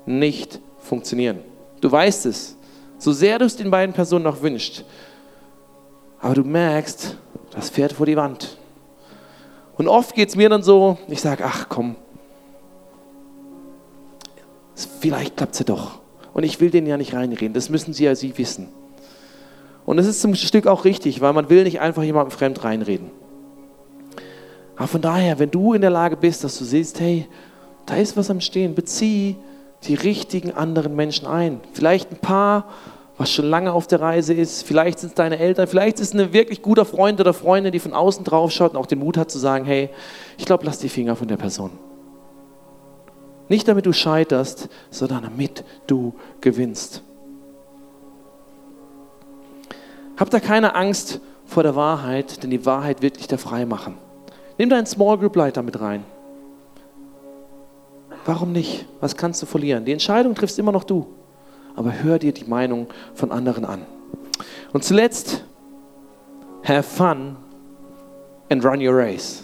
nicht 0.05 0.59
funktionieren. 0.79 1.39
Du 1.81 1.91
weißt 1.91 2.25
es. 2.27 2.55
So 2.97 3.11
sehr 3.11 3.39
du 3.39 3.45
es 3.45 3.55
den 3.55 3.71
beiden 3.71 3.93
Personen 3.93 4.23
noch 4.23 4.41
wünschst. 4.41 4.85
Aber 6.19 6.35
du 6.35 6.43
merkst, 6.43 7.17
das 7.51 7.69
fährt 7.69 7.93
vor 7.93 8.05
die 8.05 8.15
Wand. 8.15 8.57
Und 9.77 9.87
oft 9.87 10.15
geht 10.15 10.29
es 10.29 10.35
mir 10.35 10.49
dann 10.49 10.63
so, 10.63 10.97
ich 11.07 11.21
sage, 11.21 11.43
ach 11.45 11.67
komm, 11.67 11.95
vielleicht 14.99 15.37
klappt 15.37 15.53
es 15.53 15.59
ja 15.59 15.65
doch. 15.65 15.99
Und 16.33 16.43
ich 16.43 16.59
will 16.59 16.69
denen 16.69 16.87
ja 16.87 16.97
nicht 16.97 17.13
reinreden, 17.13 17.53
das 17.53 17.69
müssen 17.69 17.93
sie 17.93 18.05
ja 18.05 18.15
sie 18.15 18.37
wissen. 18.37 18.69
Und 19.85 19.99
es 19.99 20.07
ist 20.07 20.21
zum 20.21 20.35
Stück 20.35 20.67
auch 20.67 20.85
richtig, 20.85 21.21
weil 21.21 21.33
man 21.33 21.49
will 21.49 21.63
nicht 21.63 21.79
einfach 21.79 22.03
jemandem 22.03 22.31
fremd 22.31 22.63
reinreden. 22.63 23.11
Aber 24.75 24.87
von 24.87 25.01
daher, 25.01 25.39
wenn 25.39 25.51
du 25.51 25.73
in 25.73 25.81
der 25.81 25.89
Lage 25.89 26.17
bist, 26.17 26.43
dass 26.43 26.57
du 26.57 26.65
siehst, 26.65 26.99
hey, 26.99 27.27
da 27.85 27.95
ist 27.95 28.17
was 28.17 28.29
am 28.29 28.41
Stehen, 28.41 28.75
bezieh 28.75 29.37
die 29.83 29.95
richtigen 29.95 30.51
anderen 30.51 30.95
Menschen 30.95 31.27
ein. 31.27 31.61
Vielleicht 31.73 32.11
ein 32.11 32.17
paar, 32.17 32.65
was 33.17 33.31
schon 33.31 33.45
lange 33.45 33.71
auf 33.71 33.87
der 33.87 34.01
Reise 34.01 34.33
ist. 34.33 34.63
Vielleicht 34.63 34.99
sind 34.99 35.09
es 35.09 35.15
deine 35.15 35.37
Eltern, 35.37 35.67
vielleicht 35.67 35.99
ist 35.99 36.13
es 36.13 36.19
ein 36.19 36.33
wirklich 36.33 36.61
guter 36.61 36.85
Freund 36.85 37.19
oder 37.19 37.33
Freundin, 37.33 37.71
die 37.71 37.79
von 37.79 37.93
außen 37.93 38.25
drauf 38.25 38.51
schaut 38.51 38.71
und 38.71 38.77
auch 38.77 38.87
den 38.87 38.99
Mut 38.99 39.17
hat 39.17 39.31
zu 39.31 39.39
sagen, 39.39 39.65
hey, 39.65 39.89
ich 40.37 40.45
glaube, 40.45 40.65
lass 40.65 40.79
die 40.79 40.89
Finger 40.89 41.15
von 41.15 41.27
der 41.27 41.37
Person. 41.37 41.71
Nicht 43.47 43.67
damit 43.67 43.85
du 43.85 43.93
scheiterst, 43.93 44.69
sondern 44.89 45.23
damit 45.23 45.63
du 45.85 46.15
gewinnst. 46.41 47.03
Hab 50.17 50.29
da 50.29 50.39
keine 50.39 50.75
Angst 50.75 51.19
vor 51.45 51.63
der 51.63 51.75
Wahrheit, 51.75 52.43
denn 52.43 52.49
die 52.49 52.65
Wahrheit 52.65 53.01
wird 53.01 53.17
dich 53.17 53.27
da 53.27 53.37
frei 53.37 53.65
machen. 53.65 53.97
Nimm 54.57 54.69
deinen 54.69 54.85
Small 54.85 55.17
Group 55.17 55.35
Leiter 55.35 55.61
mit 55.63 55.79
rein. 55.79 56.03
Warum 58.25 58.51
nicht? 58.51 58.85
Was 59.01 59.15
kannst 59.15 59.41
du 59.41 59.45
verlieren? 59.45 59.85
Die 59.85 59.91
Entscheidung 59.91 60.33
triffst 60.33 60.57
immer 60.57 60.71
noch 60.71 60.83
du 60.83 61.07
aber 61.75 61.91
hör 62.03 62.19
dir 62.19 62.31
die 62.31 62.45
Meinung 62.45 62.87
von 63.13 63.31
anderen 63.31 63.65
an. 63.65 63.85
Und 64.73 64.83
zuletzt, 64.83 65.43
have 66.63 66.83
fun 66.83 67.35
and 68.49 68.63
run 68.63 68.85
your 68.85 68.95
race. 68.95 69.43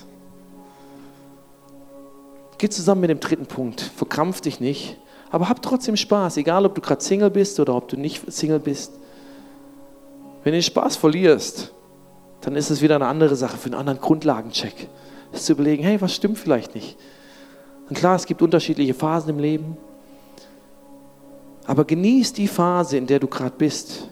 Geh 2.57 2.69
zusammen 2.69 3.01
mit 3.01 3.09
dem 3.09 3.19
dritten 3.19 3.45
Punkt. 3.45 3.82
Verkrampf 3.82 4.41
dich 4.41 4.59
nicht, 4.59 4.97
aber 5.30 5.49
hab 5.49 5.61
trotzdem 5.61 5.97
Spaß, 5.97 6.38
egal 6.38 6.65
ob 6.65 6.76
du 6.76 6.82
gerade 6.82 7.01
Single 7.01 7.30
bist 7.30 7.59
oder 7.59 7.76
ob 7.76 7.88
du 7.88 7.97
nicht 7.97 8.32
Single 8.32 8.59
bist. 8.59 8.93
Wenn 10.44 10.54
du 10.54 10.58
den 10.58 10.64
Spaß 10.64 10.96
verlierst, 10.96 11.74
dann 12.42 12.56
ist 12.56 12.70
es 12.70 12.82
wieder 12.82 12.96
eine 12.96 13.08
andere 13.08 13.36
Sache 13.36 13.58
für 13.58 13.68
einen 13.68 13.76
anderen 13.76 14.00
Grundlagencheck. 14.00 14.88
Ist 15.32 15.46
zu 15.46 15.54
überlegen, 15.54 15.84
hey, 15.84 16.02
was 16.02 16.16
stimmt 16.16 16.38
vielleicht 16.38 16.76
nicht? 16.76 16.98
Und 17.88 17.96
klar, 17.96 18.16
es 18.16 18.26
gibt 18.26 18.42
unterschiedliche 18.42 18.94
Phasen 18.94 19.30
im 19.30 19.39
Leben. 19.39 19.78
Aber 21.68 21.86
genieß 21.86 22.34
die 22.34 22.48
Phase, 22.48 22.98
in 22.98 23.06
der 23.06 23.20
du 23.20 23.28
gerade 23.28 23.54
bist. 23.56 24.10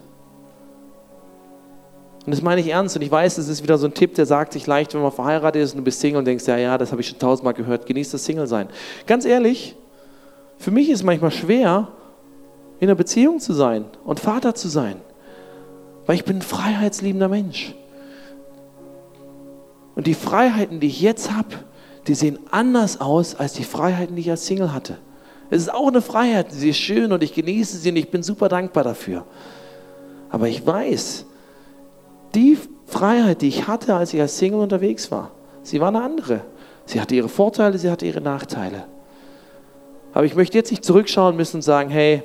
Und 2.24 2.32
das 2.32 2.42
meine 2.42 2.60
ich 2.60 2.68
ernst. 2.68 2.94
Und 2.94 3.02
ich 3.02 3.10
weiß, 3.10 3.38
es 3.38 3.48
ist 3.48 3.62
wieder 3.62 3.76
so 3.76 3.86
ein 3.86 3.94
Tipp, 3.94 4.14
der 4.14 4.26
sagt 4.26 4.52
sich 4.52 4.66
leicht, 4.66 4.94
wenn 4.94 5.02
man 5.02 5.10
verheiratet 5.10 5.62
ist 5.62 5.72
und 5.72 5.78
du 5.78 5.84
bist 5.84 6.00
Single 6.00 6.18
und 6.18 6.26
denkst, 6.26 6.46
ja, 6.46 6.56
ja, 6.56 6.78
das 6.78 6.92
habe 6.92 7.00
ich 7.00 7.08
schon 7.08 7.18
tausendmal 7.18 7.54
gehört. 7.54 7.86
Genieß 7.86 8.10
das 8.12 8.24
Single-Sein. 8.24 8.68
Ganz 9.06 9.24
ehrlich, 9.24 9.76
für 10.58 10.70
mich 10.70 10.88
ist 10.90 11.00
es 11.00 11.02
manchmal 11.02 11.32
schwer, 11.32 11.88
in 12.78 12.88
einer 12.88 12.94
Beziehung 12.94 13.40
zu 13.40 13.52
sein 13.52 13.86
und 14.04 14.20
Vater 14.20 14.54
zu 14.54 14.68
sein. 14.68 14.96
Weil 16.10 16.16
ich 16.16 16.24
bin 16.24 16.38
ein 16.38 16.42
freiheitsliebender 16.42 17.28
Mensch. 17.28 17.72
Und 19.94 20.08
die 20.08 20.14
Freiheiten, 20.14 20.80
die 20.80 20.88
ich 20.88 21.00
jetzt 21.00 21.30
habe, 21.30 21.50
die 22.08 22.14
sehen 22.14 22.40
anders 22.50 23.00
aus 23.00 23.36
als 23.36 23.52
die 23.52 23.62
Freiheiten, 23.62 24.16
die 24.16 24.22
ich 24.22 24.30
als 24.32 24.44
Single 24.44 24.72
hatte. 24.72 24.98
Es 25.50 25.62
ist 25.62 25.72
auch 25.72 25.86
eine 25.86 26.02
Freiheit, 26.02 26.50
sie 26.50 26.70
ist 26.70 26.78
schön 26.78 27.12
und 27.12 27.22
ich 27.22 27.32
genieße 27.32 27.76
sie 27.76 27.90
und 27.90 27.96
ich 27.96 28.10
bin 28.10 28.24
super 28.24 28.48
dankbar 28.48 28.82
dafür. 28.82 29.24
Aber 30.30 30.48
ich 30.48 30.66
weiß, 30.66 31.26
die 32.34 32.58
Freiheit, 32.86 33.40
die 33.40 33.46
ich 33.46 33.68
hatte, 33.68 33.94
als 33.94 34.12
ich 34.12 34.20
als 34.20 34.36
Single 34.36 34.62
unterwegs 34.62 35.12
war, 35.12 35.30
sie 35.62 35.80
war 35.80 35.90
eine 35.90 36.02
andere. 36.02 36.40
Sie 36.86 37.00
hatte 37.00 37.14
ihre 37.14 37.28
Vorteile, 37.28 37.78
sie 37.78 37.88
hatte 37.88 38.06
ihre 38.06 38.20
Nachteile. 38.20 38.88
Aber 40.12 40.24
ich 40.24 40.34
möchte 40.34 40.58
jetzt 40.58 40.72
nicht 40.72 40.84
zurückschauen 40.84 41.36
müssen 41.36 41.58
und 41.58 41.62
sagen, 41.62 41.88
hey, 41.88 42.24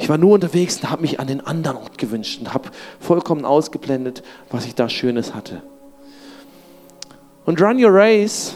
ich 0.00 0.08
war 0.08 0.16
nur 0.16 0.32
unterwegs 0.32 0.78
und 0.78 0.90
habe 0.90 1.02
mich 1.02 1.20
an 1.20 1.26
den 1.26 1.46
anderen 1.46 1.76
Ort 1.76 1.98
gewünscht 1.98 2.40
und 2.40 2.54
habe 2.54 2.70
vollkommen 3.00 3.44
ausgeblendet, 3.44 4.22
was 4.50 4.64
ich 4.64 4.74
da 4.74 4.88
Schönes 4.88 5.34
hatte. 5.34 5.62
Und 7.44 7.60
Run 7.60 7.84
Your 7.84 7.92
Race 7.92 8.54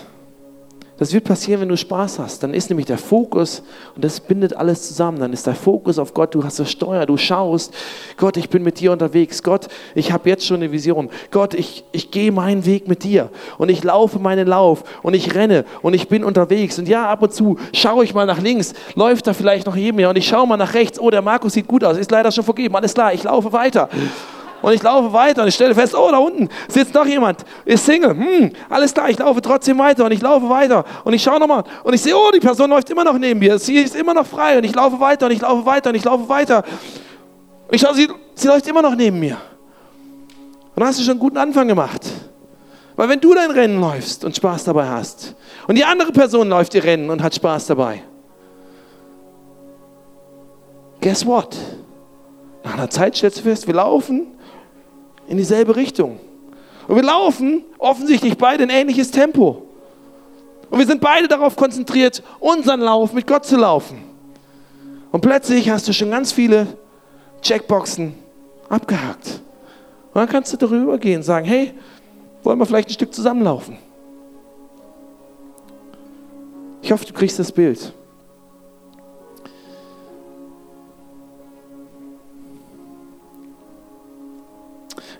das 0.96 1.12
wird 1.12 1.24
passieren, 1.24 1.60
wenn 1.60 1.68
du 1.68 1.76
Spaß 1.76 2.20
hast. 2.20 2.42
Dann 2.42 2.54
ist 2.54 2.70
nämlich 2.70 2.86
der 2.86 2.98
Fokus, 2.98 3.62
und 3.96 4.04
das 4.04 4.20
bindet 4.20 4.56
alles 4.56 4.86
zusammen, 4.86 5.18
dann 5.18 5.32
ist 5.32 5.46
der 5.46 5.56
Fokus 5.56 5.98
auf 5.98 6.14
Gott, 6.14 6.34
du 6.34 6.44
hast 6.44 6.60
das 6.60 6.70
Steuer, 6.70 7.04
du 7.04 7.16
schaust, 7.16 7.74
Gott, 8.16 8.36
ich 8.36 8.48
bin 8.48 8.62
mit 8.62 8.78
dir 8.78 8.92
unterwegs. 8.92 9.42
Gott, 9.42 9.66
ich 9.94 10.12
habe 10.12 10.28
jetzt 10.28 10.46
schon 10.46 10.56
eine 10.56 10.70
Vision. 10.70 11.10
Gott, 11.32 11.54
ich, 11.54 11.84
ich 11.90 12.12
gehe 12.12 12.30
meinen 12.30 12.64
Weg 12.64 12.86
mit 12.86 13.02
dir. 13.02 13.30
Und 13.58 13.70
ich 13.70 13.82
laufe 13.82 14.20
meinen 14.20 14.46
Lauf. 14.46 14.84
Und 15.02 15.14
ich 15.14 15.34
renne. 15.34 15.64
Und 15.82 15.94
ich 15.94 16.08
bin 16.08 16.22
unterwegs. 16.22 16.78
Und 16.78 16.88
ja, 16.88 17.08
ab 17.08 17.22
und 17.22 17.34
zu 17.34 17.58
schaue 17.72 18.04
ich 18.04 18.14
mal 18.14 18.26
nach 18.26 18.40
links, 18.40 18.72
läuft 18.94 19.26
da 19.26 19.34
vielleicht 19.34 19.66
noch 19.66 19.76
jemand? 19.76 20.08
Und 20.08 20.16
ich 20.16 20.28
schaue 20.28 20.46
mal 20.46 20.56
nach 20.56 20.74
rechts, 20.74 21.00
oh, 21.00 21.10
der 21.10 21.22
Markus 21.22 21.54
sieht 21.54 21.66
gut 21.66 21.82
aus, 21.82 21.96
ist 21.96 22.10
leider 22.10 22.30
schon 22.30 22.44
vergeben, 22.44 22.76
alles 22.76 22.94
klar, 22.94 23.12
ich 23.12 23.24
laufe 23.24 23.52
weiter. 23.52 23.88
Und 24.64 24.72
ich 24.72 24.82
laufe 24.82 25.12
weiter 25.12 25.42
und 25.42 25.48
ich 25.48 25.54
stelle 25.54 25.74
fest, 25.74 25.94
oh, 25.94 26.10
da 26.10 26.16
unten 26.16 26.48
sitzt 26.68 26.94
noch 26.94 27.04
jemand, 27.04 27.44
ist 27.66 27.84
Single. 27.84 28.16
Hm, 28.16 28.50
alles 28.70 28.94
klar, 28.94 29.10
ich 29.10 29.18
laufe 29.18 29.42
trotzdem 29.42 29.78
weiter 29.78 30.06
und 30.06 30.12
ich 30.12 30.22
laufe 30.22 30.48
weiter 30.48 30.86
und 31.04 31.12
ich 31.12 31.22
schaue 31.22 31.38
nochmal 31.38 31.64
und 31.82 31.92
ich 31.92 32.00
sehe, 32.00 32.16
oh, 32.16 32.30
die 32.34 32.40
Person 32.40 32.70
läuft 32.70 32.88
immer 32.88 33.04
noch 33.04 33.18
neben 33.18 33.40
mir. 33.40 33.58
Sie 33.58 33.74
ist 33.74 33.94
immer 33.94 34.14
noch 34.14 34.26
frei 34.26 34.56
und 34.56 34.64
ich 34.64 34.74
laufe 34.74 34.98
weiter 34.98 35.26
und 35.26 35.32
ich 35.32 35.42
laufe 35.42 35.66
weiter 35.66 35.90
und 35.90 35.96
ich 35.96 36.04
laufe 36.04 36.26
weiter. 36.30 36.64
Und 37.68 37.74
ich 37.74 37.82
schaue, 37.82 37.94
sie, 37.94 38.08
sie 38.34 38.48
läuft 38.48 38.66
immer 38.66 38.80
noch 38.80 38.94
neben 38.94 39.20
mir. 39.20 39.36
Und 40.74 40.80
dann 40.80 40.88
hast 40.88 40.98
du 40.98 41.02
schon 41.02 41.10
einen 41.10 41.20
guten 41.20 41.36
Anfang 41.36 41.68
gemacht. 41.68 42.00
Weil 42.96 43.10
wenn 43.10 43.20
du 43.20 43.34
dein 43.34 43.50
Rennen 43.50 43.78
läufst 43.78 44.24
und 44.24 44.34
Spaß 44.34 44.64
dabei 44.64 44.88
hast 44.88 45.34
und 45.68 45.74
die 45.74 45.84
andere 45.84 46.10
Person 46.10 46.48
läuft 46.48 46.74
ihr 46.74 46.84
Rennen 46.84 47.10
und 47.10 47.22
hat 47.22 47.34
Spaß 47.34 47.66
dabei, 47.66 48.02
guess 51.02 51.26
what? 51.26 51.54
Nach 52.64 52.72
einer 52.72 52.88
Zeit 52.88 53.14
stellst 53.14 53.40
du 53.40 53.42
fest, 53.42 53.66
wir 53.66 53.74
laufen 53.74 54.28
in 55.28 55.36
dieselbe 55.36 55.76
Richtung. 55.76 56.18
Und 56.86 56.96
wir 56.96 57.02
laufen 57.02 57.64
offensichtlich 57.78 58.36
beide 58.36 58.64
in 58.64 58.70
ähnliches 58.70 59.10
Tempo. 59.10 59.62
Und 60.70 60.78
wir 60.78 60.86
sind 60.86 61.00
beide 61.00 61.28
darauf 61.28 61.56
konzentriert, 61.56 62.22
unseren 62.40 62.80
Lauf 62.80 63.12
mit 63.12 63.26
Gott 63.26 63.44
zu 63.44 63.56
laufen. 63.56 63.98
Und 65.12 65.20
plötzlich 65.20 65.70
hast 65.70 65.86
du 65.88 65.92
schon 65.92 66.10
ganz 66.10 66.32
viele 66.32 66.66
Checkboxen 67.42 68.14
abgehakt. 68.68 69.40
Und 70.12 70.20
dann 70.20 70.28
kannst 70.28 70.52
du 70.52 70.56
darüber 70.56 70.98
gehen 70.98 71.18
und 71.18 71.22
sagen, 71.22 71.46
hey, 71.46 71.72
wollen 72.42 72.58
wir 72.58 72.66
vielleicht 72.66 72.88
ein 72.88 72.94
Stück 72.94 73.14
zusammenlaufen? 73.14 73.78
Ich 76.82 76.92
hoffe, 76.92 77.06
du 77.06 77.12
kriegst 77.12 77.38
das 77.38 77.50
Bild. 77.50 77.94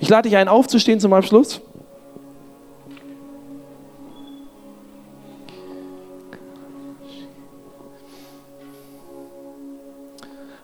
Ich 0.05 0.11
lade 0.11 0.29
dich 0.29 0.37
ein, 0.37 0.49
aufzustehen 0.49 1.01
zum 1.01 1.15
Abschluss. 1.15 1.63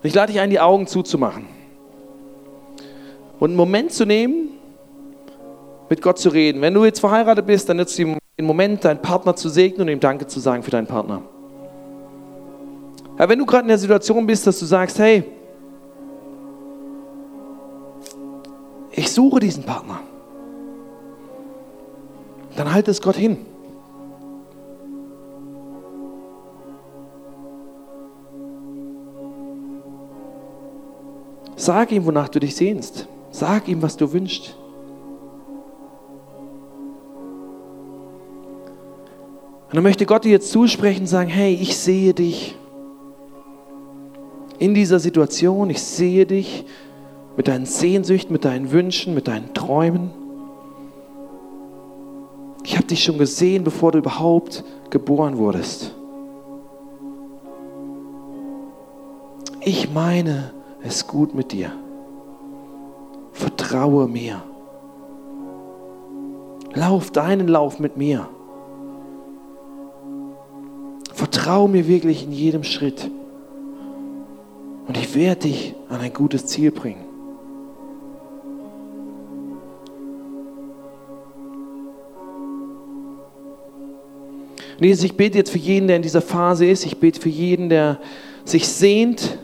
ich 0.03 0.15
lade 0.15 0.31
dich 0.31 0.43
ein, 0.43 0.51
die 0.51 0.61
Augen 0.61 0.87
zuzumachen 0.87 1.47
und 3.39 3.49
einen 3.49 3.57
Moment 3.57 3.93
zu 3.93 4.05
nehmen, 4.05 4.51
mit 5.89 6.03
Gott 6.03 6.19
zu 6.19 6.29
reden. 6.29 6.61
Wenn 6.61 6.75
du 6.75 6.85
jetzt 6.85 7.01
verheiratet 7.01 7.47
bist, 7.47 7.67
dann 7.67 7.79
nutzt 7.79 7.97
den 7.97 8.19
Moment, 8.43 8.85
deinen 8.85 9.01
Partner 9.01 9.35
zu 9.35 9.49
segnen 9.49 9.89
und 9.89 9.89
ihm 9.89 10.01
Danke 10.01 10.27
zu 10.27 10.39
sagen 10.39 10.63
für 10.63 10.71
deinen 10.71 10.87
Partner. 10.87 11.23
Ja, 13.19 13.27
wenn 13.27 13.39
du 13.39 13.47
gerade 13.47 13.63
in 13.63 13.69
der 13.69 13.79
Situation 13.79 14.27
bist, 14.27 14.47
dass 14.47 14.59
du 14.59 14.67
sagst, 14.67 14.99
hey, 14.99 15.25
ich 19.01 19.11
suche 19.11 19.41
diesen 19.41 19.65
Partner, 19.65 20.01
dann 22.55 22.71
halt 22.71 22.87
es 22.87 23.01
Gott 23.01 23.17
hin. 23.17 23.39
Sag 31.57 31.93
ihm, 31.93 32.05
wonach 32.05 32.29
du 32.29 32.41
dich 32.41 32.55
sehnst. 32.55 33.09
Sag 33.31 33.69
ihm, 33.69 33.81
was 33.81 33.97
du 33.97 34.13
wünschst. 34.13 34.55
Und 39.69 39.77
dann 39.77 39.83
möchte 39.83 40.05
Gott 40.05 40.25
dir 40.25 40.33
jetzt 40.33 40.51
zusprechen 40.51 41.03
und 41.03 41.07
sagen, 41.07 41.31
hey, 41.31 41.55
ich 41.55 41.79
sehe 41.79 42.13
dich 42.13 42.55
in 44.59 44.75
dieser 44.75 44.99
Situation, 44.99 45.71
ich 45.71 45.83
sehe 45.83 46.27
dich 46.27 46.67
mit 47.37 47.49
deinen 47.49 47.67
Sehnsüchten, 47.67 48.33
mit 48.33 48.45
deinen 48.45 48.71
Wünschen, 48.71 49.15
mit 49.15 49.29
deinen 49.29 49.55
Träumen. 49.55 50.11
Ich 52.65 52.77
habe 52.77 52.87
dich 52.87 53.03
schon 53.03 53.19
gesehen, 53.19 53.65
bevor 53.65 53.93
du 53.93 53.99
überhaupt 53.99 54.65
geboren 54.91 55.39
wurdest. 55.39 55.95
Ich 59.61 59.93
meine, 59.93 60.53
es 60.83 61.07
gut 61.07 61.35
mit 61.35 61.53
dir. 61.53 61.73
Vertraue 63.33 64.09
mir. 64.09 64.43
Lauf 66.75 67.11
deinen 67.11 67.49
Lauf 67.49 67.79
mit 67.79 67.97
mir. 67.97 68.29
Vertraue 71.13 71.69
mir 71.69 71.87
wirklich 71.87 72.25
in 72.25 72.33
jedem 72.33 72.65
Schritt. 72.65 73.11
Und 74.87 74.97
ich 74.97 75.15
werde 75.15 75.43
dich 75.43 75.75
an 75.89 76.01
ein 76.01 76.13
gutes 76.13 76.47
Ziel 76.47 76.71
bringen. 76.71 77.10
Und 84.81 84.87
Jesus, 84.87 85.05
ich 85.05 85.15
bete 85.15 85.37
jetzt 85.37 85.51
für 85.51 85.59
jeden, 85.59 85.89
der 85.89 85.97
in 85.97 86.03
dieser 86.03 86.23
Phase 86.23 86.65
ist. 86.65 86.87
Ich 86.87 86.97
bete 86.97 87.21
für 87.21 87.29
jeden, 87.29 87.69
der 87.69 88.01
sich 88.47 88.67
sehnt 88.67 89.39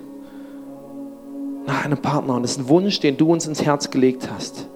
nach 1.67 1.85
einem 1.85 1.99
Partner. 1.99 2.37
Und 2.37 2.43
das 2.43 2.53
ist 2.53 2.61
ein 2.61 2.69
Wunsch, 2.71 3.01
den 3.01 3.19
du 3.19 3.31
uns 3.31 3.47
ins 3.47 3.63
Herz 3.63 3.91
gelegt 3.91 4.31
hast. 4.35 4.67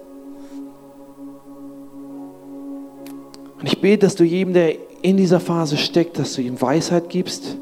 Und 3.59 3.67
ich 3.67 3.81
bete, 3.81 4.01
dass 4.05 4.17
du 4.17 4.25
jedem, 4.25 4.53
der 4.53 4.75
in 5.01 5.17
dieser 5.17 5.41
Phase 5.41 5.79
steckt, 5.79 6.19
dass 6.19 6.35
du 6.35 6.43
ihm 6.43 6.61
Weisheit 6.61 7.09
gibst, 7.09 7.57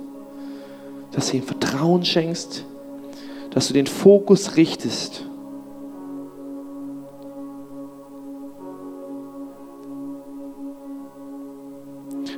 dass 1.12 1.30
du 1.30 1.36
ihm 1.36 1.44
Vertrauen 1.44 2.04
schenkst, 2.04 2.64
dass 3.50 3.68
du 3.68 3.74
den 3.74 3.86
Fokus 3.86 4.56
richtest. 4.56 5.24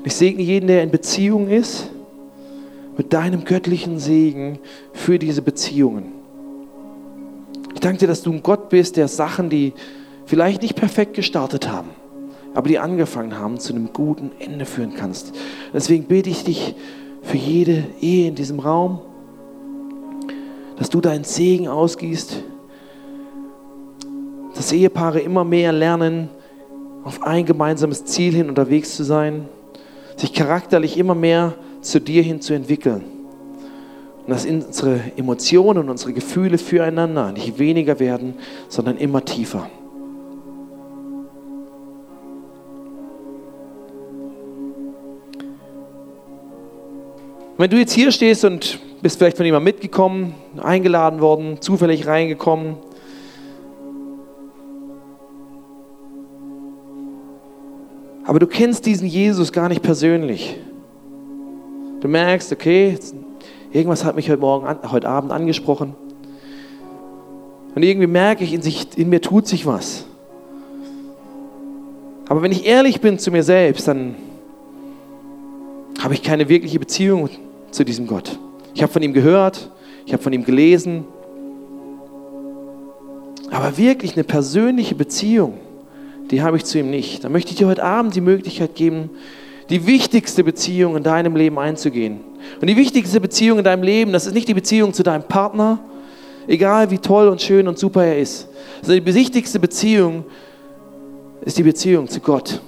Ich 0.03 0.15
segne 0.15 0.43
jeden, 0.43 0.67
der 0.67 0.83
in 0.83 0.91
Beziehung 0.91 1.49
ist, 1.49 1.91
mit 2.97 3.13
deinem 3.13 3.45
göttlichen 3.45 3.99
Segen 3.99 4.59
für 4.93 5.19
diese 5.19 5.43
Beziehungen. 5.43 6.13
Ich 7.75 7.81
danke 7.81 7.99
dir, 7.99 8.07
dass 8.07 8.23
du 8.23 8.33
ein 8.33 8.43
Gott 8.43 8.69
bist, 8.71 8.97
der 8.97 9.09
Sachen, 9.09 9.51
die 9.51 9.73
vielleicht 10.27 10.63
nicht 10.63 10.77
perfekt 10.77 11.15
gestartet 11.15 11.71
haben, 11.71 11.91
aber 12.55 12.69
die 12.69 12.79
angefangen 12.79 13.39
haben, 13.39 13.59
zu 13.59 13.75
einem 13.75 13.93
guten 13.93 14.33
Ende 14.39 14.65
führen 14.65 14.95
kannst. 14.95 15.35
Deswegen 15.73 16.05
bete 16.05 16.31
ich 16.31 16.45
dich 16.45 16.75
für 17.23 17.37
jede 17.37 17.85
Ehe 18.01 18.29
in 18.29 18.35
diesem 18.35 18.59
Raum, 18.59 19.01
dass 20.79 20.89
du 20.89 21.01
deinen 21.01 21.25
Segen 21.25 21.69
ausgießt, 21.69 22.43
dass 24.55 24.73
Ehepaare 24.73 25.21
immer 25.21 25.45
mehr 25.45 25.73
lernen, 25.73 26.29
auf 27.05 27.23
ein 27.23 27.45
gemeinsames 27.45 28.05
Ziel 28.05 28.35
hin 28.35 28.49
unterwegs 28.49 28.97
zu 28.97 29.05
sein, 29.05 29.49
sich 30.21 30.35
charakterlich 30.35 30.99
immer 30.99 31.15
mehr 31.15 31.55
zu 31.81 31.99
dir 31.99 32.23
hin 32.23 32.43
zu 32.43 32.53
entwickeln. 32.53 33.03
Und 34.27 34.29
dass 34.29 34.45
unsere 34.45 35.01
Emotionen 35.17 35.79
und 35.79 35.89
unsere 35.89 36.13
Gefühle 36.13 36.59
füreinander 36.59 37.33
nicht 37.33 37.59
weniger 37.59 37.99
werden, 37.99 38.35
sondern 38.69 38.99
immer 38.99 39.25
tiefer. 39.25 39.71
Wenn 47.57 47.71
du 47.71 47.79
jetzt 47.79 47.93
hier 47.93 48.13
stehst 48.13 48.45
und 48.45 48.79
bist 49.03 49.19
vielleicht 49.19 49.39
von 49.39 49.47
jemandem 49.47 49.73
mitgekommen, 49.73 50.35
eingeladen 50.63 51.21
worden, 51.21 51.61
zufällig 51.61 52.07
reingekommen, 52.07 52.77
aber 58.31 58.39
du 58.39 58.47
kennst 58.47 58.87
diesen 58.87 59.09
Jesus 59.09 59.51
gar 59.51 59.69
nicht 59.69 59.83
persönlich. 59.83 60.57
Du 61.99 62.07
merkst, 62.07 62.53
okay, 62.53 62.97
Irgendwas 63.73 64.05
hat 64.05 64.15
mich 64.15 64.31
heute, 64.31 64.41
Morgen 64.41 64.69
an, 64.69 64.79
heute 64.93 65.09
Abend 65.09 65.33
angesprochen. 65.33 65.97
Und 67.75 67.83
irgendwie 67.83 68.07
merke 68.07 68.45
ich, 68.45 68.53
in, 68.53 68.63
sich, 68.63 68.87
in 68.97 69.09
mir 69.09 69.21
tut 69.21 69.49
sich 69.49 69.67
was. 69.67 70.05
Aber 72.29 72.41
wenn 72.43 72.53
ich 72.53 72.67
ehrlich 72.67 73.01
bin 73.01 73.19
zu 73.19 73.33
mir 73.33 73.43
selbst, 73.43 73.89
dann 73.89 74.15
habe 76.01 76.15
ich 76.15 76.23
keine 76.23 76.49
wirkliche 76.49 76.79
Beziehung 76.79 77.31
zu 77.73 77.85
diesem 77.85 78.07
Gott. 78.07 78.39
Ich 78.75 78.83
habe 78.85 78.93
von 78.93 79.03
ihm 79.03 79.13
gehört, 79.13 79.73
ich 80.07 80.13
habe 80.13 80.23
von 80.23 80.33
ihm 80.33 80.45
gelesen. 80.45 81.05
Aber 83.51 83.77
wirklich 83.77 84.15
eine 84.15 84.23
persönliche 84.23 84.95
Beziehung, 84.95 85.55
die 86.31 86.43
habe 86.43 86.57
ich 86.57 86.65
zu 86.65 86.79
ihm 86.79 86.91
nicht. 86.91 87.25
Da 87.25 87.29
möchte 87.29 87.51
ich 87.51 87.57
dir 87.57 87.67
heute 87.67 87.83
Abend 87.83 88.15
die 88.15 88.21
Möglichkeit 88.21 88.75
geben, 88.75 89.11
die 89.69 89.87
wichtigste 89.87 90.45
Beziehung 90.45 90.97
in 90.97 91.03
deinem 91.03 91.37
Leben 91.37 91.59
einzugehen. 91.59 92.21
Und 92.61 92.69
die 92.69 92.77
wichtigste 92.77 93.21
Beziehung 93.21 93.59
in 93.59 93.65
deinem 93.65 93.83
Leben, 93.83 94.13
das 94.13 94.27
ist 94.27 94.35
nicht 94.35 94.49
die 94.49 94.55
Beziehung 94.55 94.93
zu 94.93 95.03
deinem 95.03 95.23
Partner, 95.23 95.81
egal 96.47 96.91
wie 96.91 96.99
toll 96.99 97.29
und 97.29 97.41
schön 97.41 97.69
und 97.69 97.79
super 97.79 98.05
er 98.05 98.19
ist. 98.19 98.49
Sondern 98.83 99.05
die 99.05 99.15
wichtigste 99.15 99.59
Beziehung 99.59 100.25
ist 101.43 101.59
die 101.59 101.63
Beziehung 101.63 102.09
zu 102.09 102.21
Gott. 102.21 102.61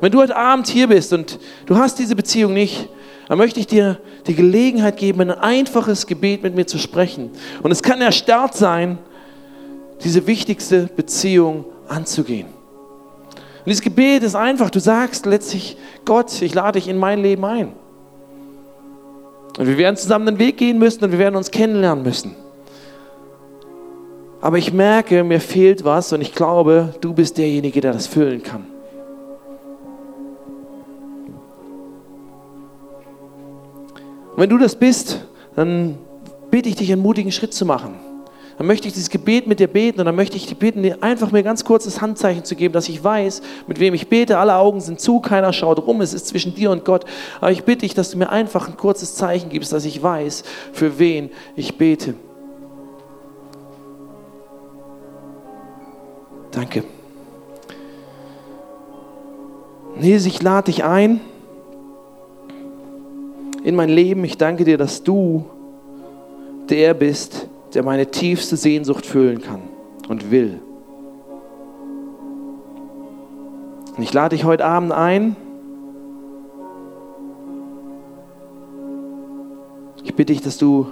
Wenn 0.00 0.12
du 0.12 0.18
heute 0.18 0.36
Abend 0.36 0.66
hier 0.66 0.88
bist 0.88 1.12
und 1.12 1.38
du 1.66 1.76
hast 1.76 1.98
diese 1.98 2.16
Beziehung 2.16 2.52
nicht, 2.52 2.88
dann 3.28 3.38
möchte 3.38 3.60
ich 3.60 3.66
dir 3.66 3.98
die 4.26 4.34
Gelegenheit 4.34 4.98
geben, 4.98 5.20
ein 5.22 5.30
einfaches 5.30 6.06
Gebet 6.06 6.42
mit 6.42 6.54
mir 6.54 6.66
zu 6.66 6.78
sprechen. 6.78 7.30
Und 7.62 7.70
es 7.70 7.82
kann 7.82 7.98
der 7.98 8.12
Start 8.12 8.54
sein, 8.54 8.98
diese 10.04 10.26
wichtigste 10.26 10.88
Beziehung 10.94 11.64
anzugehen. 11.88 12.55
Und 13.66 13.70
dieses 13.70 13.82
Gebet 13.82 14.22
ist 14.22 14.36
einfach, 14.36 14.70
du 14.70 14.78
sagst 14.78 15.26
letztlich, 15.26 15.76
Gott, 16.04 16.40
ich 16.40 16.54
lade 16.54 16.78
dich 16.78 16.86
in 16.86 16.98
mein 16.98 17.20
Leben 17.20 17.44
ein. 17.44 17.72
Und 19.58 19.66
wir 19.66 19.76
werden 19.76 19.96
zusammen 19.96 20.24
den 20.24 20.38
Weg 20.38 20.56
gehen 20.56 20.78
müssen 20.78 21.02
und 21.02 21.10
wir 21.10 21.18
werden 21.18 21.34
uns 21.34 21.50
kennenlernen 21.50 22.04
müssen. 22.04 22.36
Aber 24.40 24.56
ich 24.58 24.72
merke, 24.72 25.24
mir 25.24 25.40
fehlt 25.40 25.84
was 25.84 26.12
und 26.12 26.20
ich 26.20 26.32
glaube, 26.32 26.94
du 27.00 27.12
bist 27.12 27.38
derjenige, 27.38 27.80
der 27.80 27.92
das 27.92 28.06
füllen 28.06 28.40
kann. 28.40 28.66
Und 34.30 34.42
wenn 34.42 34.48
du 34.48 34.58
das 34.58 34.76
bist, 34.76 35.26
dann 35.56 35.98
bitte 36.52 36.68
ich 36.68 36.76
dich, 36.76 36.92
einen 36.92 37.02
mutigen 37.02 37.32
Schritt 37.32 37.52
zu 37.52 37.66
machen. 37.66 38.05
Dann 38.58 38.66
möchte 38.66 38.88
ich 38.88 38.94
dieses 38.94 39.10
Gebet 39.10 39.46
mit 39.46 39.60
dir 39.60 39.66
beten 39.66 40.00
und 40.00 40.06
dann 40.06 40.16
möchte 40.16 40.36
ich 40.36 40.46
dich 40.46 40.56
bitten, 40.56 40.82
dir 40.82 41.02
einfach 41.02 41.30
mir 41.30 41.42
ganz 41.42 41.64
kurzes 41.64 42.00
Handzeichen 42.00 42.44
zu 42.44 42.56
geben, 42.56 42.72
dass 42.72 42.88
ich 42.88 43.02
weiß, 43.02 43.42
mit 43.66 43.80
wem 43.80 43.92
ich 43.92 44.08
bete. 44.08 44.38
Alle 44.38 44.56
Augen 44.56 44.80
sind 44.80 44.98
zu, 44.98 45.20
keiner 45.20 45.52
schaut 45.52 45.86
rum, 45.86 46.00
es 46.00 46.14
ist 46.14 46.28
zwischen 46.28 46.54
dir 46.54 46.70
und 46.70 46.84
Gott. 46.84 47.04
Aber 47.40 47.50
ich 47.50 47.64
bitte 47.64 47.80
dich, 47.80 47.92
dass 47.92 48.10
du 48.10 48.18
mir 48.18 48.30
einfach 48.30 48.68
ein 48.68 48.76
kurzes 48.76 49.14
Zeichen 49.14 49.50
gibst, 49.50 49.72
dass 49.72 49.84
ich 49.84 50.02
weiß, 50.02 50.42
für 50.72 50.98
wen 50.98 51.30
ich 51.54 51.76
bete. 51.76 52.14
Danke. 56.50 56.84
Jesus, 60.00 60.26
ich 60.26 60.42
lade 60.42 60.72
dich 60.72 60.84
ein 60.84 61.20
in 63.64 63.74
mein 63.74 63.90
Leben. 63.90 64.24
Ich 64.24 64.38
danke 64.38 64.64
dir, 64.64 64.78
dass 64.78 65.02
du 65.02 65.44
der 66.70 66.94
bist, 66.94 67.48
der 67.76 67.82
meine 67.82 68.10
tiefste 68.10 68.56
Sehnsucht 68.56 69.04
füllen 69.04 69.42
kann 69.42 69.60
und 70.08 70.30
will. 70.30 70.60
Und 73.94 74.02
ich 74.02 74.14
lade 74.14 74.34
dich 74.34 74.46
heute 74.46 74.64
Abend 74.64 74.92
ein. 74.92 75.36
Ich 80.04 80.14
bitte 80.14 80.32
dich, 80.32 80.40
dass 80.40 80.56
du 80.56 80.86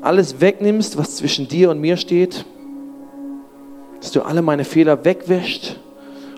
alles 0.00 0.40
wegnimmst, 0.40 0.96
was 0.96 1.16
zwischen 1.16 1.46
dir 1.46 1.70
und 1.70 1.78
mir 1.78 1.98
steht, 1.98 2.46
dass 4.00 4.10
du 4.10 4.22
alle 4.22 4.40
meine 4.40 4.64
Fehler 4.64 5.04
wegwäscht 5.04 5.78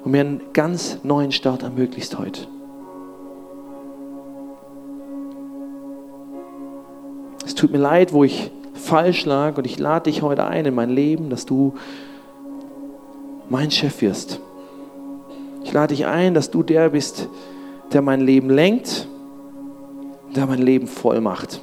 und 0.03 0.11
mir 0.11 0.23
einen 0.23 0.41
ganz 0.53 0.99
neuen 1.05 1.31
Start 1.31 1.63
ermöglicht 1.63 2.19
heute. 2.19 2.41
Es 7.45 7.55
tut 7.55 7.71
mir 7.71 7.79
leid, 7.79 8.13
wo 8.13 8.25
ich 8.25 8.51
falsch 8.77 9.25
lag 9.25 9.59
und 9.59 9.67
ich 9.67 9.79
lade 9.79 10.11
dich 10.11 10.23
heute 10.23 10.45
ein 10.47 10.67
in 10.67 10.75
mein 10.75 10.91
Leben, 10.91 11.31
dass 11.31 11.47
du 11.47 11.75
mein 13.49 13.71
Chef 13.71 14.01
wirst. 14.03 14.41
Ich 15.65 15.73
lade 15.73 15.95
dich 15.95 16.07
ein, 16.07 16.35
dass 16.35 16.51
du 16.51 16.63
der 16.63 16.91
bist, 16.91 17.29
der 17.93 18.03
mein 18.03 18.21
Leben 18.21 18.51
lenkt, 18.51 19.09
der 20.35 20.47
mein 20.47 20.61
Leben 20.61 20.87
voll 20.87 21.21
macht. 21.21 21.61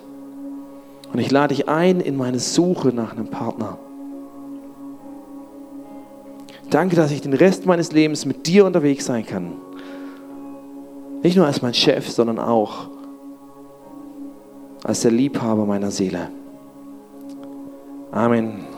Und 1.12 1.20
ich 1.20 1.32
lade 1.32 1.54
dich 1.54 1.70
ein 1.70 2.00
in 2.00 2.18
meine 2.18 2.40
Suche 2.40 2.90
nach 2.90 3.12
einem 3.14 3.28
Partner. 3.28 3.78
Danke, 6.70 6.96
dass 6.96 7.12
ich 7.12 7.22
den 7.22 7.34
Rest 7.34 7.66
meines 7.66 7.92
Lebens 7.92 8.26
mit 8.26 8.48
dir 8.48 8.66
unterwegs 8.66 9.06
sein 9.06 9.26
kann. 9.26 9.54
Nicht 11.22 11.38
nur 11.38 11.46
als 11.46 11.62
mein 11.62 11.74
Chef, 11.74 12.10
sondern 12.10 12.40
auch 12.40 12.90
als 14.84 15.02
der 15.02 15.12
Liebhaber 15.12 15.66
meiner 15.66 15.92
Seele. 15.92 16.30
Amen. 18.14 18.73